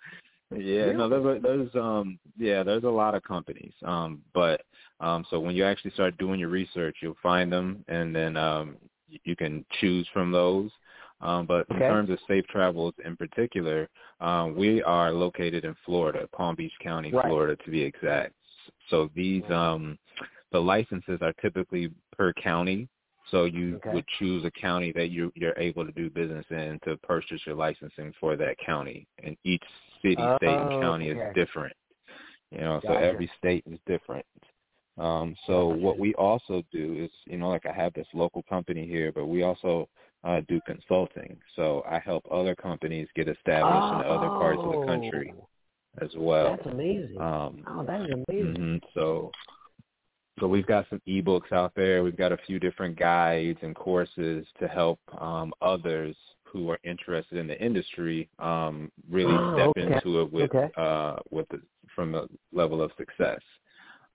yeah, 0.52 0.92
no, 0.92 1.08
there's 1.08 1.42
there's 1.42 1.76
um 1.76 2.20
yeah, 2.38 2.64
there's 2.64 2.84
a 2.84 2.90
lot 2.90 3.16
of 3.16 3.24
companies. 3.24 3.74
Um, 3.86 4.22
but 4.34 4.64
um, 5.00 5.26
so 5.30 5.40
when 5.40 5.56
you 5.56 5.64
actually 5.64 5.92
start 5.92 6.18
doing 6.18 6.42
your 6.42 6.50
research, 6.50 6.98
you'll 7.02 7.16
find 7.24 7.50
them, 7.50 7.86
and 7.88 8.14
then 8.14 8.36
um, 8.36 8.76
you 9.24 9.36
can 9.36 9.64
choose 9.80 10.08
from 10.12 10.32
those. 10.32 10.72
Um, 11.22 11.46
but 11.46 11.66
in 11.70 11.80
terms 11.80 12.10
of 12.10 12.20
safe 12.28 12.46
travels 12.48 12.94
in 13.04 13.18
particular, 13.18 13.90
um, 14.22 14.56
we 14.56 14.82
are 14.84 15.12
located 15.12 15.66
in 15.66 15.76
Florida, 15.86 16.28
Palm 16.32 16.56
Beach 16.56 16.72
County, 16.82 17.12
Right. 17.12 17.26
Florida 17.26 17.62
to 17.64 17.72
be 17.72 17.82
exact. 17.82 18.34
So 18.90 19.10
these 19.16 19.44
um, 19.50 19.98
the 20.52 20.60
licenses 20.60 21.20
are 21.22 21.34
typically 21.42 21.92
per 22.16 22.34
county. 22.34 22.88
So 23.32 23.46
you 23.46 23.76
Okay. 23.76 23.94
would 23.94 24.06
choose 24.18 24.44
a 24.46 24.52
county 24.52 24.92
that 24.94 25.10
you 25.10 25.32
you're 25.36 25.58
able 25.58 25.86
to 25.86 25.92
do 25.92 26.10
business 26.10 26.46
in 26.50 26.80
to 26.86 26.98
purchase 26.98 27.42
your 27.46 27.56
licensing 27.56 28.14
for 28.20 28.36
that 28.38 28.56
county. 28.66 29.06
And 29.24 29.36
each 29.44 29.64
city, 30.02 30.16
state, 30.38 30.58
and 30.58 30.72
Oh, 30.72 30.80
county 30.80 31.10
okay. 31.10 31.20
is 31.20 31.36
different. 31.36 31.74
You 32.52 32.62
know, 32.62 32.82
so 32.84 32.94
every 32.94 33.30
state 33.38 33.64
is 33.70 33.78
different. 33.86 34.26
Um, 34.98 35.36
so 35.48 35.70
Gotcha. 35.70 35.80
what 35.82 36.00
we 36.00 36.14
also 36.16 36.64
do 36.72 36.96
is, 37.06 37.12
you 37.26 37.38
know, 37.38 37.50
like 37.50 37.66
I 37.66 37.72
have 37.72 37.94
this 37.94 38.08
local 38.14 38.44
company 38.50 38.88
here, 38.88 39.12
but 39.12 39.28
we 39.28 39.44
also 39.44 39.88
uh, 40.24 40.42
do 40.48 40.60
consulting. 40.66 41.38
So 41.56 41.84
I 41.90 42.00
help 42.00 42.26
other 42.32 42.56
companies 42.56 43.08
get 43.16 43.28
established 43.28 43.88
in 43.94 44.02
other 44.02 44.30
parts 44.30 44.62
of 44.64 44.72
the 44.72 44.86
country 44.86 45.34
Oh, 45.38 45.48
as 46.02 46.10
well. 46.18 46.58
That's 46.58 46.68
amazing. 46.74 47.20
Um, 47.20 47.64
oh, 47.68 47.84
that 47.86 48.02
is 48.02 48.24
amazing. 48.28 48.56
hmm 48.56 48.78
So, 48.94 49.32
so 50.40 50.48
we've 50.48 50.66
got 50.66 50.86
some 50.90 51.02
ebooks 51.08 51.52
out 51.52 51.74
there. 51.76 52.04
We've 52.04 52.18
got 52.18 52.32
a 52.32 52.38
few 52.46 52.60
different 52.60 52.98
guides 52.98 53.60
and 53.62 53.76
courses 53.76 54.46
to 54.60 54.68
help 54.68 55.00
um, 55.20 55.54
others 55.62 56.16
who 56.44 56.70
are 56.70 56.80
interested 56.84 57.38
in 57.38 57.48
the 57.48 57.62
industry 57.64 58.28
um, 58.40 58.92
really 59.10 59.36
Oh, 59.36 59.54
step 59.54 59.70
okay. 59.70 59.94
into 59.94 60.22
it 60.22 60.32
with 60.34 60.54
Okay. 60.54 60.72
uh, 60.78 61.18
with 61.30 61.48
the, 61.50 61.62
from 61.96 62.16
a 62.16 62.28
level 62.52 62.82
of 62.82 62.92
success. 62.98 63.40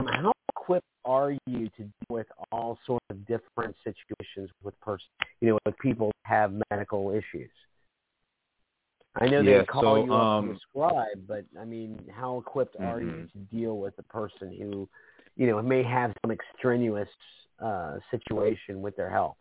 um, 0.00 0.06
How 0.06 0.32
equipped 0.56 0.86
are 1.04 1.32
you 1.46 1.68
to 1.76 1.82
deal 1.82 2.10
with 2.10 2.26
all 2.52 2.78
sorts 2.86 3.04
of 3.10 3.26
different 3.26 3.74
situations 3.84 4.50
with 4.62 4.78
person, 4.80 5.06
you 5.40 5.48
know, 5.48 5.58
with 5.64 5.76
people 5.78 6.06
who 6.08 6.34
have 6.34 6.52
medical 6.70 7.10
issues? 7.10 7.50
I 9.16 9.26
know 9.26 9.42
Yeah, 9.42 9.60
they 9.60 9.64
call 9.64 9.82
so, 9.82 10.04
you 10.04 10.12
um, 10.12 10.46
to 10.46 10.52
prescribe, 10.52 11.26
but 11.26 11.44
I 11.60 11.64
mean, 11.64 11.98
how 12.14 12.38
equipped 12.38 12.76
are 12.78 13.00
you 13.00 13.06
Mhm. 13.10 13.32
to 13.32 13.38
deal 13.38 13.78
with 13.78 13.98
a 13.98 14.04
person 14.04 14.54
who, 14.56 14.88
you 15.36 15.46
know, 15.48 15.60
may 15.62 15.82
have 15.82 16.14
some 16.22 16.30
extraneous 16.30 17.08
uh, 17.58 17.98
situation 18.10 18.80
with 18.80 18.94
their 18.96 19.10
health? 19.10 19.36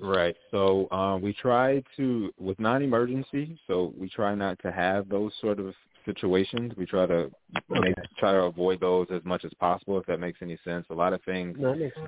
Right. 0.00 0.36
So 0.50 0.90
um, 0.90 1.22
we 1.22 1.32
try 1.32 1.82
to, 1.96 2.32
with 2.38 2.58
non-emergency, 2.58 3.58
so 3.66 3.92
we 3.98 4.08
try 4.08 4.34
not 4.34 4.58
to 4.62 4.72
have 4.72 5.08
those 5.08 5.32
sort 5.40 5.60
of 5.60 5.74
situations. 6.04 6.72
We 6.76 6.84
try 6.84 7.06
to 7.06 7.30
make, 7.70 7.94
try 8.18 8.32
to 8.32 8.42
avoid 8.42 8.80
those 8.80 9.06
as 9.12 9.22
much 9.24 9.44
as 9.44 9.52
possible, 9.54 9.98
if 9.98 10.06
that 10.06 10.20
makes 10.20 10.40
any 10.42 10.58
sense. 10.64 10.84
A 10.90 10.94
lot 10.94 11.12
of 11.12 11.22
things 11.22 11.56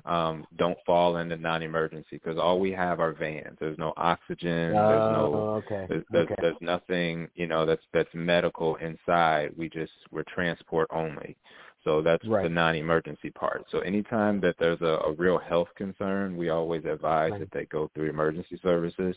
um, 0.05 0.45
don't 0.57 0.77
fall 0.85 1.17
into 1.17 1.37
non-emergency 1.37 2.05
because 2.11 2.37
all 2.37 2.59
we 2.59 2.71
have 2.71 2.99
are 2.99 3.13
vans. 3.13 3.57
There's 3.59 3.77
no 3.77 3.93
oxygen. 3.97 4.73
there's 4.73 5.11
no 5.11 5.17
Oh, 5.17 5.63
okay. 5.65 5.85
there's, 5.89 6.03
there's, 6.11 6.25
okay. 6.25 6.35
there's 6.41 6.55
nothing, 6.61 7.29
you 7.35 7.47
know, 7.47 7.65
that's 7.65 7.81
that's 7.93 8.09
medical 8.13 8.75
inside. 8.75 9.51
We 9.57 9.69
just 9.69 9.93
we're 10.11 10.23
transport 10.23 10.87
only. 10.91 11.37
So 11.83 12.01
that's 12.01 12.25
Right. 12.25 12.43
the 12.43 12.49
non-emergency 12.49 13.29
part. 13.31 13.65
So 13.71 13.79
anytime 13.79 14.41
that 14.41 14.55
there's 14.59 14.81
a, 14.81 14.99
a 15.05 15.13
real 15.13 15.37
health 15.37 15.69
concern, 15.75 16.35
we 16.37 16.49
always 16.49 16.83
advise 16.85 17.31
Right. 17.31 17.39
that 17.41 17.51
they 17.51 17.65
go 17.65 17.89
through 17.93 18.09
emergency 18.09 18.59
services. 18.63 19.15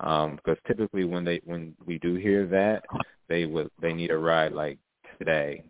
Um, 0.00 0.36
because 0.36 0.58
typically 0.66 1.04
when 1.04 1.24
they 1.24 1.40
when 1.44 1.74
we 1.86 1.98
do 1.98 2.14
hear 2.16 2.46
that, 2.48 2.84
they 3.28 3.46
would 3.46 3.70
they 3.80 3.92
need 3.94 4.10
a 4.10 4.18
ride 4.18 4.52
like 4.52 4.78
today, 5.18 5.62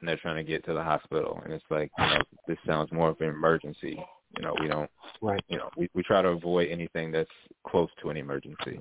and 0.00 0.08
they're 0.08 0.18
trying 0.18 0.36
to 0.36 0.44
get 0.44 0.64
to 0.66 0.74
the 0.74 0.82
hospital, 0.82 1.40
and 1.44 1.52
it's 1.52 1.64
like 1.70 1.90
you 1.98 2.06
know 2.06 2.22
this 2.46 2.58
sounds 2.66 2.92
more 2.92 3.08
of 3.10 3.20
an 3.20 3.28
emergency. 3.28 3.98
You 4.36 4.42
know 4.44 4.54
we 4.60 4.68
don't 4.68 4.90
Right. 5.22 5.42
you 5.48 5.56
know 5.56 5.70
we 5.76 5.88
we 5.94 6.02
try 6.02 6.20
to 6.22 6.28
avoid 6.28 6.68
anything 6.70 7.10
that's 7.10 7.30
close 7.66 7.88
to 8.02 8.10
an 8.10 8.16
emergency 8.18 8.80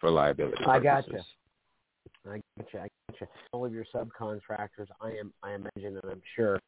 for 0.00 0.10
liability 0.10 0.64
Purposes. 0.64 0.70
I 0.74 0.78
gotcha. 0.80 1.24
I 2.28 2.40
gotcha. 2.58 2.80
I 2.80 2.88
gotcha. 3.10 3.26
All 3.52 3.64
of 3.64 3.72
your 3.72 3.84
subcontractors, 3.94 4.88
I 5.00 5.10
am, 5.10 5.32
I 5.42 5.52
imagine, 5.52 5.98
and 6.02 6.10
I'm 6.10 6.22
sure, 6.36 6.60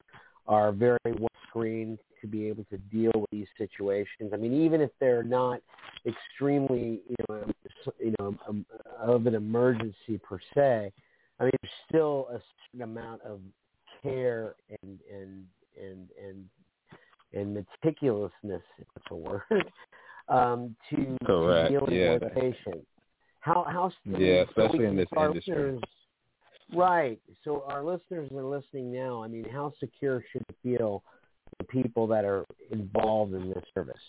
are 0.46 0.72
very 0.72 0.98
well 1.04 1.28
screened 1.48 1.98
to 2.20 2.26
be 2.26 2.46
able 2.48 2.64
to 2.64 2.78
deal 2.78 3.12
with 3.14 3.30
these 3.30 3.48
situations. 3.58 4.30
I 4.32 4.36
mean, 4.36 4.52
even 4.52 4.80
if 4.80 4.90
they're 5.00 5.22
not 5.22 5.60
extremely, 6.06 7.00
you 7.08 7.16
know, 7.28 7.44
you 7.98 8.14
know, 8.18 8.34
um, 8.48 8.66
of 9.00 9.26
an 9.26 9.34
emergency 9.34 10.18
per 10.22 10.38
se, 10.54 10.92
I 11.40 11.44
mean, 11.44 11.52
there's 11.62 11.72
still 11.88 12.28
a 12.30 12.40
certain 12.70 12.82
amount 12.82 13.22
of 13.22 13.40
care 14.02 14.54
and 14.82 15.00
and 15.12 15.44
and 15.80 16.08
and 16.22 16.44
and 17.32 17.56
meticulousness, 17.56 18.62
if 18.78 18.86
that's 18.94 19.10
a 19.10 19.14
word, 19.14 19.42
um, 20.28 20.76
to, 20.90 20.96
to 20.96 21.16
Correct. 21.24 21.70
dealing 21.70 21.94
Yeah. 21.94 22.14
with 22.14 22.22
a 22.22 22.30
patient. 22.30 22.86
How 23.46 23.62
how 23.68 23.92
Yeah, 24.04 24.42
especially 24.42 24.86
in 24.86 24.96
this 24.96 25.08
our 25.16 25.28
industry. 25.28 25.54
listeners- 25.54 25.82
right. 26.74 27.20
So 27.44 27.62
our 27.68 27.84
listeners 27.84 28.28
are 28.32 28.42
listening 28.42 28.92
now. 28.92 29.22
I 29.22 29.28
mean, 29.28 29.44
how 29.44 29.72
secure 29.78 30.20
should 30.32 30.42
it 30.48 30.56
feel 30.64 31.04
the 31.58 31.64
people 31.64 32.08
that 32.08 32.24
are 32.24 32.44
involved 32.72 33.34
in 33.34 33.48
this 33.50 33.62
service? 33.72 34.02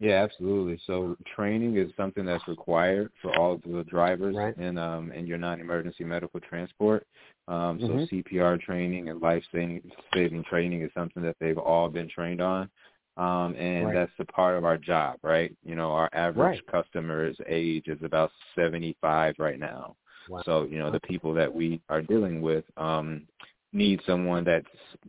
Yeah, 0.00 0.24
absolutely. 0.24 0.80
So 0.86 1.16
training 1.36 1.76
is 1.76 1.94
something 1.96 2.24
that's 2.26 2.46
required 2.48 3.12
for 3.22 3.38
all 3.38 3.52
of 3.52 3.62
the 3.62 3.84
drivers 3.84 4.34
Right. 4.34 4.56
in 4.58 4.76
um 4.76 5.12
in 5.12 5.24
your 5.24 5.38
non-emergency 5.38 6.02
medical 6.02 6.40
transport. 6.40 7.06
Um, 7.46 7.78
so 7.78 7.86
Mhm. 7.90 8.08
CPR 8.08 8.58
training 8.58 9.08
and 9.08 9.20
life 9.20 9.44
saving 9.52 10.42
training 10.44 10.80
is 10.82 10.92
something 10.94 11.22
that 11.22 11.36
they've 11.38 11.58
all 11.58 11.88
been 11.88 12.08
trained 12.08 12.40
on. 12.40 12.68
Um, 13.16 13.54
and 13.54 13.86
Right. 13.86 13.94
that's 13.94 14.12
a 14.18 14.24
part 14.24 14.56
of 14.56 14.64
our 14.64 14.76
job, 14.76 15.18
right? 15.22 15.54
You 15.64 15.76
know, 15.76 15.92
our 15.92 16.10
average 16.12 16.60
Right. 16.60 16.66
customer's 16.66 17.36
age 17.46 17.86
is 17.86 18.02
about 18.02 18.32
75 18.56 19.36
right 19.38 19.58
now. 19.58 19.96
Wow. 20.28 20.42
So, 20.44 20.64
you 20.64 20.78
know, 20.78 20.90
the 20.90 21.00
people 21.00 21.32
that 21.34 21.52
we 21.52 21.80
are 21.88 22.02
dealing 22.02 22.40
with 22.40 22.64
um, 22.76 23.26
need 23.72 24.00
someone 24.06 24.44
that 24.44 24.64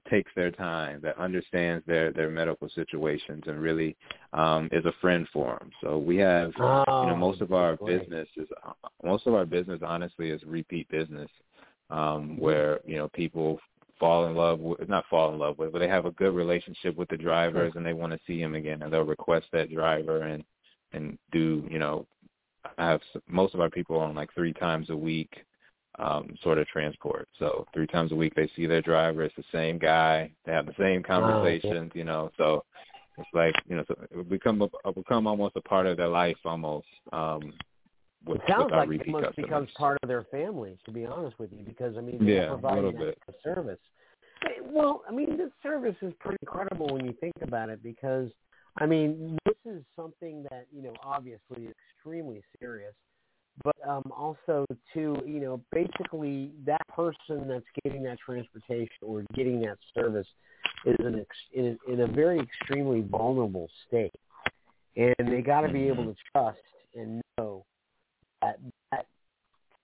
takes 0.10 0.32
their 0.36 0.52
time, 0.52 1.00
that 1.02 1.18
understands 1.18 1.86
their, 1.86 2.12
their 2.12 2.30
medical 2.30 2.68
situations 2.70 3.44
and 3.48 3.60
really 3.60 3.96
um, 4.34 4.70
is 4.72 4.86
a 4.86 4.94
friend 5.02 5.28
for 5.32 5.58
them. 5.60 5.72
So 5.82 5.98
we 5.98 6.18
have, 6.18 6.52
Oh, 6.60 6.84
you 7.02 7.08
know, 7.08 7.16
most 7.16 7.42
of 7.42 7.54
our 7.54 7.76
great. 7.76 8.02
business 8.02 8.28
is, 8.38 8.48
most 9.04 9.26
of 9.28 9.34
our 9.34 9.46
business 9.46 9.82
honestly 9.84 10.30
is 10.30 10.42
repeat 10.46 10.90
business 10.90 11.30
um, 11.90 12.38
where, 12.38 12.80
you 12.86 12.98
know, 12.98 13.08
people 13.10 13.60
fall 14.00 14.28
in 14.28 14.36
love 14.36 14.60
with, 14.60 14.88
not 14.90 15.06
fall 15.10 15.34
in 15.34 15.40
love 15.40 15.58
with, 15.58 15.72
but 15.72 15.80
they 15.80 15.88
have 15.88 16.06
a 16.06 16.12
good 16.12 16.34
relationship 16.34 16.96
with 16.96 17.10
the 17.10 17.18
drivers 17.18 17.74
and 17.76 17.86
they 17.86 17.94
want 17.94 18.14
to 18.14 18.20
see 18.28 18.40
him 18.40 18.56
again 18.56 18.82
and 18.82 18.92
they'll 18.92 19.04
request 19.04 19.46
that 19.52 19.72
driver 19.72 20.24
and, 20.24 20.44
and 20.94 21.18
do, 21.32 21.66
you 21.70 21.80
know, 21.80 22.06
I 22.78 22.90
have 22.90 23.02
most 23.28 23.54
of 23.54 23.62
our 23.62 23.70
people 23.70 23.98
on 24.00 24.16
like 24.16 24.34
three 24.34 24.54
times 24.54 24.90
a 24.90 24.96
week 24.96 25.32
um 25.98 26.36
sort 26.44 26.58
of 26.58 26.68
transport. 26.68 27.28
So 27.40 27.66
three 27.74 27.88
times 27.88 28.12
a 28.12 28.16
week 28.16 28.34
they 28.36 28.50
see 28.56 28.66
their 28.66 28.82
driver, 28.82 29.24
it's 29.24 29.36
the 29.36 29.44
same 29.52 29.78
guy, 29.78 30.32
they 30.46 30.52
have 30.52 30.66
the 30.66 30.76
same 30.78 31.02
conversations, 31.04 31.92
you 31.96 32.04
know, 32.04 32.32
so 32.38 32.66
it's 33.18 33.30
like, 33.34 33.56
you 33.70 33.78
know, 33.78 33.86
so 33.88 33.96
it 34.12 34.30
become 34.30 34.62
a, 34.62 34.66
it 34.66 34.96
become 34.96 35.26
almost 35.26 35.56
a 35.56 35.62
part 35.62 35.86
of 35.86 35.96
their 35.96 36.10
life 36.10 36.38
almost 36.44 36.88
um 37.14 37.54
with, 38.26 38.42
It 38.42 38.44
sounds 38.50 38.72
like 38.72 38.90
it 38.90 39.08
must 39.08 39.36
becomes 39.36 39.70
part 39.78 39.98
of 40.04 40.10
their 40.10 40.24
family, 40.32 40.78
to 40.86 40.92
be 40.92 41.06
honest 41.06 41.38
with 41.40 41.52
you, 41.52 41.64
because 41.64 41.96
I 41.98 42.02
mean, 42.02 42.18
they're 42.20 42.36
Yeah, 42.36 42.46
a 42.46 42.48
providing 42.50 42.84
little 42.84 42.92
that 42.94 43.00
bit. 43.00 43.18
kind 43.26 43.56
service. 43.56 43.80
Well, 44.64 45.04
I 45.08 45.12
mean, 45.12 45.38
this 45.38 45.52
service 45.64 45.96
is 46.02 46.14
pretty 46.20 46.38
incredible 46.42 46.88
when 46.88 47.06
you 47.06 47.14
think 47.20 47.34
about 47.42 47.70
it, 47.70 47.82
because 47.82 48.30
I 48.78 48.86
mean, 48.86 49.38
this 49.46 49.56
is 49.66 49.84
something 49.96 50.44
that 50.52 50.68
you 50.76 50.82
know, 50.82 50.94
obviously, 51.04 51.66
is 51.66 51.74
extremely 51.96 52.44
serious, 52.60 52.94
but 53.64 53.76
um, 53.88 54.04
also 54.16 54.66
to 54.94 55.18
you 55.26 55.40
know, 55.40 55.62
basically, 55.72 56.52
that 56.66 56.86
person 56.90 57.48
that's 57.48 57.66
getting 57.84 58.04
that 58.04 58.18
transportation 58.20 58.90
or 59.02 59.24
getting 59.34 59.62
that 59.62 59.78
service 59.94 60.28
is 60.86 60.96
in, 61.00 61.20
ex- 61.20 61.38
in, 61.54 61.78
in 61.88 62.02
a 62.02 62.08
very 62.08 62.40
extremely 62.40 63.02
vulnerable 63.02 63.70
state, 63.88 64.14
and 64.98 65.16
they 65.32 65.42
got 65.42 65.62
to 65.62 65.70
be 65.72 65.88
able 65.88 66.06
to 66.06 66.16
trust 66.34 66.60
and 66.96 67.22
know 67.38 67.66
that 68.46 68.60
that 68.92 69.06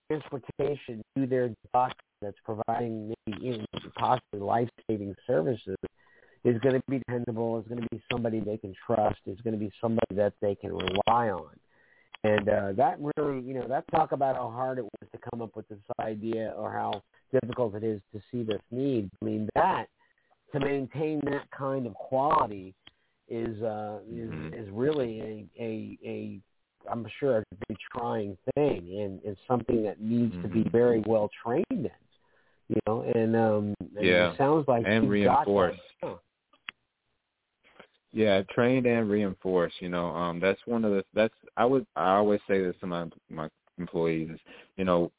transportation 0.09 1.01
to 1.17 1.25
their 1.25 1.49
doctor 1.73 1.95
that's 2.21 2.37
providing 2.45 3.13
maybe 3.27 3.47
even 3.47 3.65
possibly 3.95 4.39
life-saving 4.39 5.15
services 5.25 5.77
is 6.43 6.59
going 6.61 6.75
to 6.75 6.81
be 6.89 6.99
dependable, 6.99 7.59
is 7.59 7.67
going 7.67 7.81
to 7.81 7.87
be 7.91 8.01
somebody 8.11 8.39
they 8.39 8.57
can 8.57 8.73
trust, 8.85 9.17
is 9.25 9.39
going 9.41 9.53
to 9.53 9.59
be 9.59 9.71
somebody 9.79 10.15
that 10.15 10.33
they 10.41 10.55
can 10.55 10.71
rely 10.73 11.29
on. 11.29 11.51
And 12.23 12.49
uh, 12.49 12.71
that 12.73 12.97
really, 12.99 13.41
you 13.41 13.53
know, 13.55 13.67
that 13.67 13.83
talk 13.91 14.11
about 14.11 14.35
how 14.35 14.49
hard 14.49 14.77
it 14.77 14.83
was 14.83 15.09
to 15.11 15.19
come 15.29 15.41
up 15.41 15.55
with 15.55 15.67
this 15.69 15.79
idea 15.99 16.53
or 16.55 16.71
how 16.71 17.01
difficult 17.31 17.75
it 17.75 17.83
is 17.83 17.99
to 18.13 18.21
see 18.31 18.43
this 18.43 18.61
need. 18.69 19.09
I 19.21 19.25
mean, 19.25 19.49
that 19.55 19.85
to 20.53 20.59
maintain 20.59 21.19
that 21.25 21.49
kind 21.49 21.87
of 21.87 21.93
quality 21.95 22.75
is 23.27 23.61
uh, 23.63 23.99
is 24.07 24.29
mm-hmm. 24.29 24.53
is 24.53 24.69
really 24.71 25.19
a 25.19 25.63
a, 25.63 25.97
a 26.05 26.39
I'm 26.89 27.05
sure 27.19 27.39
a 27.39 27.43
very 27.67 27.77
trying 27.95 28.37
thing 28.55 29.01
and, 29.01 29.21
and 29.23 29.37
something 29.47 29.83
that 29.83 30.01
needs 30.01 30.33
mm-hmm. 30.33 30.41
to 30.43 30.47
be 30.47 30.59
mm-hmm. 30.61 30.69
very 30.69 31.03
well 31.05 31.29
trained 31.43 31.65
in. 31.69 31.89
You 32.69 32.77
know, 32.87 33.01
and 33.01 33.35
um 33.35 33.75
and 33.97 34.05
yeah. 34.05 34.31
it 34.31 34.37
sounds 34.37 34.65
like 34.67 34.83
and 34.87 35.09
reinforced. 35.09 35.79
Yeah, 38.13 38.41
trained 38.53 38.85
and 38.85 39.09
reinforced. 39.09 39.75
You 39.81 39.89
know, 39.89 40.07
um, 40.07 40.39
that's 40.39 40.59
one 40.65 40.85
of 40.85 40.91
the 40.91 41.03
that's 41.13 41.33
I 41.57 41.65
would 41.65 41.85
I 41.95 42.11
always 42.15 42.39
say 42.47 42.61
this 42.61 42.75
to 42.81 42.87
my 42.87 43.07
my 43.29 43.49
employees 43.77 44.29
is, 44.31 44.39
you 44.77 44.85
know, 44.85 45.11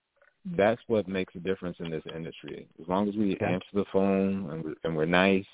that's 0.57 0.81
what 0.87 1.09
makes 1.09 1.35
a 1.35 1.41
difference 1.41 1.77
in 1.81 1.91
this 1.91 2.03
industry. 2.15 2.67
As 2.81 2.89
long 2.89 3.09
as 3.09 3.15
we 3.15 3.37
answer 3.41 3.67
the 3.75 3.85
phone 3.93 4.51
and 4.51 4.65
we're, 4.65 4.75
and 4.85 4.97
we're 4.97 5.05
nice, 5.07 5.45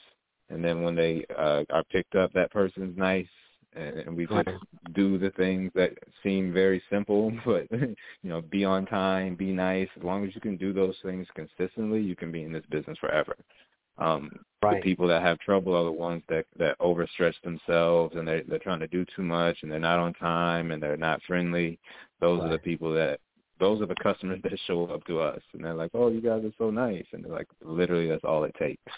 and 0.50 0.64
then 0.64 0.82
when 0.82 0.94
they 0.94 1.24
uh, 1.36 1.64
are 1.70 1.84
picked 1.90 2.14
up, 2.14 2.32
that 2.32 2.50
person's 2.50 2.96
nice, 2.96 3.26
and, 3.74 4.16
we 4.16 4.26
just 4.26 4.48
do 4.94 5.18
the 5.18 5.30
things 5.30 5.70
that 5.74 5.92
seem 6.22 6.52
very 6.52 6.82
simple, 6.90 7.32
but 7.44 7.70
you 7.70 7.96
know, 8.24 8.42
be 8.42 8.64
on 8.64 8.86
time, 8.86 9.34
be 9.34 9.52
nice. 9.52 9.88
As 9.96 10.02
long 10.02 10.26
as 10.26 10.34
you 10.34 10.40
can 10.40 10.56
do 10.56 10.72
those 10.72 10.96
things 11.02 11.26
consistently, 11.34 12.00
you 12.00 12.16
can 12.16 12.32
be 12.32 12.42
in 12.42 12.52
this 12.52 12.64
business 12.70 12.98
forever. 12.98 13.36
Um, 13.98 14.30
right. 14.62 14.76
The 14.76 14.82
people 14.82 15.08
that 15.08 15.22
have 15.22 15.38
trouble 15.40 15.74
are 15.74 15.84
the 15.84 15.92
ones 15.92 16.22
that 16.28 16.46
that 16.58 16.78
overstretch 16.78 17.34
themselves 17.42 18.14
and 18.16 18.26
they're 18.26 18.42
they're 18.48 18.58
trying 18.60 18.80
to 18.80 18.86
do 18.86 19.04
too 19.16 19.22
much 19.22 19.58
and 19.62 19.70
they're 19.70 19.80
not 19.80 19.98
on 19.98 20.14
time 20.14 20.70
and 20.70 20.82
they're 20.82 20.96
not 20.96 21.20
friendly. 21.26 21.78
Those 22.20 22.40
right. 22.40 22.46
are 22.46 22.52
the 22.52 22.58
people 22.58 22.92
that 22.94 23.18
those 23.58 23.82
are 23.82 23.86
the 23.86 23.94
customers 24.02 24.40
that 24.44 24.58
show 24.66 24.86
up 24.86 25.04
to 25.06 25.20
us 25.20 25.42
and 25.52 25.64
they're 25.64 25.74
like, 25.74 25.90
"Oh, 25.94 26.08
you 26.08 26.20
guys 26.20 26.44
are 26.44 26.52
so 26.58 26.70
nice," 26.70 27.06
and 27.12 27.24
they're 27.24 27.32
like, 27.32 27.48
literally, 27.60 28.08
that's 28.08 28.24
all 28.24 28.44
it 28.44 28.54
takes. 28.58 28.92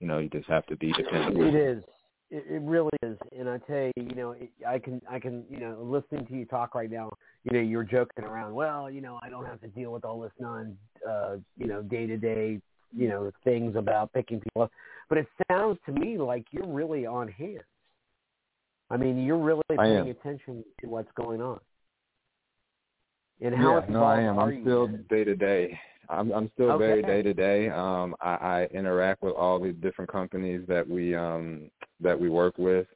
You 0.00 0.06
know, 0.06 0.18
you 0.18 0.28
just 0.30 0.48
have 0.48 0.66
to 0.66 0.76
be 0.76 0.92
dependable. 0.96 1.46
It 1.46 1.54
is. 1.54 1.84
It, 2.30 2.44
it 2.48 2.62
really 2.62 2.90
is, 3.02 3.16
and 3.38 3.48
I 3.48 3.58
tell 3.58 3.76
you, 3.76 3.92
you 3.96 4.14
know, 4.16 4.32
it, 4.32 4.50
I 4.66 4.80
can, 4.80 5.00
I 5.08 5.20
can, 5.20 5.44
you 5.48 5.60
know, 5.60 5.78
listening 5.80 6.26
to 6.26 6.34
you 6.34 6.44
talk 6.44 6.74
right 6.74 6.90
now, 6.90 7.12
you 7.44 7.52
know, 7.52 7.60
you're 7.62 7.84
joking 7.84 8.24
around. 8.24 8.52
Well, 8.52 8.90
you 8.90 9.00
know, 9.00 9.20
I 9.22 9.28
don't 9.28 9.46
have 9.46 9.60
to 9.60 9.68
deal 9.68 9.92
with 9.92 10.04
all 10.04 10.20
this 10.20 10.32
non, 10.40 10.76
uh, 11.08 11.36
you 11.56 11.68
know, 11.68 11.82
day 11.82 12.06
to 12.06 12.16
day 12.16 12.60
you 12.94 13.08
know 13.08 13.30
things 13.44 13.76
about 13.76 14.12
picking 14.12 14.40
people 14.40 14.62
up, 14.62 14.72
but 15.08 15.18
it 15.18 15.26
sounds 15.50 15.78
to 15.86 15.92
me 15.92 16.18
like 16.18 16.44
you're 16.50 16.66
really 16.66 17.06
on 17.06 17.28
hand. 17.28 17.62
I 18.90 18.96
mean, 18.96 19.24
you're 19.24 19.38
really 19.38 19.62
paying 19.68 20.10
attention 20.10 20.64
to 20.80 20.86
what's 20.86 21.10
going 21.16 21.40
on. 21.40 21.58
And 23.40 23.54
how 23.54 23.80
yeah, 23.80 23.86
no, 23.92 24.04
I 24.04 24.20
am. 24.20 24.38
I'm 24.38 24.62
still 24.62 24.86
day 24.86 25.24
to 25.24 25.34
day. 25.34 25.78
I'm 26.08 26.32
I'm 26.32 26.50
still 26.54 26.72
okay. 26.72 26.86
very 26.86 27.02
day 27.02 27.22
to 27.22 27.34
day. 27.34 27.68
Um, 27.68 28.14
I, 28.20 28.34
I 28.34 28.68
interact 28.72 29.22
with 29.22 29.34
all 29.34 29.58
the 29.58 29.72
different 29.72 30.10
companies 30.10 30.62
that 30.68 30.88
we 30.88 31.14
um 31.14 31.70
that 32.00 32.18
we 32.18 32.28
work 32.28 32.58
with. 32.58 32.86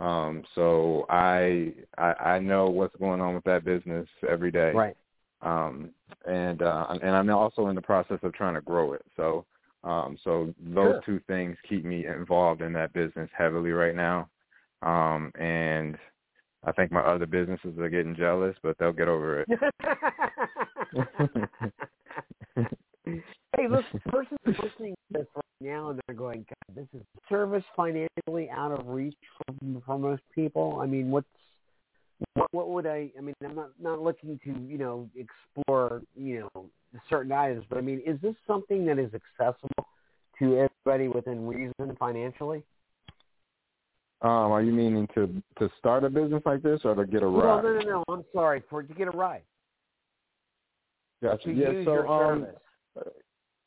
Um, 0.00 0.42
so 0.54 1.06
I, 1.08 1.72
I 1.98 2.12
I 2.12 2.38
know 2.38 2.68
what's 2.70 2.96
going 2.96 3.20
on 3.20 3.34
with 3.34 3.44
that 3.44 3.64
business 3.64 4.06
every 4.28 4.50
day. 4.50 4.72
Right 4.72 4.96
um, 5.42 5.90
and 6.26 6.62
uh, 6.62 6.86
and 7.02 7.10
I'm 7.10 7.30
also 7.30 7.68
in 7.68 7.74
the 7.74 7.82
process 7.82 8.18
of 8.22 8.32
trying 8.32 8.54
to 8.54 8.60
grow 8.60 8.92
it. 8.92 9.04
So 9.16 9.44
um, 9.84 10.16
so 10.22 10.54
those 10.60 10.94
sure. 10.94 11.02
two 11.04 11.20
things 11.26 11.56
keep 11.68 11.84
me 11.84 12.06
involved 12.06 12.62
in 12.62 12.72
that 12.74 12.92
business 12.92 13.28
heavily 13.36 13.70
right 13.70 13.96
now. 13.96 14.28
Um, 14.82 15.32
and 15.38 15.96
I 16.64 16.72
think 16.72 16.92
my 16.92 17.00
other 17.00 17.26
businesses 17.26 17.76
are 17.78 17.88
getting 17.88 18.14
jealous, 18.14 18.56
but 18.62 18.76
they'll 18.78 18.92
get 18.92 19.08
over 19.08 19.40
it. 19.40 19.48
hey, 22.56 23.68
look, 23.68 23.84
the 23.92 24.00
person 24.10 24.36
listening 24.46 24.94
to 25.12 25.18
this 25.18 25.26
right 25.34 25.44
now 25.60 25.90
and 25.90 26.00
they're 26.06 26.16
going, 26.16 26.44
God, 26.48 26.76
this 26.76 27.00
is 27.00 27.06
service 27.28 27.64
financially 27.76 28.50
out 28.50 28.72
of 28.72 28.86
reach 28.86 29.16
for, 29.36 29.80
for 29.84 29.98
most 29.98 30.22
people. 30.34 30.80
I 30.82 30.86
mean, 30.86 31.10
what's 31.10 31.26
what, 32.34 32.48
what 32.52 32.70
would 32.70 32.86
I? 32.86 33.10
I 33.18 33.20
mean, 33.20 33.34
I'm 33.44 33.54
not 33.54 33.70
not 33.80 34.00
looking 34.00 34.38
to 34.44 34.50
you 34.66 34.78
know 34.78 35.08
explore 35.16 36.02
you 36.14 36.48
know 36.54 36.66
certain 37.08 37.32
items, 37.32 37.64
but 37.68 37.78
I 37.78 37.80
mean, 37.80 38.00
is 38.06 38.20
this 38.20 38.34
something 38.46 38.86
that 38.86 38.98
is 38.98 39.10
accessible 39.14 39.88
to 40.38 40.68
everybody 40.86 41.08
within 41.08 41.46
reason 41.46 41.96
financially? 41.98 42.62
Um, 44.22 44.52
are 44.52 44.62
you 44.62 44.72
meaning 44.72 45.08
to 45.14 45.42
to 45.58 45.70
start 45.78 46.04
a 46.04 46.10
business 46.10 46.42
like 46.46 46.62
this 46.62 46.80
or 46.84 46.94
to 46.94 47.04
get 47.04 47.22
a 47.22 47.26
ride? 47.26 47.62
No, 47.62 47.72
no, 47.72 47.78
no, 47.80 47.90
no. 47.90 48.04
I'm 48.08 48.24
sorry 48.32 48.62
for 48.70 48.82
to 48.82 48.94
get 48.94 49.08
a 49.08 49.10
ride. 49.10 49.42
Gotcha. 51.22 51.44
To 51.44 51.52
yeah, 51.52 51.70
use 51.70 51.84
so 51.84 51.92
your 51.94 52.08
um, 52.08 52.46
service. 52.96 53.14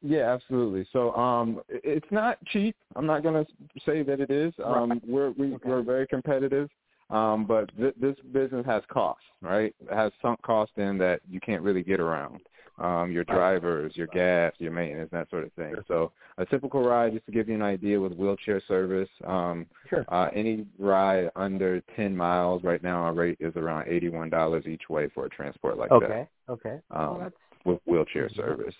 yeah, 0.01 0.33
absolutely. 0.33 0.85
So 0.91 1.15
um, 1.15 1.61
it's 1.69 2.05
not 2.11 2.43
cheap. 2.45 2.75
I'm 2.95 3.05
not 3.05 3.23
going 3.23 3.45
to 3.45 3.51
say 3.85 4.03
that 4.03 4.19
it 4.19 4.29
is. 4.29 4.53
Um, 4.63 4.89
right. 4.89 5.01
We're 5.07 5.31
we, 5.31 5.55
okay. 5.55 5.69
we're 5.69 5.83
very 5.83 6.07
competitive. 6.07 6.69
Um, 7.09 7.45
but 7.45 7.69
th- 7.77 7.93
this 8.01 8.15
business 8.33 8.65
has 8.65 8.81
costs, 8.91 9.23
right? 9.41 9.75
It 9.79 9.93
has 9.93 10.11
sunk 10.21 10.41
cost 10.41 10.71
in 10.77 10.97
that 10.97 11.21
you 11.29 11.39
can't 11.39 11.61
really 11.61 11.83
get 11.83 11.99
around. 11.99 12.39
Um, 12.77 13.09
your 13.09 13.23
drivers, 13.23 13.95
your 13.95 14.07
gas, 14.07 14.51
your 14.57 14.73
maintenance, 14.73 15.09
that 15.13 15.29
sort 15.29 15.45
of 15.45 15.53
thing. 15.53 15.75
So 15.87 16.11
a 16.37 16.45
typical 16.45 16.83
ride, 16.83 17.13
just 17.13 17.25
to 17.27 17.31
give 17.31 17.47
you 17.47 17.55
an 17.55 17.61
idea, 17.61 18.01
with 18.01 18.11
wheelchair 18.13 18.61
service, 18.67 19.07
um, 19.25 19.65
sure. 19.89 20.03
uh, 20.09 20.29
any 20.35 20.65
ride 20.77 21.29
under 21.37 21.79
10 21.95 22.17
miles 22.17 22.65
right 22.65 22.83
now, 22.83 23.03
our 23.03 23.13
rate 23.13 23.37
is 23.39 23.55
around 23.55 23.85
$81 23.85 24.67
each 24.67 24.89
way 24.89 25.07
for 25.15 25.25
a 25.25 25.29
transport 25.29 25.77
like 25.77 25.91
okay. 25.91 26.07
that. 26.07 26.51
Okay, 26.51 26.69
okay. 26.69 26.81
Um, 26.91 27.19
well, 27.19 27.31
with 27.65 27.79
wheelchair 27.85 28.29
service. 28.29 28.75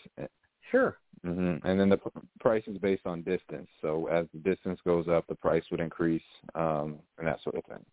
Sure. 0.72 0.98
Mm-hmm. 1.26 1.68
And 1.68 1.80
then 1.80 1.90
the 1.90 2.00
price 2.40 2.64
is 2.68 2.78
based 2.78 3.06
on 3.06 3.22
distance. 3.24 3.68
So 3.82 4.08
as 4.08 4.28
the 4.34 4.40
distance 4.40 4.80
goes 4.86 5.08
up, 5.08 5.26
the 5.28 5.36
price 5.36 5.64
would 5.72 5.80
increase 5.80 6.22
um, 6.54 7.00
and 7.18 7.28
that 7.28 7.42
sort 7.44 7.56
of 7.56 7.66
thing. 7.66 7.84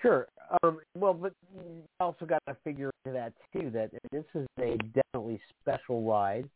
Sure. 0.00 0.28
Um, 0.62 0.78
well, 0.96 1.12
but 1.12 1.32
you 1.54 1.82
also 1.98 2.24
got 2.24 2.42
to 2.48 2.56
figure 2.62 2.90
into 3.04 3.18
that 3.18 3.32
too. 3.52 3.70
That 3.70 3.90
this 4.12 4.24
is 4.34 4.46
a 4.60 4.76
definitely 4.94 5.40
special 5.60 6.02
ride. 6.08 6.48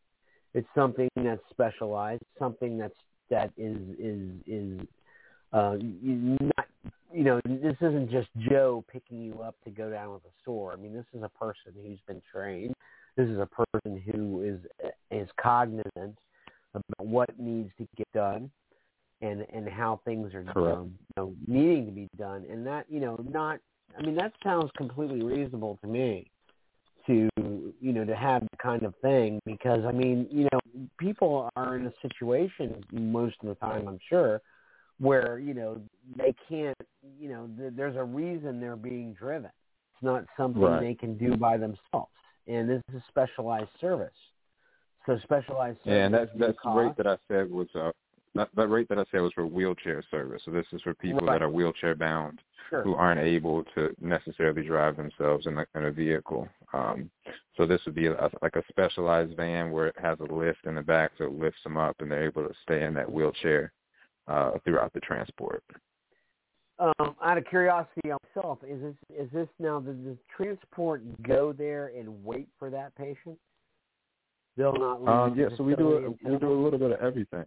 It's 0.53 0.67
something 0.73 1.09
that's 1.15 1.41
specialized. 1.49 2.23
Something 2.39 2.77
that's 2.77 2.93
that 3.29 3.51
is 3.57 3.77
is 3.99 4.29
is 4.47 4.79
uh, 5.53 5.77
not. 5.79 6.67
You 7.11 7.23
know, 7.23 7.39
this 7.45 7.75
isn't 7.79 8.09
just 8.09 8.27
Joe 8.49 8.83
picking 8.91 9.21
you 9.21 9.39
up 9.43 9.55
to 9.65 9.69
go 9.69 9.91
down 9.91 10.15
to 10.15 10.21
the 10.23 10.31
store. 10.41 10.73
I 10.73 10.77
mean, 10.77 10.95
this 10.95 11.05
is 11.13 11.21
a 11.21 11.29
person 11.29 11.73
who's 11.75 11.99
been 12.07 12.21
trained. 12.31 12.73
This 13.15 13.29
is 13.29 13.37
a 13.37 13.45
person 13.45 14.01
who 14.11 14.41
is 14.41 14.59
is 15.11 15.29
cognizant 15.39 16.17
about 16.73 17.05
what 17.05 17.29
needs 17.39 17.69
to 17.77 17.87
get 17.95 18.11
done 18.13 18.49
and 19.21 19.45
and 19.53 19.69
how 19.69 20.01
things 20.05 20.33
are 20.33 20.43
um, 20.55 20.95
you 20.99 21.13
know, 21.15 21.33
needing 21.47 21.85
to 21.85 21.91
be 21.91 22.09
done, 22.17 22.45
and 22.49 22.65
that 22.65 22.85
you 22.89 22.99
know 22.99 23.15
not. 23.29 23.59
I 23.97 24.01
mean, 24.01 24.15
that 24.15 24.33
sounds 24.43 24.71
completely 24.75 25.21
reasonable 25.21 25.77
to 25.83 25.87
me 25.87 26.31
to 27.05 27.29
you 27.79 27.93
know 27.93 28.05
to 28.05 28.15
have 28.15 28.41
that 28.41 28.59
kind 28.61 28.83
of 28.83 28.93
thing 29.01 29.39
because 29.45 29.83
I 29.85 29.91
mean 29.91 30.27
you 30.31 30.47
know 30.51 30.87
people 30.97 31.49
are 31.55 31.75
in 31.75 31.85
a 31.85 31.93
situation 32.01 32.83
most 32.91 33.35
of 33.41 33.49
the 33.49 33.55
time 33.55 33.87
I'm 33.87 33.99
sure 34.09 34.41
where 34.99 35.39
you 35.39 35.53
know 35.53 35.81
they 36.17 36.33
can't 36.47 36.77
you 37.19 37.29
know 37.29 37.49
th- 37.57 37.73
there's 37.75 37.95
a 37.95 38.03
reason 38.03 38.59
they're 38.59 38.75
being 38.75 39.13
driven. 39.13 39.51
It's 39.95 40.03
not 40.03 40.25
something 40.37 40.61
right. 40.61 40.81
they 40.81 40.93
can 40.95 41.17
do 41.17 41.35
by 41.35 41.57
themselves, 41.57 42.11
and 42.47 42.69
this 42.69 42.81
is 42.89 42.95
a 42.95 43.03
specialized 43.09 43.69
service. 43.79 44.11
So 45.05 45.17
specialized 45.23 45.79
service. 45.79 45.93
Yeah, 45.97 46.05
and 46.05 46.13
that's 46.13 46.31
that's 46.37 46.57
cost. 46.61 46.75
great 46.75 46.97
that 46.97 47.07
I 47.07 47.17
said 47.27 47.49
was 47.49 47.67
uh, 47.75 47.91
that, 48.35 48.49
that 48.55 48.67
rate 48.67 48.89
that 48.89 48.97
I 48.97 49.05
said 49.11 49.21
was 49.21 49.33
for 49.33 49.45
wheelchair 49.45 50.03
service. 50.09 50.41
So 50.45 50.51
this 50.51 50.65
is 50.71 50.81
for 50.81 50.93
people 50.93 51.19
right. 51.19 51.39
that 51.39 51.45
are 51.45 51.49
wheelchair 51.49 51.95
bound 51.95 52.39
sure. 52.69 52.83
who 52.83 52.95
aren't 52.95 53.19
able 53.19 53.63
to 53.75 53.95
necessarily 54.01 54.63
drive 54.65 54.97
themselves 54.97 55.45
in 55.45 55.57
a, 55.57 55.65
in 55.75 55.85
a 55.85 55.91
vehicle. 55.91 56.47
Um, 56.73 57.09
so 57.55 57.65
this 57.65 57.81
would 57.85 57.95
be 57.95 58.07
a, 58.07 58.29
like 58.41 58.55
a 58.55 58.63
specialized 58.69 59.35
van 59.37 59.71
where 59.71 59.87
it 59.87 59.95
has 60.01 60.17
a 60.19 60.33
lift 60.33 60.65
in 60.65 60.75
the 60.75 60.81
back, 60.81 61.11
so 61.17 61.25
it 61.25 61.33
lifts 61.33 61.61
them 61.63 61.77
up, 61.77 61.97
and 61.99 62.09
they're 62.09 62.25
able 62.25 62.47
to 62.47 62.53
stay 62.63 62.83
in 62.83 62.93
that 62.95 63.11
wheelchair 63.11 63.71
uh, 64.27 64.51
throughout 64.63 64.93
the 64.93 64.99
transport. 64.99 65.63
Um, 66.79 67.15
out 67.23 67.37
of 67.37 67.45
curiosity 67.45 68.09
myself, 68.35 68.59
is 68.67 68.81
this 68.81 68.95
is 69.17 69.31
this 69.31 69.47
now 69.59 69.79
does 69.79 69.95
the 70.03 70.17
transport 70.35 71.01
go 71.21 71.53
there 71.53 71.91
and 71.97 72.23
wait 72.25 72.47
for 72.57 72.69
that 72.71 72.95
patient? 72.95 73.37
They'll 74.57 74.73
not 74.73 74.99
leave. 75.01 75.09
Um, 75.09 75.39
yeah, 75.39 75.47
so 75.55 75.63
we 75.63 75.75
do 75.75 75.93
a, 75.93 76.29
we 76.29 76.37
do 76.37 76.51
a 76.51 76.61
little 76.61 76.79
bit 76.79 76.91
of 76.91 76.99
everything. 76.99 77.45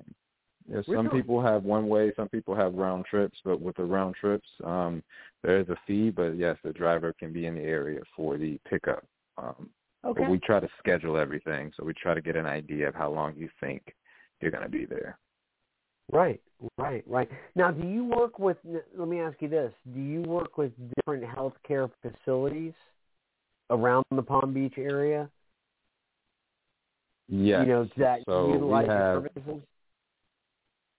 Yeah, 0.68 0.81
some 0.93 1.11
people 1.11 1.41
have 1.41 1.62
one 1.62 1.89
way, 1.89 2.12
some 2.16 2.29
people 2.29 2.55
have 2.55 2.74
round 2.74 3.05
trips, 3.05 3.39
but 3.45 3.61
with 3.61 3.77
the 3.77 3.85
round 3.85 4.16
trips, 4.16 4.49
um, 4.64 5.03
there 5.45 5.61
is 5.61 5.68
a 5.68 5.77
fee. 5.87 6.11
But 6.11 6.37
yes, 6.37 6.57
the 6.64 6.72
driver 6.72 7.12
can 7.18 7.33
be 7.33 7.47
in 7.47 7.55
the 7.55 7.62
area 7.62 8.01
for 8.16 8.37
the 8.37 8.59
pickup. 8.68 9.05
Um, 9.39 9.70
Okay. 10.07 10.22
But 10.22 10.31
we 10.31 10.39
try 10.39 10.61
to 10.61 10.68
schedule 10.79 11.16
everything, 11.16 11.72
so 11.77 11.85
we 11.85 11.93
try 11.93 12.14
to 12.14 12.20
get 12.20 12.37
an 12.37 12.47
idea 12.47 12.89
of 12.89 12.95
how 12.95 13.11
long 13.11 13.35
you 13.37 13.49
think 13.61 13.83
you're 14.41 14.53
going 14.53 14.62
to 14.62 14.68
be 14.68 14.85
there. 14.85 15.18
Right, 16.12 16.41
right, 16.79 17.05
right. 17.07 17.29
Now, 17.55 17.71
do 17.71 17.87
you 17.87 18.05
work 18.05 18.39
with? 18.39 18.57
Let 18.97 19.09
me 19.09 19.21
ask 19.21 19.41
you 19.41 19.49
this: 19.49 19.73
Do 19.95 20.01
you 20.01 20.23
work 20.23 20.59
with 20.59 20.73
different 20.97 21.25
healthcare 21.25 21.91
facilities 22.03 22.75
around 23.71 24.05
the 24.15 24.23
Palm 24.23 24.53
Beach 24.53 24.75
area? 24.77 25.29
Yes. 27.29 27.63
You 27.67 27.73
know 27.73 27.89
that 27.97 28.21
so 28.27 28.53
utilize 28.53 28.89
have, 28.89 29.17
services. 29.17 29.63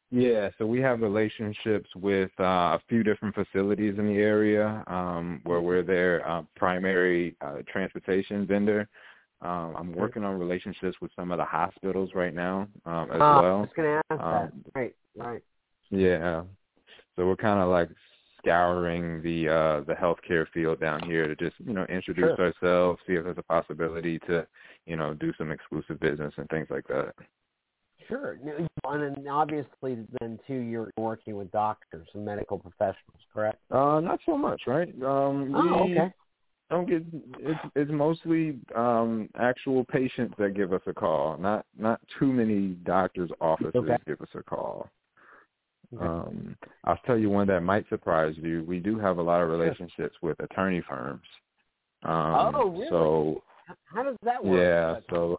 Yeah, 0.09 0.49
so 0.57 0.65
we 0.65 0.79
have 0.79 1.01
relationships 1.01 1.89
with 1.95 2.31
uh, 2.39 2.43
a 2.43 2.81
few 2.87 3.03
different 3.03 3.35
facilities 3.35 3.95
in 3.97 4.07
the 4.07 4.21
area 4.21 4.83
um, 4.87 5.41
where 5.43 5.59
we're 5.59 5.83
their 5.83 6.27
uh, 6.27 6.43
primary 6.55 7.35
uh, 7.41 7.57
transportation 7.69 8.47
vendor. 8.47 8.87
Um, 9.41 9.75
I'm 9.77 9.93
working 9.93 10.23
on 10.23 10.39
relationships 10.39 10.97
with 11.01 11.11
some 11.15 11.31
of 11.31 11.37
the 11.37 11.45
hospitals 11.45 12.11
right 12.15 12.33
now 12.33 12.67
um, 12.85 13.11
as 13.11 13.21
uh, 13.21 13.39
well. 13.41 13.57
I 13.57 13.61
was 13.61 13.69
going 13.75 13.87
to 13.87 14.01
ask 14.09 14.23
um, 14.23 14.63
that. 14.63 14.79
Right, 14.79 14.95
right. 15.17 15.43
Yeah, 15.89 16.43
so 17.15 17.25
we're 17.25 17.35
kind 17.35 17.59
of 17.59 17.69
like 17.69 17.89
scouring 18.37 19.21
the 19.21 19.49
uh, 19.49 19.79
the 19.81 19.93
healthcare 19.93 20.45
field 20.53 20.79
down 20.79 21.01
here 21.03 21.27
to 21.27 21.35
just 21.35 21.55
you 21.65 21.73
know 21.73 21.85
introduce 21.85 22.35
sure. 22.37 22.53
ourselves, 22.53 22.99
see 23.07 23.13
if 23.13 23.23
there's 23.23 23.37
a 23.37 23.43
possibility 23.43 24.19
to 24.19 24.45
you 24.85 24.95
know 24.95 25.13
do 25.13 25.33
some 25.37 25.51
exclusive 25.51 25.99
business 25.99 26.33
and 26.37 26.47
things 26.49 26.67
like 26.69 26.87
that. 26.87 27.13
Sure. 28.07 28.37
And 28.85 29.15
then 29.17 29.27
obviously 29.27 29.97
then 30.21 30.39
too 30.47 30.53
you're 30.53 30.91
working 30.97 31.35
with 31.35 31.51
doctors 31.51 32.07
and 32.13 32.23
medical 32.23 32.57
professionals, 32.57 33.21
correct? 33.33 33.59
Uh 33.71 33.99
not 33.99 34.19
so 34.25 34.37
much, 34.37 34.61
right? 34.67 34.89
Um 35.03 35.53
Oh, 35.55 35.83
we 35.83 35.91
okay. 35.93 36.13
Don't 36.69 36.87
get 36.87 37.03
it's 37.39 37.59
it's 37.75 37.91
mostly 37.91 38.59
um 38.75 39.29
actual 39.37 39.83
patients 39.85 40.35
that 40.37 40.55
give 40.55 40.73
us 40.73 40.81
a 40.85 40.93
call. 40.93 41.37
Not 41.37 41.65
not 41.77 41.99
too 42.19 42.31
many 42.31 42.75
doctors' 42.85 43.31
offices 43.41 43.73
Okay. 43.75 43.97
give 44.05 44.21
us 44.21 44.29
a 44.35 44.43
call. 44.43 44.89
Um 45.99 46.55
I'll 46.83 46.99
tell 47.05 47.17
you 47.17 47.29
one 47.29 47.47
that 47.47 47.61
might 47.61 47.87
surprise 47.89 48.35
you. 48.37 48.63
We 48.67 48.79
do 48.79 48.99
have 48.99 49.17
a 49.17 49.21
lot 49.21 49.41
of 49.41 49.49
relationships 49.49 50.15
with 50.21 50.39
attorney 50.39 50.81
firms. 50.87 51.23
Um 52.03 52.55
Oh, 52.55 52.69
really? 52.69 52.89
so 52.89 53.43
How 53.85 54.03
does 54.03 54.17
that 54.23 54.43
work? 54.43 54.59
yeah, 54.61 54.99
so 55.09 55.37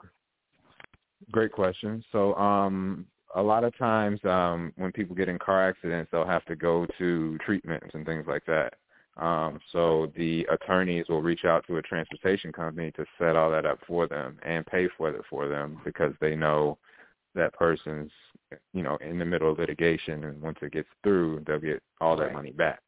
Great 1.31 1.53
question. 1.53 2.03
So 2.13 2.35
um 2.37 3.07
a 3.35 3.43
lot 3.43 3.65
of 3.65 3.77
times 3.77 4.21
um 4.25 4.73
when 4.77 4.93
people 4.93 5.15
get 5.15 5.29
in 5.29 5.39
car 5.39 5.69
accidents 5.69 6.11
they'll 6.11 6.27
have 6.27 6.45
to 6.47 6.57
go 6.57 6.87
to 6.99 7.39
treatments 7.45 7.89
and 7.95 8.07
things 8.07 8.25
like 8.27 8.45
that. 8.47 8.75
Um 9.19 9.61
so 9.73 10.11
the 10.17 10.47
attorneys 10.51 11.07
will 11.09 11.23
reach 11.23 11.45
out 11.45 11.67
to 11.67 11.77
a 11.77 11.83
transportation 11.83 12.53
company 12.53 12.91
to 12.93 13.05
set 13.19 13.37
all 13.37 13.51
that 13.51 13.67
up 13.67 13.81
for 13.87 14.09
them 14.09 14.39
and 14.43 14.65
pay 14.67 14.89
for 14.97 15.11
it 15.11 15.23
for 15.29 15.49
them 15.49 15.81
because 15.85 16.15
they 16.21 16.35
know 16.35 16.79
that 17.35 17.53
person's 17.53 18.11
you 18.73 18.83
know 18.83 18.97
in 19.01 19.19
the 19.19 19.25
middle 19.25 19.51
of 19.51 19.59
litigation 19.59 20.25
and 20.25 20.41
once 20.41 20.59
it 20.63 20.73
gets 20.73 20.89
through 21.03 21.43
they'll 21.47 21.59
get 21.59 21.83
all 22.01 22.17
that 22.17 22.27
Right. 22.27 22.35
money 22.35 22.53
back. 22.53 22.81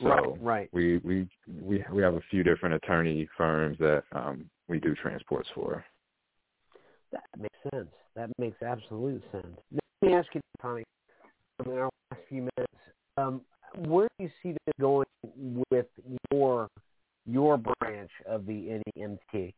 So 0.00 0.08
right, 0.08 0.42
right. 0.42 0.68
we 0.72 0.98
we 0.98 1.28
we 1.46 1.84
we 1.92 2.02
have 2.02 2.14
a 2.14 2.20
few 2.30 2.42
different 2.42 2.74
attorney 2.74 3.28
firms 3.36 3.78
that 3.78 4.04
um 4.12 4.48
we 4.68 4.78
do 4.78 4.94
transports 4.94 5.48
for. 5.54 5.84
That 7.12 7.24
makes 7.38 7.56
sense. 7.72 7.88
That 8.14 8.30
makes 8.38 8.60
absolute 8.62 9.22
sense. 9.32 9.58
Let 9.72 9.82
me 10.02 10.14
ask 10.14 10.28
you, 10.34 10.40
Tommy, 10.60 10.84
in 11.64 11.72
our 11.72 11.90
last 12.10 12.22
few 12.28 12.48
minutes, 12.56 12.74
um, 13.16 13.40
where 13.86 14.08
do 14.18 14.24
you 14.24 14.30
see 14.42 14.52
this 14.52 14.74
going 14.80 15.06
with 15.70 15.86
your 16.30 16.68
your 17.26 17.58
branch 17.58 18.10
of 18.26 18.46
the 18.46 18.80
NEMT? 18.96 19.54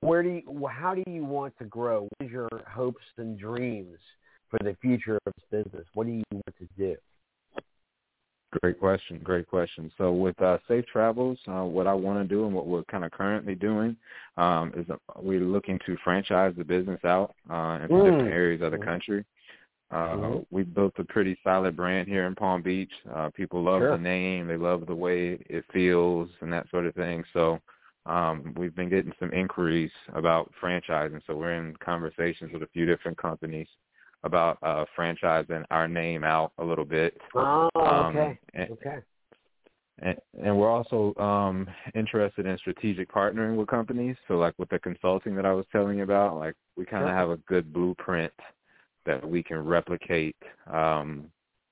Where 0.00 0.22
do 0.22 0.28
you, 0.30 0.66
how 0.66 0.94
do 0.94 1.02
you 1.06 1.24
want 1.24 1.56
to 1.58 1.64
grow? 1.64 2.02
What 2.02 2.26
is 2.26 2.30
your 2.30 2.48
hopes 2.68 3.04
and 3.16 3.38
dreams 3.38 3.98
for 4.50 4.58
the 4.62 4.76
future 4.80 5.18
of 5.26 5.32
this 5.50 5.64
business? 5.64 5.86
What 5.94 6.06
do 6.06 6.12
you 6.12 6.24
want 6.32 6.54
to 6.58 6.68
do? 6.76 6.96
Great 8.62 8.78
question. 8.78 9.20
Great 9.24 9.48
question. 9.48 9.90
So 9.98 10.12
with 10.12 10.40
uh, 10.40 10.58
Safe 10.68 10.86
Travels, 10.86 11.38
uh, 11.48 11.64
what 11.64 11.88
I 11.88 11.92
want 11.92 12.22
to 12.22 12.28
do 12.34 12.46
and 12.46 12.54
what 12.54 12.68
we're 12.68 12.84
kind 12.84 13.04
of 13.04 13.10
currently 13.10 13.56
doing 13.56 13.96
um, 14.36 14.72
is 14.76 14.88
uh, 14.88 14.96
we're 15.20 15.40
looking 15.40 15.80
to 15.86 15.96
franchise 16.04 16.54
the 16.56 16.64
business 16.64 17.00
out 17.04 17.34
uh, 17.50 17.80
into 17.82 17.94
Mm. 17.94 18.04
different 18.04 18.32
areas 18.32 18.62
of 18.62 18.70
the 18.70 18.78
country. 18.78 19.24
Uh, 19.90 20.16
Mhm. 20.16 20.46
We 20.50 20.62
built 20.62 20.94
a 20.98 21.04
pretty 21.04 21.36
solid 21.42 21.76
brand 21.76 22.06
here 22.08 22.26
in 22.26 22.34
Palm 22.34 22.62
Beach. 22.62 22.92
Uh, 23.12 23.30
people 23.30 23.62
love 23.62 23.80
Sure. 23.80 23.90
the 23.96 24.02
name. 24.02 24.46
They 24.46 24.56
love 24.56 24.86
the 24.86 24.94
way 24.94 25.32
it 25.48 25.64
feels 25.72 26.30
and 26.40 26.52
that 26.52 26.68
sort 26.70 26.86
of 26.86 26.94
thing. 26.94 27.24
So 27.32 27.60
um, 28.06 28.54
we've 28.56 28.74
been 28.74 28.90
getting 28.90 29.12
some 29.18 29.32
inquiries 29.32 29.90
about 30.14 30.52
franchising. 30.62 31.20
So 31.26 31.36
we're 31.36 31.54
in 31.54 31.74
conversations 31.76 32.52
with 32.52 32.62
a 32.62 32.68
few 32.68 32.86
different 32.86 33.16
companies 33.18 33.68
about 34.24 34.58
uh, 34.62 34.84
franchising 34.98 35.64
our 35.70 35.88
name 35.88 36.24
out 36.24 36.52
a 36.58 36.64
little 36.64 36.84
bit. 36.84 37.16
Oh, 37.34 37.68
Um, 37.76 38.16
okay. 38.16 38.38
and, 38.54 38.70
okay. 38.72 38.98
and, 40.00 40.16
and 40.42 40.58
we're 40.58 40.70
also 40.70 41.14
um, 41.22 41.66
interested 41.94 42.46
in 42.46 42.58
strategic 42.58 43.10
partnering 43.12 43.56
with 43.56 43.68
companies. 43.68 44.16
So 44.28 44.34
like 44.34 44.54
with 44.58 44.68
the 44.70 44.78
consulting 44.78 45.34
that 45.36 45.46
I 45.46 45.52
was 45.52 45.66
telling 45.72 45.98
you 45.98 46.04
about, 46.04 46.38
like 46.38 46.54
we 46.76 46.84
kind 46.84 47.04
of 47.04 47.10
Sure. 47.10 47.16
have 47.16 47.30
a 47.30 47.36
good 47.48 47.72
blueprint 47.72 48.32
that 49.06 49.26
we 49.26 49.42
can 49.42 49.58
replicate 49.58 50.36
um, 50.72 51.30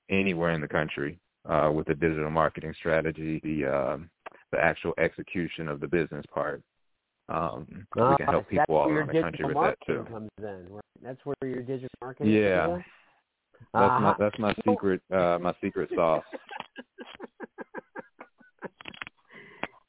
anywhere 0.09 0.51
in 0.51 0.61
the 0.61 0.67
country 0.67 1.19
uh, 1.49 1.71
with 1.73 1.87
the 1.87 1.95
digital 1.95 2.29
marketing 2.29 2.73
strategy, 2.77 3.39
the 3.43 3.65
um 3.65 4.09
the 4.53 4.63
actual 4.63 4.93
execution 4.97 5.67
of 5.67 5.79
the 5.79 5.87
business 5.87 6.25
part. 6.33 6.61
Um, 7.29 7.87
we 7.95 8.01
Ah, 8.01 8.15
can 8.17 8.27
help 8.27 8.47
people 8.49 8.75
all 8.75 8.89
around 8.89 9.07
the 9.07 9.21
country 9.21 9.45
with 9.45 9.55
that 9.55 9.77
too. 9.85 10.05
comes 10.09 10.29
in. 10.39 10.67
Right? 10.69 10.83
That's 11.01 11.19
where 11.25 11.35
your 11.49 11.63
digital 11.63 11.89
marketing 12.01 12.33
Yeah. 12.33 12.67
comes 12.67 12.75
in. 12.75 12.83
That's 13.73 13.99
my 13.99 14.09
Uh-huh. 14.09 14.15
that's 14.19 14.39
my 14.39 14.53
secret 14.67 15.01
uh, 15.11 15.39
my 15.41 15.53
secret 15.61 15.89
sauce. 15.95 16.23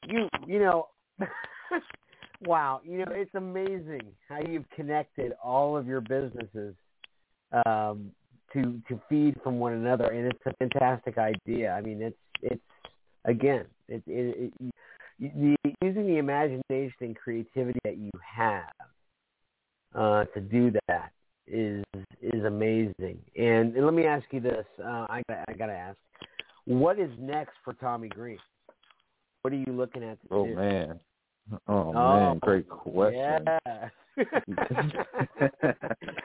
you 0.07 0.29
you 0.47 0.59
know 0.59 0.87
wow 2.41 2.81
you 2.83 2.97
know 2.99 3.11
it's 3.11 3.33
amazing 3.35 4.01
how 4.27 4.39
you've 4.39 4.69
connected 4.69 5.33
all 5.43 5.75
of 5.77 5.87
your 5.87 6.01
businesses 6.01 6.75
um 7.65 8.11
to 8.53 8.79
to 8.87 8.99
feed 9.09 9.35
from 9.43 9.59
one 9.59 9.73
another 9.73 10.05
and 10.11 10.27
it's 10.27 10.39
a 10.45 10.53
fantastic 10.57 11.17
idea 11.17 11.71
i 11.71 11.81
mean 11.81 12.01
it's 12.01 12.17
it's 12.41 12.61
again 13.25 13.65
it, 13.87 14.03
it, 14.07 14.53
it 14.59 14.73
the, 15.19 15.55
using 15.81 16.07
the 16.07 16.17
imagination 16.17 16.93
and 17.01 17.15
creativity 17.15 17.79
that 17.83 17.97
you 17.97 18.11
have 18.21 18.63
uh 19.95 20.25
to 20.33 20.41
do 20.41 20.71
that 20.87 21.11
is 21.47 21.83
is 22.21 22.43
amazing 22.43 23.17
and, 23.37 23.75
and 23.75 23.85
let 23.85 23.93
me 23.93 24.05
ask 24.05 24.25
you 24.31 24.39
this 24.39 24.65
uh 24.83 25.05
i 25.09 25.21
i 25.47 25.53
got 25.53 25.67
to 25.67 25.73
ask 25.73 25.97
what 26.65 26.99
is 26.99 27.11
next 27.19 27.53
for 27.63 27.73
tommy 27.73 28.09
green 28.09 28.39
what 29.45 29.53
are 29.53 29.57
you 29.57 29.73
looking 29.73 30.03
at 30.03 30.19
to 30.21 30.27
Oh 30.31 30.45
do? 30.45 30.55
man. 30.55 30.99
Oh, 31.51 31.59
Oh, 31.67 31.93
man, 31.93 32.39
great 32.39 32.67
question. 32.67 33.45
Yeah. 33.45 33.89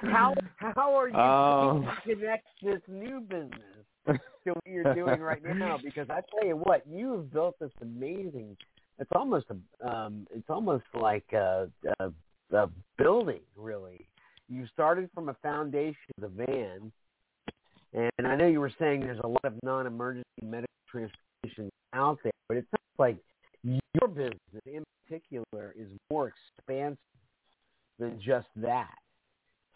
how 0.03 0.35
how 0.55 0.95
are 0.95 1.09
you 1.09 1.17
Um, 1.17 1.89
connect 2.05 2.47
this 2.63 2.81
new 2.89 3.21
business 3.21 3.85
to 4.07 4.53
what 4.53 4.67
you're 4.67 4.95
doing 4.95 5.21
right 5.21 5.43
now? 5.43 5.79
Because 5.83 6.09
I 6.09 6.21
tell 6.31 6.47
you 6.47 6.57
what, 6.57 6.87
you 6.87 7.13
have 7.13 7.33
built 7.33 7.59
this 7.59 7.73
amazing. 7.83 8.57
It's 8.99 9.11
almost 9.15 9.47
a 9.51 9.89
um, 9.89 10.27
it's 10.31 10.49
almost 10.49 10.85
like 10.95 11.25
a, 11.33 11.69
a, 11.99 12.13
a 12.57 12.71
building, 12.97 13.41
really. 13.57 14.07
You 14.49 14.67
started 14.73 15.11
from 15.15 15.29
a 15.29 15.35
foundation 15.43 15.97
of 16.23 16.37
the 16.37 16.45
van, 16.47 16.93
and 17.93 18.27
I 18.27 18.37
know 18.37 18.47
you 18.47 18.61
were 18.61 18.73
saying 18.79 19.01
there's 19.01 19.21
a 19.25 19.29
lot 19.29 19.45
of 19.45 19.55
non-emergency 19.63 20.25
medical 20.43 20.67
transportation 20.91 21.71
out 21.93 22.19
there, 22.23 22.33
but 22.49 22.57
it 22.57 22.67
sounds 22.71 22.99
like 22.99 23.17
your 23.99 24.09
business 24.09 24.39
in 24.67 24.85
particular 25.07 25.75
is 25.79 25.89
more 26.11 26.33
expansive 26.59 26.99
than 27.99 28.21
just 28.21 28.47
that. 28.57 28.95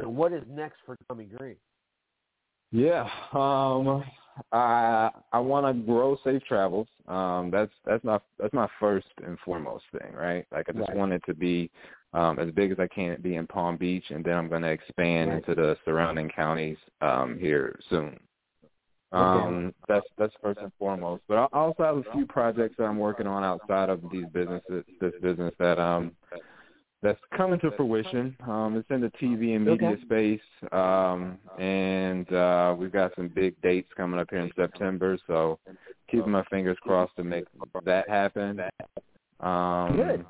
So 0.01 0.09
what 0.09 0.33
is 0.33 0.43
next 0.49 0.77
for 0.85 0.97
Tommy 1.09 1.25
Green? 1.25 1.57
Yeah, 2.73 3.09
um, 3.33 4.03
I 4.51 5.11
I 5.33 5.39
want 5.39 5.65
to 5.67 5.87
grow 5.87 6.17
safe 6.25 6.43
travels. 6.45 6.89
Um, 7.07 7.51
that's 7.53 7.71
that's 7.85 8.03
my 8.03 8.19
that's 8.39 8.53
my 8.53 8.69
first 8.81 9.07
and 9.25 9.39
foremost 9.45 9.85
thing, 9.93 10.13
right? 10.13 10.45
Like 10.51 10.69
I 10.69 10.73
just 10.73 10.89
Right. 10.89 10.97
want 10.97 11.13
it 11.13 11.23
to 11.27 11.35
be 11.35 11.71
um, 12.15 12.41
as 12.41 12.51
big 12.51 12.73
as 12.73 12.81
I 12.81 12.89
can 12.89 13.21
be 13.21 13.37
in 13.37 13.47
Palm 13.47 13.77
Beach, 13.77 14.05
and 14.11 14.25
then 14.25 14.37
I'm 14.37 14.49
going 14.49 14.63
to 14.63 14.71
expand 14.71 15.31
Right. 15.31 15.37
into 15.37 15.55
the 15.55 15.77
surrounding 15.85 16.29
counties 16.29 16.79
um, 17.01 17.39
here 17.39 17.79
soon. 17.91 18.19
Um, 19.15 19.75
that's 19.89 20.07
that's 20.19 20.33
first 20.43 20.61
and 20.61 20.73
foremost. 20.79 21.23
But 21.29 21.37
I 21.37 21.47
also 21.53 21.83
have 21.85 21.97
a 21.99 22.05
few 22.13 22.27
projects 22.27 22.75
that 22.79 22.85
I'm 22.85 22.99
working 22.99 23.27
on 23.27 23.45
outside 23.45 23.89
of 23.89 24.01
these 24.11 24.27
businesses, 24.33 24.85
this 25.01 25.13
business 25.23 25.55
that 25.59 25.79
um 25.79 26.13
that's 27.03 27.21
coming 27.37 27.61
to 27.61 27.71
fruition. 27.73 28.35
Um, 28.49 28.77
it's 28.77 28.91
in 28.91 29.03
the 29.03 29.11
TV 29.23 29.55
and 29.55 29.65
media 29.65 29.91
Okay. 29.91 30.03
space, 30.03 30.73
um, 30.73 31.39
and 31.59 32.33
uh, 32.33 32.75
we've 32.77 32.91
got 32.93 33.15
some 33.15 33.29
big 33.29 33.61
dates 33.61 33.91
coming 33.95 34.19
up 34.19 34.29
here 34.31 34.41
in 34.41 34.51
September. 34.57 35.19
So 35.27 35.61
keeping 36.11 36.33
my 36.33 36.45
fingers 36.45 36.79
crossed 36.81 37.15
to 37.17 37.25
make 37.25 37.45
that 37.85 38.09
happen. 38.09 38.61
Um, 39.41 39.97
Good. 39.97 40.27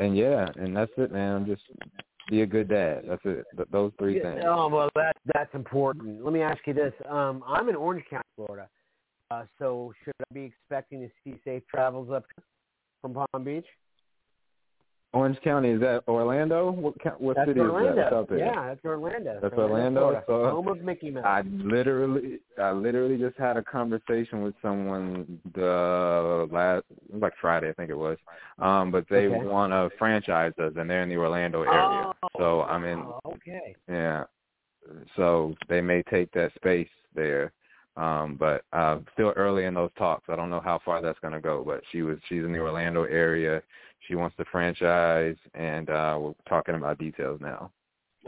and 0.00 0.16
yeah, 0.16 0.50
and 0.56 0.76
that's 0.76 0.90
it, 0.96 1.12
man. 1.12 1.36
I'm 1.36 1.46
just 1.46 1.62
be 2.28 2.42
a 2.42 2.46
good 2.46 2.68
dad. 2.68 3.04
That's 3.08 3.22
it. 3.24 3.44
Those 3.70 3.92
three 3.98 4.20
things. 4.20 4.42
Oh 4.46 4.68
well, 4.68 4.88
that 4.94 5.16
that's 5.34 5.54
important. 5.54 6.24
Let 6.24 6.32
me 6.32 6.42
ask 6.42 6.58
you 6.66 6.74
this: 6.74 6.92
um, 7.08 7.42
I'm 7.46 7.68
in 7.68 7.76
Orange 7.76 8.04
County, 8.08 8.24
Florida. 8.36 8.68
Uh, 9.30 9.44
so 9.58 9.92
should 10.04 10.14
I 10.20 10.34
be 10.34 10.44
expecting 10.44 11.00
to 11.00 11.08
see 11.24 11.40
safe 11.44 11.62
travels 11.68 12.10
up 12.10 12.24
from 13.02 13.14
Palm 13.14 13.44
Beach? 13.44 13.66
Orange 15.12 15.40
County 15.42 15.70
is 15.70 15.80
that 15.80 16.02
Orlando? 16.08 16.70
What 16.70 17.20
what 17.20 17.36
that's 17.36 17.48
city 17.48 17.60
Orlando. 17.60 17.90
is 17.90 17.96
that? 17.96 18.02
That's 18.02 18.12
out 18.12 18.28
there. 18.28 18.38
Yeah, 18.38 18.68
that's 18.68 18.84
Orlando. 18.84 19.38
That's 19.40 19.54
Orlando. 19.54 20.00
Orlando. 20.02 20.24
So 20.26 20.50
home 20.50 20.68
of 20.68 20.80
Mickey 20.82 21.10
Mouse. 21.10 21.24
I 21.24 21.42
literally, 21.64 22.40
I 22.60 22.72
literally 22.72 23.16
just 23.16 23.36
had 23.38 23.56
a 23.56 23.62
conversation 23.62 24.42
with 24.42 24.54
someone 24.60 25.40
the 25.54 26.48
last, 26.50 26.84
like 27.12 27.32
Friday, 27.40 27.70
I 27.70 27.72
think 27.72 27.90
it 27.90 27.96
was. 27.96 28.18
Um, 28.58 28.90
but 28.90 29.06
they 29.08 29.26
Okay. 29.26 29.46
want 29.46 29.72
to 29.72 29.90
franchise 29.98 30.52
us, 30.58 30.72
and 30.76 30.88
they're 30.90 31.02
in 31.02 31.08
the 31.08 31.16
Orlando 31.16 31.62
area. 31.62 32.12
Oh, 32.22 32.28
so 32.36 32.62
I 32.62 32.78
mean, 32.78 33.02
okay. 33.24 33.74
yeah. 33.88 34.24
So 35.16 35.54
they 35.68 35.80
may 35.80 36.02
take 36.02 36.30
that 36.32 36.54
space 36.54 36.88
there. 37.14 37.52
Um, 37.96 38.36
but 38.38 38.62
uh, 38.74 38.98
still 39.14 39.32
early 39.36 39.64
in 39.64 39.72
those 39.72 39.90
talks. 39.96 40.28
I 40.28 40.36
don't 40.36 40.50
know 40.50 40.60
how 40.60 40.78
far 40.84 41.00
that's 41.00 41.18
going 41.20 41.32
to 41.32 41.40
go. 41.40 41.62
But 41.64 41.82
she 41.90 42.02
was, 42.02 42.18
she's 42.28 42.44
in 42.44 42.52
the 42.52 42.58
Orlando 42.58 43.04
area. 43.04 43.62
She 44.06 44.14
wants 44.14 44.36
to 44.36 44.44
franchise, 44.50 45.36
and 45.54 45.90
uh, 45.90 46.16
we're 46.20 46.34
talking 46.48 46.74
about 46.74 46.98
details 46.98 47.40
now. 47.40 47.70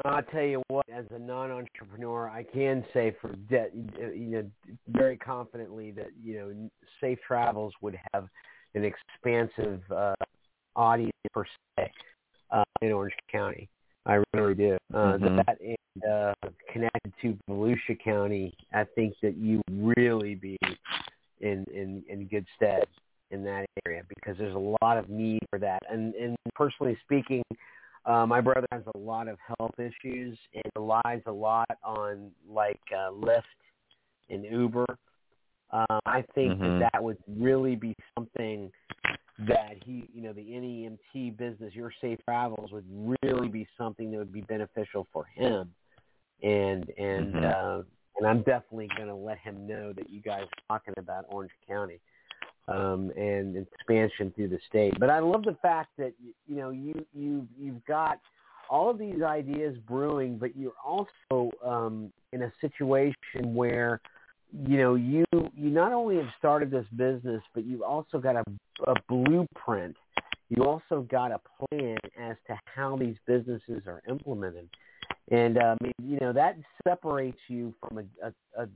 I'll 0.05 0.23
tell 0.23 0.43
you 0.43 0.63
what, 0.69 0.87
as 0.89 1.05
a 1.11 1.19
non-entrepreneur, 1.19 2.29
I 2.29 2.45
can 2.45 2.85
say 2.95 3.17
for 3.21 3.33
de- 3.49 3.71
you 4.15 4.27
know 4.27 4.51
very 4.89 5.17
confidently 5.17 5.91
that 5.93 6.09
you 6.23 6.39
know 6.39 6.71
Safe 7.01 7.19
Travels 7.27 7.73
would 7.81 7.99
have 8.13 8.29
an 8.75 8.85
expansive 8.85 9.81
uh, 9.91 10.15
audience 10.77 11.13
per 11.33 11.45
se 11.79 11.91
uh, 12.51 12.65
in 12.81 12.93
Orange 12.93 13.15
County. 13.31 13.69
I 14.07 14.23
really 14.35 14.55
do. 14.55 14.79
Uh, 14.95 15.19
Mhm. 15.19 15.47
That 15.47 15.59
and 15.61 16.05
uh, 16.05 16.35
connected 16.73 17.13
to 17.23 17.37
Volusia 17.49 17.99
County, 18.03 18.55
I 18.73 18.85
think 18.85 19.15
that 19.23 19.37
you 19.37 19.61
really 19.69 20.35
be 20.37 20.57
in 21.41 21.65
in 21.73 22.05
in 22.09 22.27
good 22.27 22.47
stead 22.57 22.87
in 23.31 23.45
that 23.45 23.67
area 23.87 24.03
because 24.09 24.37
there's 24.39 24.55
a 24.55 24.77
lot 24.83 24.99
of 24.99 25.09
need 25.09 25.41
for 25.51 25.59
that. 25.59 25.81
And 25.91 26.15
and 26.15 26.37
personally 26.55 26.97
speaking, 27.05 27.43
uh, 28.05 28.27
my 28.27 28.41
brother 28.41 28.67
has 28.73 28.83
a 28.95 28.99
lot 28.99 29.29
of 29.29 29.39
health 29.59 29.75
issues 29.79 30.39
and 30.55 30.65
relies 30.77 31.23
a 31.27 31.33
lot 31.33 31.71
on 31.85 32.31
like 32.49 32.81
uh, 32.93 33.11
Lyft 33.11 33.43
and 34.31 34.45
Uber. 34.45 34.87
Uh, 35.71 36.01
I 36.07 36.23
think 36.35 36.59
Mhm. 36.59 36.79
that 36.81 36.91
that 36.93 37.05
would 37.05 37.19
really 37.27 37.77
be 37.77 37.95
something 38.15 38.73
that 39.41 39.75
he, 39.85 40.09
you 40.13 40.23
know, 40.23 40.33
the 40.33 40.41
NEMT 40.41 41.37
business, 41.37 41.75
your 41.75 41.93
safe 42.01 42.19
travels, 42.25 42.73
would 42.73 42.87
really 43.23 43.49
be 43.49 43.69
something 43.77 44.11
that 44.11 44.19
would 44.19 44.33
be 44.33 44.41
beneficial 44.43 45.07
for 45.13 45.25
him. 45.25 45.73
And 46.43 46.89
and 46.99 47.35
Mhm. 47.35 47.45
uh, 47.45 47.83
and 48.17 48.27
I'm 48.27 48.43
definitely 48.43 48.89
going 48.97 49.09
to 49.09 49.15
let 49.15 49.39
him 49.39 49.67
know 49.67 49.93
that 49.93 50.11
you 50.11 50.21
guys 50.21 50.43
are 50.43 50.79
talking 50.79 50.95
about 50.97 51.25
Orange 51.29 51.53
County 51.67 52.01
um, 52.69 53.11
and 53.17 53.57
expansion 53.57 54.33
through 54.37 54.49
the 54.49 54.59
state. 54.69 54.95
But 55.01 55.11
I 55.11 55.19
love 55.21 55.45
the 55.45 55.57
fact 55.63 55.91
that 55.99 56.13
you 56.21 56.57
know 56.57 56.71
you 56.71 57.05
you 57.15 57.47
you've 57.59 57.85
got 57.87 58.21
all 58.71 58.91
of 58.91 58.99
these 58.99 59.23
ideas 59.23 59.77
brewing, 59.87 60.37
but 60.39 60.57
you're 60.57 60.73
also 60.85 61.51
um, 61.65 62.13
in 62.33 62.43
a 62.43 62.53
situation 62.61 63.55
where 63.55 64.01
you 64.67 64.77
know 64.79 64.95
you 64.95 65.25
you 65.33 65.71
not 65.71 65.93
only 65.93 66.17
have 66.17 66.29
started 66.39 66.71
this 66.71 66.87
business, 66.97 67.43
but 67.55 67.65
you've 67.65 67.83
also 67.83 68.19
got 68.19 68.37
a, 68.37 68.45
a 68.87 68.95
blueprint. 69.09 69.97
You 70.51 70.65
also 70.65 71.03
got 71.11 71.31
a 71.31 71.41
plan 71.69 71.99
as 72.19 72.37
to 72.47 72.59
how 72.65 72.97
these 72.97 73.17
businesses 73.27 73.83
are 73.87 74.03
implemented, 74.09 74.69
and 75.31 75.59
mean, 75.83 75.93
you 76.03 76.19
know 76.21 76.33
that 76.33 76.57
separates 76.87 77.39
you 77.49 77.75
from 77.81 77.99
a, 77.99 78.27
a, 78.27 78.63
a 78.63 78.69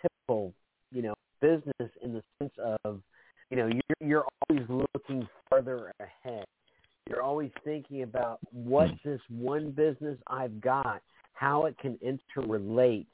typical 0.00 0.52
you 0.92 1.02
know 1.02 1.14
business 1.40 1.90
in 2.02 2.12
the 2.14 2.22
sense 2.38 2.52
of 2.84 3.00
you 3.52 3.58
know 3.58 3.66
you're 3.66 4.08
you're 4.08 4.26
always 4.48 4.86
looking 4.94 5.28
further 5.50 5.92
ahead. 6.00 6.44
You're 7.08 7.22
always 7.22 7.50
thinking 7.64 8.02
about 8.02 8.38
what 8.50 8.90
this 9.04 9.20
one 9.28 9.72
business 9.72 10.16
I've 10.26 10.58
got, 10.60 11.02
how 11.34 11.66
it 11.66 11.76
can 11.78 11.98
interrelate 11.98 13.06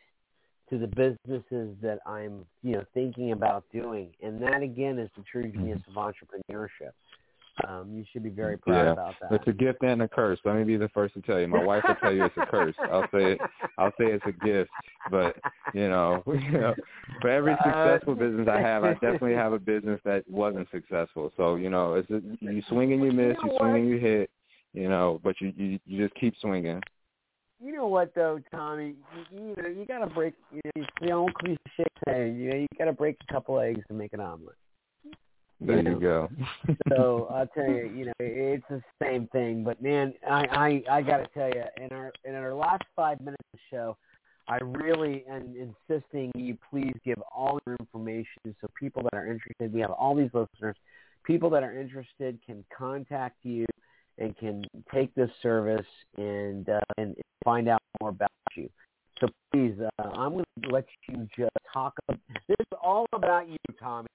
to 0.70 0.78
the 0.78 0.86
businesses 0.86 1.74
that 1.82 1.98
I'm, 2.06 2.44
you 2.62 2.74
know, 2.74 2.84
thinking 2.94 3.32
about 3.32 3.64
doing. 3.72 4.10
And 4.22 4.40
that 4.42 4.62
again 4.62 4.98
is 4.98 5.08
the 5.16 5.24
true 5.30 5.50
genius 5.50 5.80
of 5.88 5.94
entrepreneurship. 5.94 6.92
Um, 7.66 7.90
you 7.92 8.04
should 8.12 8.22
be 8.22 8.28
very 8.28 8.58
proud 8.58 8.84
Yeah. 8.84 8.92
about 8.92 9.18
that. 9.20 9.32
It's 9.32 9.48
a 9.48 9.52
gift 9.52 9.82
and 9.82 10.02
a 10.02 10.08
curse. 10.08 10.38
Let 10.44 10.56
me 10.56 10.64
be 10.64 10.76
the 10.76 10.90
first 10.90 11.14
to 11.14 11.22
tell 11.22 11.40
you. 11.40 11.48
My 11.48 11.62
wife 11.62 11.82
will 11.88 11.96
tell 11.96 12.12
you 12.12 12.26
it's 12.26 12.36
a 12.36 12.46
curse. 12.46 12.76
I'll 12.92 13.08
say 13.10 13.32
it. 13.32 13.40
I'll 13.78 13.92
say 13.98 14.12
it's 14.12 14.26
a 14.26 14.32
gift, 14.44 14.70
but 15.10 15.36
you 15.74 15.88
know, 15.88 16.22
you 16.26 16.52
know, 16.52 16.74
for 17.20 17.28
every 17.28 17.52
Uh, 17.52 17.56
successful 17.64 18.14
business 18.14 18.48
I 18.48 18.60
have, 18.60 18.84
I 18.84 18.94
definitely 18.94 19.34
have 19.44 19.52
a 19.52 19.58
business 19.58 20.00
that 20.04 20.28
wasn't 20.28 20.68
successful. 20.70 21.32
So 21.36 21.56
you 21.56 21.70
know, 21.70 21.94
it's 21.94 22.10
a, 22.10 22.20
you 22.40 22.62
swing 22.68 22.92
and 22.92 23.02
you 23.02 23.12
miss, 23.12 23.36
You 23.42 23.50
you 23.50 23.58
swing 23.58 23.74
and 23.76 23.88
you 23.88 23.98
hit, 23.98 24.30
you 24.72 24.88
know, 24.88 25.20
but 25.22 25.40
you 25.40 25.52
you, 25.56 25.78
you 25.86 26.06
just 26.06 26.18
keep 26.18 26.34
swinging. 26.40 26.80
You 27.60 27.72
know 27.72 27.88
what 27.88 28.14
though, 28.14 28.40
Tommy? 28.52 28.94
You, 29.32 29.38
you 29.38 29.54
know, 29.56 29.68
you 29.68 29.84
gotta 29.86 30.06
break. 30.06 30.34
You 30.52 30.60
know, 30.76 30.86
the 31.00 31.12
old 31.12 31.34
cliche 31.34 31.58
saying. 32.06 32.38
You 32.38 32.50
know, 32.50 32.56
you 32.56 32.66
gotta 32.78 32.92
break 32.92 33.16
a 33.28 33.32
couple 33.32 33.58
eggs 33.58 33.82
to 33.88 33.94
make 33.94 34.12
an 34.12 34.20
omelet. 34.20 34.54
There 35.60 35.82
know. 35.82 35.90
you 35.90 36.00
go. 36.00 36.28
so 36.88 37.28
I'll 37.32 37.48
tell 37.48 37.68
you, 37.68 37.90
you 37.92 38.04
know, 38.06 38.12
it's 38.20 38.64
the 38.70 38.80
same 39.02 39.26
thing. 39.28 39.64
But 39.64 39.82
man, 39.82 40.14
I 40.28 40.82
I, 40.88 40.98
I 40.98 41.02
got 41.02 41.18
to 41.18 41.26
tell 41.34 41.48
you, 41.48 41.64
in 41.82 41.96
our 41.96 42.12
in 42.24 42.34
our 42.34 42.54
last 42.54 42.82
five 42.94 43.20
minutes 43.20 43.42
of 43.52 43.58
the 43.58 43.76
show, 43.76 43.96
I 44.48 44.58
really 44.62 45.24
am 45.30 45.54
insisting 45.54 46.32
you 46.34 46.56
please 46.70 46.94
give 47.04 47.18
all 47.34 47.58
your 47.66 47.76
information 47.78 48.54
so 48.60 48.68
people 48.78 49.02
that 49.02 49.14
are 49.14 49.26
interested. 49.26 49.72
We 49.72 49.80
have 49.80 49.90
all 49.90 50.14
these 50.14 50.30
listeners. 50.32 50.76
People 51.24 51.50
that 51.50 51.62
are 51.62 51.78
interested 51.78 52.38
can 52.46 52.64
contact 52.76 53.36
you 53.42 53.66
and 54.16 54.36
can 54.38 54.64
take 54.92 55.14
this 55.14 55.30
service 55.42 55.86
and 56.16 56.68
uh, 56.68 56.80
and 56.96 57.14
find 57.44 57.68
out 57.68 57.82
more 58.00 58.10
about 58.10 58.30
you. 58.56 58.70
So 59.20 59.28
please, 59.52 59.74
uh, 59.80 60.02
I'm 60.02 60.32
going 60.32 60.44
to 60.62 60.68
let 60.70 60.86
you 61.08 61.28
just 61.36 61.50
talk. 61.72 61.94
This 62.08 62.56
is 62.58 62.78
all 62.82 63.06
about 63.12 63.48
you, 63.48 63.56
Tommy. 63.78 64.08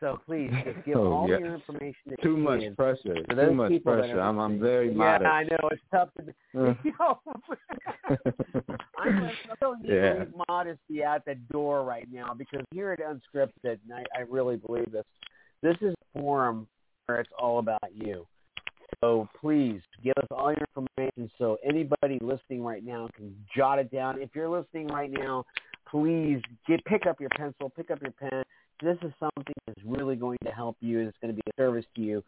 So 0.00 0.20
please, 0.26 0.50
just 0.64 0.84
give 0.84 0.96
Oh, 0.96 1.12
all 1.12 1.28
yeah. 1.28 1.38
your 1.38 1.54
information. 1.54 1.94
That 2.06 2.22
Too 2.22 2.36
much 2.36 2.60
pressure. 2.76 3.24
Too 3.24 3.52
much 3.52 3.82
pressure. 3.82 4.20
I'm 4.20 4.38
I'm 4.38 4.60
very 4.60 4.88
Yeah, 4.88 4.94
modest. 4.94 5.26
I 5.26 5.42
know 5.44 5.68
it's 5.70 5.82
tough 5.90 6.10
to. 6.18 6.34
Know, 6.98 7.20
I'm 8.98 9.30
don't 9.60 9.84
Yeah. 9.84 10.24
modesty 10.48 11.04
out 11.04 11.24
the 11.24 11.34
door 11.34 11.84
right 11.84 12.08
now 12.10 12.34
because 12.34 12.64
here 12.72 12.92
at 12.92 13.00
Unscripted, 13.00 13.78
and 13.84 13.92
I, 13.94 14.04
I 14.16 14.20
really 14.28 14.56
believe 14.56 14.90
this. 14.90 15.04
This 15.62 15.76
is 15.80 15.94
a 16.14 16.20
forum 16.20 16.66
where 17.06 17.20
it's 17.20 17.30
all 17.38 17.58
about 17.58 17.94
you. 17.94 18.26
So 19.00 19.28
please 19.40 19.80
give 20.02 20.14
us 20.18 20.26
all 20.30 20.50
your 20.52 20.66
information 20.74 21.30
so 21.38 21.58
anybody 21.64 22.18
listening 22.22 22.62
right 22.62 22.84
now 22.84 23.08
can 23.16 23.36
jot 23.54 23.78
it 23.78 23.90
down. 23.90 24.20
If 24.20 24.30
you're 24.34 24.48
listening 24.48 24.86
right 24.88 25.10
now, 25.10 25.44
please 25.90 26.40
get 26.66 26.84
pick 26.84 27.06
up 27.06 27.20
your 27.20 27.30
pencil, 27.30 27.70
pick 27.70 27.90
up 27.90 28.00
your 28.00 28.12
pen. 28.12 28.42
This 28.82 28.98
is 29.02 29.12
something 29.18 29.54
that's 29.66 29.80
really 29.84 30.16
going 30.16 30.38
to 30.44 30.50
help 30.50 30.76
you 30.80 31.00
and 31.00 31.08
it's 31.08 31.18
going 31.22 31.34
to 31.34 31.42
be 31.42 31.50
a 31.50 31.60
service 31.60 31.84
to 31.96 32.02
you. 32.02 32.22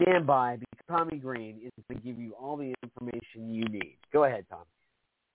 Stand 0.00 0.26
by 0.26 0.56
because 0.56 0.84
Tommy 0.88 1.18
Green 1.18 1.56
is 1.62 1.70
going 1.88 2.00
to 2.00 2.06
give 2.06 2.18
you 2.18 2.32
all 2.32 2.56
the 2.56 2.72
information 2.82 3.52
you 3.52 3.64
need. 3.66 3.96
Go 4.12 4.24
ahead, 4.24 4.46
Tom. 4.50 4.62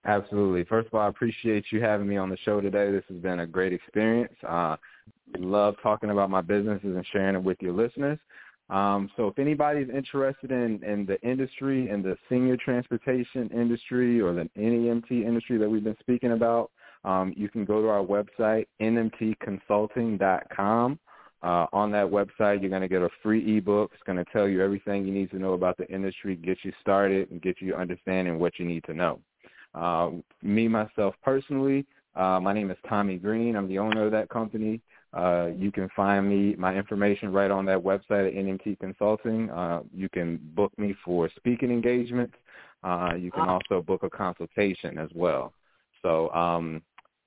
Absolutely. 0.05 0.63
First 0.63 0.87
of 0.87 0.93
all, 0.93 1.01
I 1.01 1.09
appreciate 1.09 1.65
you 1.69 1.81
having 1.81 2.07
me 2.07 2.17
on 2.17 2.29
the 2.29 2.37
show 2.37 2.61
today. 2.61 2.91
This 2.91 3.03
has 3.09 3.17
been 3.17 3.41
a 3.41 3.47
great 3.47 3.73
experience. 3.73 4.33
Uh, 4.47 4.77
love 5.37 5.75
talking 5.83 6.09
about 6.11 6.29
my 6.29 6.41
businesses 6.41 6.95
and 6.95 7.05
sharing 7.11 7.35
it 7.35 7.43
with 7.43 7.57
your 7.61 7.73
listeners. 7.73 8.17
Um, 8.69 9.09
so 9.15 9.27
if 9.27 9.39
anybody's 9.39 9.89
interested 9.89 10.51
in, 10.51 10.83
in 10.83 11.05
the 11.05 11.19
industry, 11.21 11.89
in 11.89 12.01
the 12.01 12.17
senior 12.29 12.57
transportation 12.57 13.49
industry 13.53 14.19
or 14.21 14.33
the 14.33 14.49
NEMT 14.57 15.11
industry 15.11 15.57
that 15.57 15.69
we've 15.69 15.83
been 15.83 15.97
speaking 15.99 16.33
about, 16.33 16.71
um, 17.03 17.33
you 17.35 17.49
can 17.49 17.65
go 17.65 17.81
to 17.81 17.87
our 17.87 18.03
website, 18.03 18.67
nmtconsulting.com. 18.81 20.99
Uh, 21.43 21.67
on 21.71 21.91
that 21.91 22.07
website, 22.07 22.61
you're 22.61 22.69
going 22.69 22.81
to 22.81 22.87
get 22.87 23.03
a 23.03 23.09
free 23.21 23.57
ebook. 23.57 23.91
It's 23.93 24.01
going 24.03 24.17
to 24.17 24.25
tell 24.33 24.47
you 24.47 24.63
everything 24.63 25.05
you 25.05 25.13
need 25.13 25.29
to 25.31 25.37
know 25.37 25.53
about 25.53 25.77
the 25.77 25.87
industry, 25.87 26.35
get 26.35 26.57
you 26.63 26.73
started, 26.81 27.29
and 27.29 27.39
get 27.41 27.61
you 27.61 27.75
understanding 27.75 28.39
what 28.39 28.57
you 28.57 28.65
need 28.65 28.83
to 28.85 28.95
know. 28.95 29.19
Uh, 29.75 30.09
me, 30.41 30.67
myself 30.67 31.13
personally, 31.23 31.85
uh, 32.15 32.39
my 32.39 32.53
name 32.53 32.71
is 32.71 32.77
Tommy 32.89 33.17
Green. 33.17 33.55
I'm 33.55 33.67
the 33.67 33.77
owner 33.77 34.05
of 34.05 34.11
that 34.13 34.29
company. 34.29 34.81
Uh, 35.13 35.49
you 35.55 35.71
can 35.71 35.87
find 35.95 36.27
me, 36.27 36.55
my 36.57 36.75
information 36.75 37.31
right 37.31 37.51
on 37.51 37.65
that 37.65 37.77
website 37.77 38.27
at 38.27 38.33
NMT 38.33 38.79
Consulting. 38.79 39.51
Uh, 39.51 39.81
you 39.93 40.09
can 40.09 40.39
book 40.55 40.71
me 40.77 40.95
for 41.05 41.29
speaking 41.37 41.71
engagements. 41.71 42.33
Uh, 42.83 43.13
you 43.17 43.31
can 43.31 43.47
also 43.47 43.81
book 43.81 44.03
a 44.03 44.09
consultation 44.09 44.97
as 44.97 45.09
well. 45.13 45.53
So 46.01 46.31
um, 46.31 46.81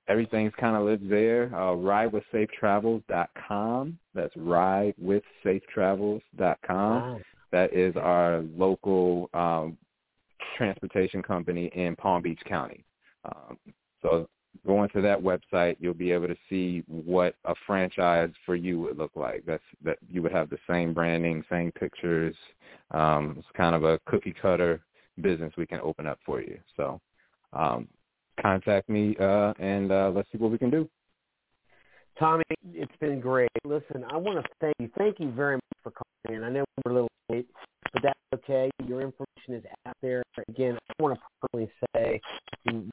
everything's 0.08 0.52
kind 0.58 0.74
of 0.76 0.82
lives 0.84 1.04
there. 1.08 1.44
Uh, 1.54 1.76
ridewithsafetravels.com. 1.76 3.98
That's 4.14 4.34
ridewithsafetravels.com. 4.34 7.22
That 7.52 7.74
is 7.74 7.96
our 7.96 8.44
local 8.56 9.28
um, 9.34 9.76
transportation 10.56 11.22
company 11.22 11.66
in 11.74 11.96
Palm 11.96 12.22
Beach 12.22 12.40
County. 12.46 12.84
Um, 13.24 13.58
so 14.02 14.28
going 14.66 14.88
to 14.90 15.00
that 15.00 15.20
website, 15.20 15.76
you'll 15.78 15.94
be 15.94 16.12
able 16.12 16.28
to 16.28 16.36
see 16.48 16.82
what 16.86 17.34
a 17.44 17.54
franchise 17.66 18.30
for 18.44 18.56
you 18.56 18.80
would 18.80 18.98
look 18.98 19.12
like. 19.14 19.44
That's 19.46 19.62
that 19.84 19.98
you 20.08 20.22
would 20.22 20.32
have 20.32 20.50
the 20.50 20.58
same 20.68 20.92
branding, 20.92 21.44
same 21.50 21.72
pictures. 21.72 22.34
Um, 22.90 23.36
it's 23.38 23.46
kind 23.56 23.74
of 23.74 23.84
a 23.84 24.00
cookie 24.06 24.34
cutter 24.40 24.80
business 25.20 25.52
we 25.56 25.66
can 25.66 25.80
open 25.80 26.06
up 26.06 26.18
for 26.24 26.40
you. 26.40 26.58
So 26.76 27.00
um, 27.52 27.88
contact 28.40 28.88
me 28.88 29.16
uh, 29.20 29.52
and 29.58 29.92
uh, 29.92 30.10
let's 30.14 30.28
see 30.32 30.38
what 30.38 30.50
we 30.50 30.58
can 30.58 30.70
do. 30.70 30.88
Tommy, 32.18 32.44
it's 32.74 32.92
been 33.00 33.18
great. 33.18 33.48
Listen, 33.64 34.04
I 34.10 34.16
want 34.16 34.44
to 34.44 34.50
thank 34.60 34.74
you. 34.78 34.90
Thank 34.98 35.18
you 35.20 35.30
very 35.30 35.56
much 35.56 35.62
for 35.82 35.90
calling 35.92 36.38
in. 36.38 36.44
I 36.44 36.50
know 36.50 36.64
we're 36.84 36.92
a 36.92 36.94
little 36.94 37.08
late, 37.30 37.46
but 37.94 38.02
that's 38.02 38.18
okay. 38.34 38.70
Your 38.86 39.00
information 39.00 39.54
is 39.54 39.64
out 39.86 39.96
there. 40.02 40.22
Again, 40.48 40.76
I 40.90 41.02
want 41.02 41.18
to 41.18 41.20
personally 41.40 41.72
say 41.96 42.20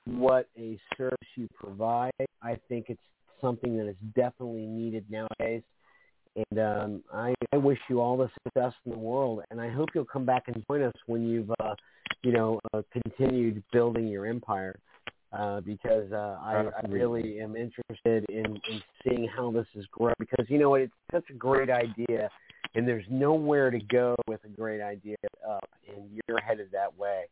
what 0.05 0.47
a 0.57 0.79
service 0.97 1.17
you 1.35 1.49
provide. 1.59 2.11
I 2.41 2.57
think 2.69 2.85
it's 2.87 3.01
something 3.41 3.77
that 3.77 3.87
is 3.89 3.97
definitely 4.15 4.65
needed 4.65 5.05
nowadays. 5.09 5.63
And 6.51 6.59
um, 6.59 7.03
I, 7.13 7.33
I 7.51 7.57
wish 7.57 7.79
you 7.89 7.99
all 7.99 8.15
the 8.15 8.29
success 8.43 8.73
in 8.85 8.91
the 8.91 8.97
world, 8.97 9.41
and 9.49 9.59
I 9.59 9.69
hope 9.69 9.89
you'll 9.93 10.05
come 10.05 10.25
back 10.25 10.43
and 10.47 10.63
join 10.69 10.83
us 10.83 10.93
when 11.07 11.27
you've, 11.27 11.49
uh, 11.59 11.73
you 12.23 12.31
know, 12.31 12.61
uh, 12.73 12.81
continued 12.93 13.61
building 13.73 14.07
your 14.07 14.25
empire 14.25 14.75
uh, 15.33 15.61
because 15.61 16.11
uh, 16.11 16.37
I, 16.41 16.65
I 16.65 16.87
really 16.87 17.39
am 17.39 17.55
interested 17.55 18.25
in, 18.29 18.59
in 18.69 18.81
seeing 19.03 19.27
how 19.27 19.51
this 19.51 19.67
is 19.75 19.85
growing. 19.91 20.15
Because 20.19 20.45
you 20.49 20.57
know 20.57 20.69
what, 20.69 20.81
it's 20.81 20.93
such 21.11 21.25
a 21.29 21.33
great 21.33 21.69
idea, 21.69 22.29
and 22.75 22.87
there's 22.87 23.05
nowhere 23.09 23.69
to 23.69 23.79
go 23.79 24.15
with 24.27 24.39
a 24.45 24.49
great 24.49 24.81
idea 24.81 25.17
up, 25.47 25.67
and 25.93 26.05
you're 26.27 26.39
headed 26.39 26.69
that 26.71 26.97
way. 26.97 27.25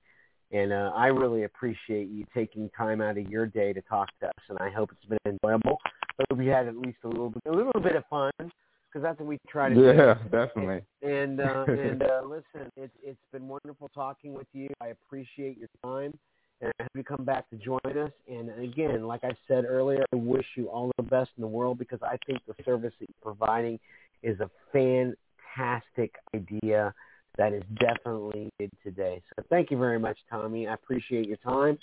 And 0.51 0.71
uh, 0.71 0.91
I 0.95 1.07
really 1.07 1.43
appreciate 1.43 2.09
you 2.09 2.25
taking 2.33 2.69
time 2.77 3.01
out 3.01 3.17
of 3.17 3.29
your 3.29 3.47
day 3.47 3.73
to 3.73 3.81
talk 3.83 4.09
to 4.19 4.27
us, 4.27 4.43
and 4.49 4.57
I 4.59 4.69
hope 4.69 4.91
it's 4.91 5.09
been 5.09 5.17
enjoyable. 5.25 5.79
I 6.19 6.23
hope 6.29 6.41
you 6.41 6.51
had 6.51 6.67
at 6.67 6.77
least 6.77 6.97
a 7.03 7.07
little 7.07 7.29
bit, 7.29 7.43
a 7.47 7.51
little 7.51 7.81
bit 7.81 7.95
of 7.95 8.03
fun, 8.09 8.31
because 8.39 9.01
that's 9.01 9.19
what 9.19 9.27
we 9.27 9.39
try 9.49 9.69
to 9.69 9.75
yeah, 9.75 9.91
do. 9.91 9.97
Yeah, 9.97 10.13
definitely. 10.31 10.81
And 11.01 11.41
uh, 11.41 11.65
and 11.67 12.03
uh, 12.03 12.21
listen, 12.23 12.71
it's 12.77 12.93
it's 13.03 13.19
been 13.31 13.47
wonderful 13.47 13.89
talking 13.93 14.33
with 14.33 14.47
you. 14.53 14.69
I 14.81 14.87
appreciate 14.87 15.57
your 15.57 15.69
time 15.83 16.13
and 16.61 16.71
I 16.79 16.83
hope 16.83 16.91
you 16.95 17.03
come 17.03 17.25
back 17.25 17.49
to 17.49 17.57
join 17.57 17.79
us. 17.85 18.11
And 18.29 18.49
again, 18.61 19.03
like 19.05 19.23
I 19.23 19.31
said 19.47 19.65
earlier, 19.65 20.05
I 20.13 20.15
wish 20.15 20.45
you 20.55 20.67
all 20.67 20.91
the 20.97 21.03
best 21.03 21.31
in 21.37 21.41
the 21.41 21.47
world 21.47 21.77
because 21.77 21.99
I 22.01 22.17
think 22.25 22.39
the 22.47 22.55
service 22.63 22.93
that 22.99 23.07
you're 23.09 23.33
providing 23.33 23.79
is 24.23 24.39
a 24.39 24.49
fantastic 24.71 26.15
idea 26.33 26.93
that 27.37 27.53
is 27.53 27.63
definitely 27.79 28.49
needed 28.59 28.71
today. 28.83 29.21
So 29.35 29.43
thank 29.49 29.71
you 29.71 29.77
very 29.77 29.99
much, 29.99 30.17
Tommy. 30.29 30.67
I 30.67 30.73
appreciate 30.73 31.27
your 31.27 31.37
time. 31.37 31.77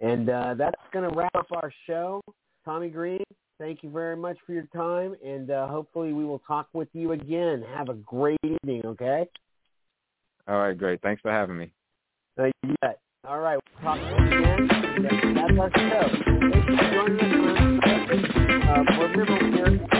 And 0.00 0.28
uh, 0.28 0.54
that's 0.56 0.80
going 0.92 1.08
to 1.08 1.16
wrap 1.16 1.34
up 1.34 1.46
our 1.52 1.72
show. 1.86 2.20
Tommy 2.64 2.88
Green, 2.88 3.24
thank 3.58 3.82
you 3.82 3.90
very 3.90 4.16
much 4.16 4.36
for 4.46 4.52
your 4.52 4.66
time, 4.74 5.14
and 5.24 5.50
uh, 5.50 5.66
hopefully 5.66 6.12
we 6.12 6.24
will 6.24 6.40
talk 6.40 6.68
with 6.72 6.88
you 6.92 7.12
again. 7.12 7.64
Have 7.74 7.88
a 7.88 7.94
great 7.94 8.38
evening, 8.44 8.82
okay? 8.84 9.26
All 10.46 10.58
right, 10.58 10.76
great. 10.76 11.00
Thanks 11.00 11.22
for 11.22 11.30
having 11.30 11.56
me. 11.56 11.72
Uh, 12.38 12.46
you 12.62 12.74
bet. 12.80 13.00
All 13.28 13.38
right. 13.38 13.58
We'll 13.82 13.94
talk 13.94 13.98
again. 13.98 14.66
That's 15.34 15.58
our 15.60 15.70
show. 15.74 16.08
Thanks 16.50 16.66
for 16.66 16.88
joining 16.90 17.78
us. 17.78 18.00
Uh, 18.66 18.82
we're 18.98 19.99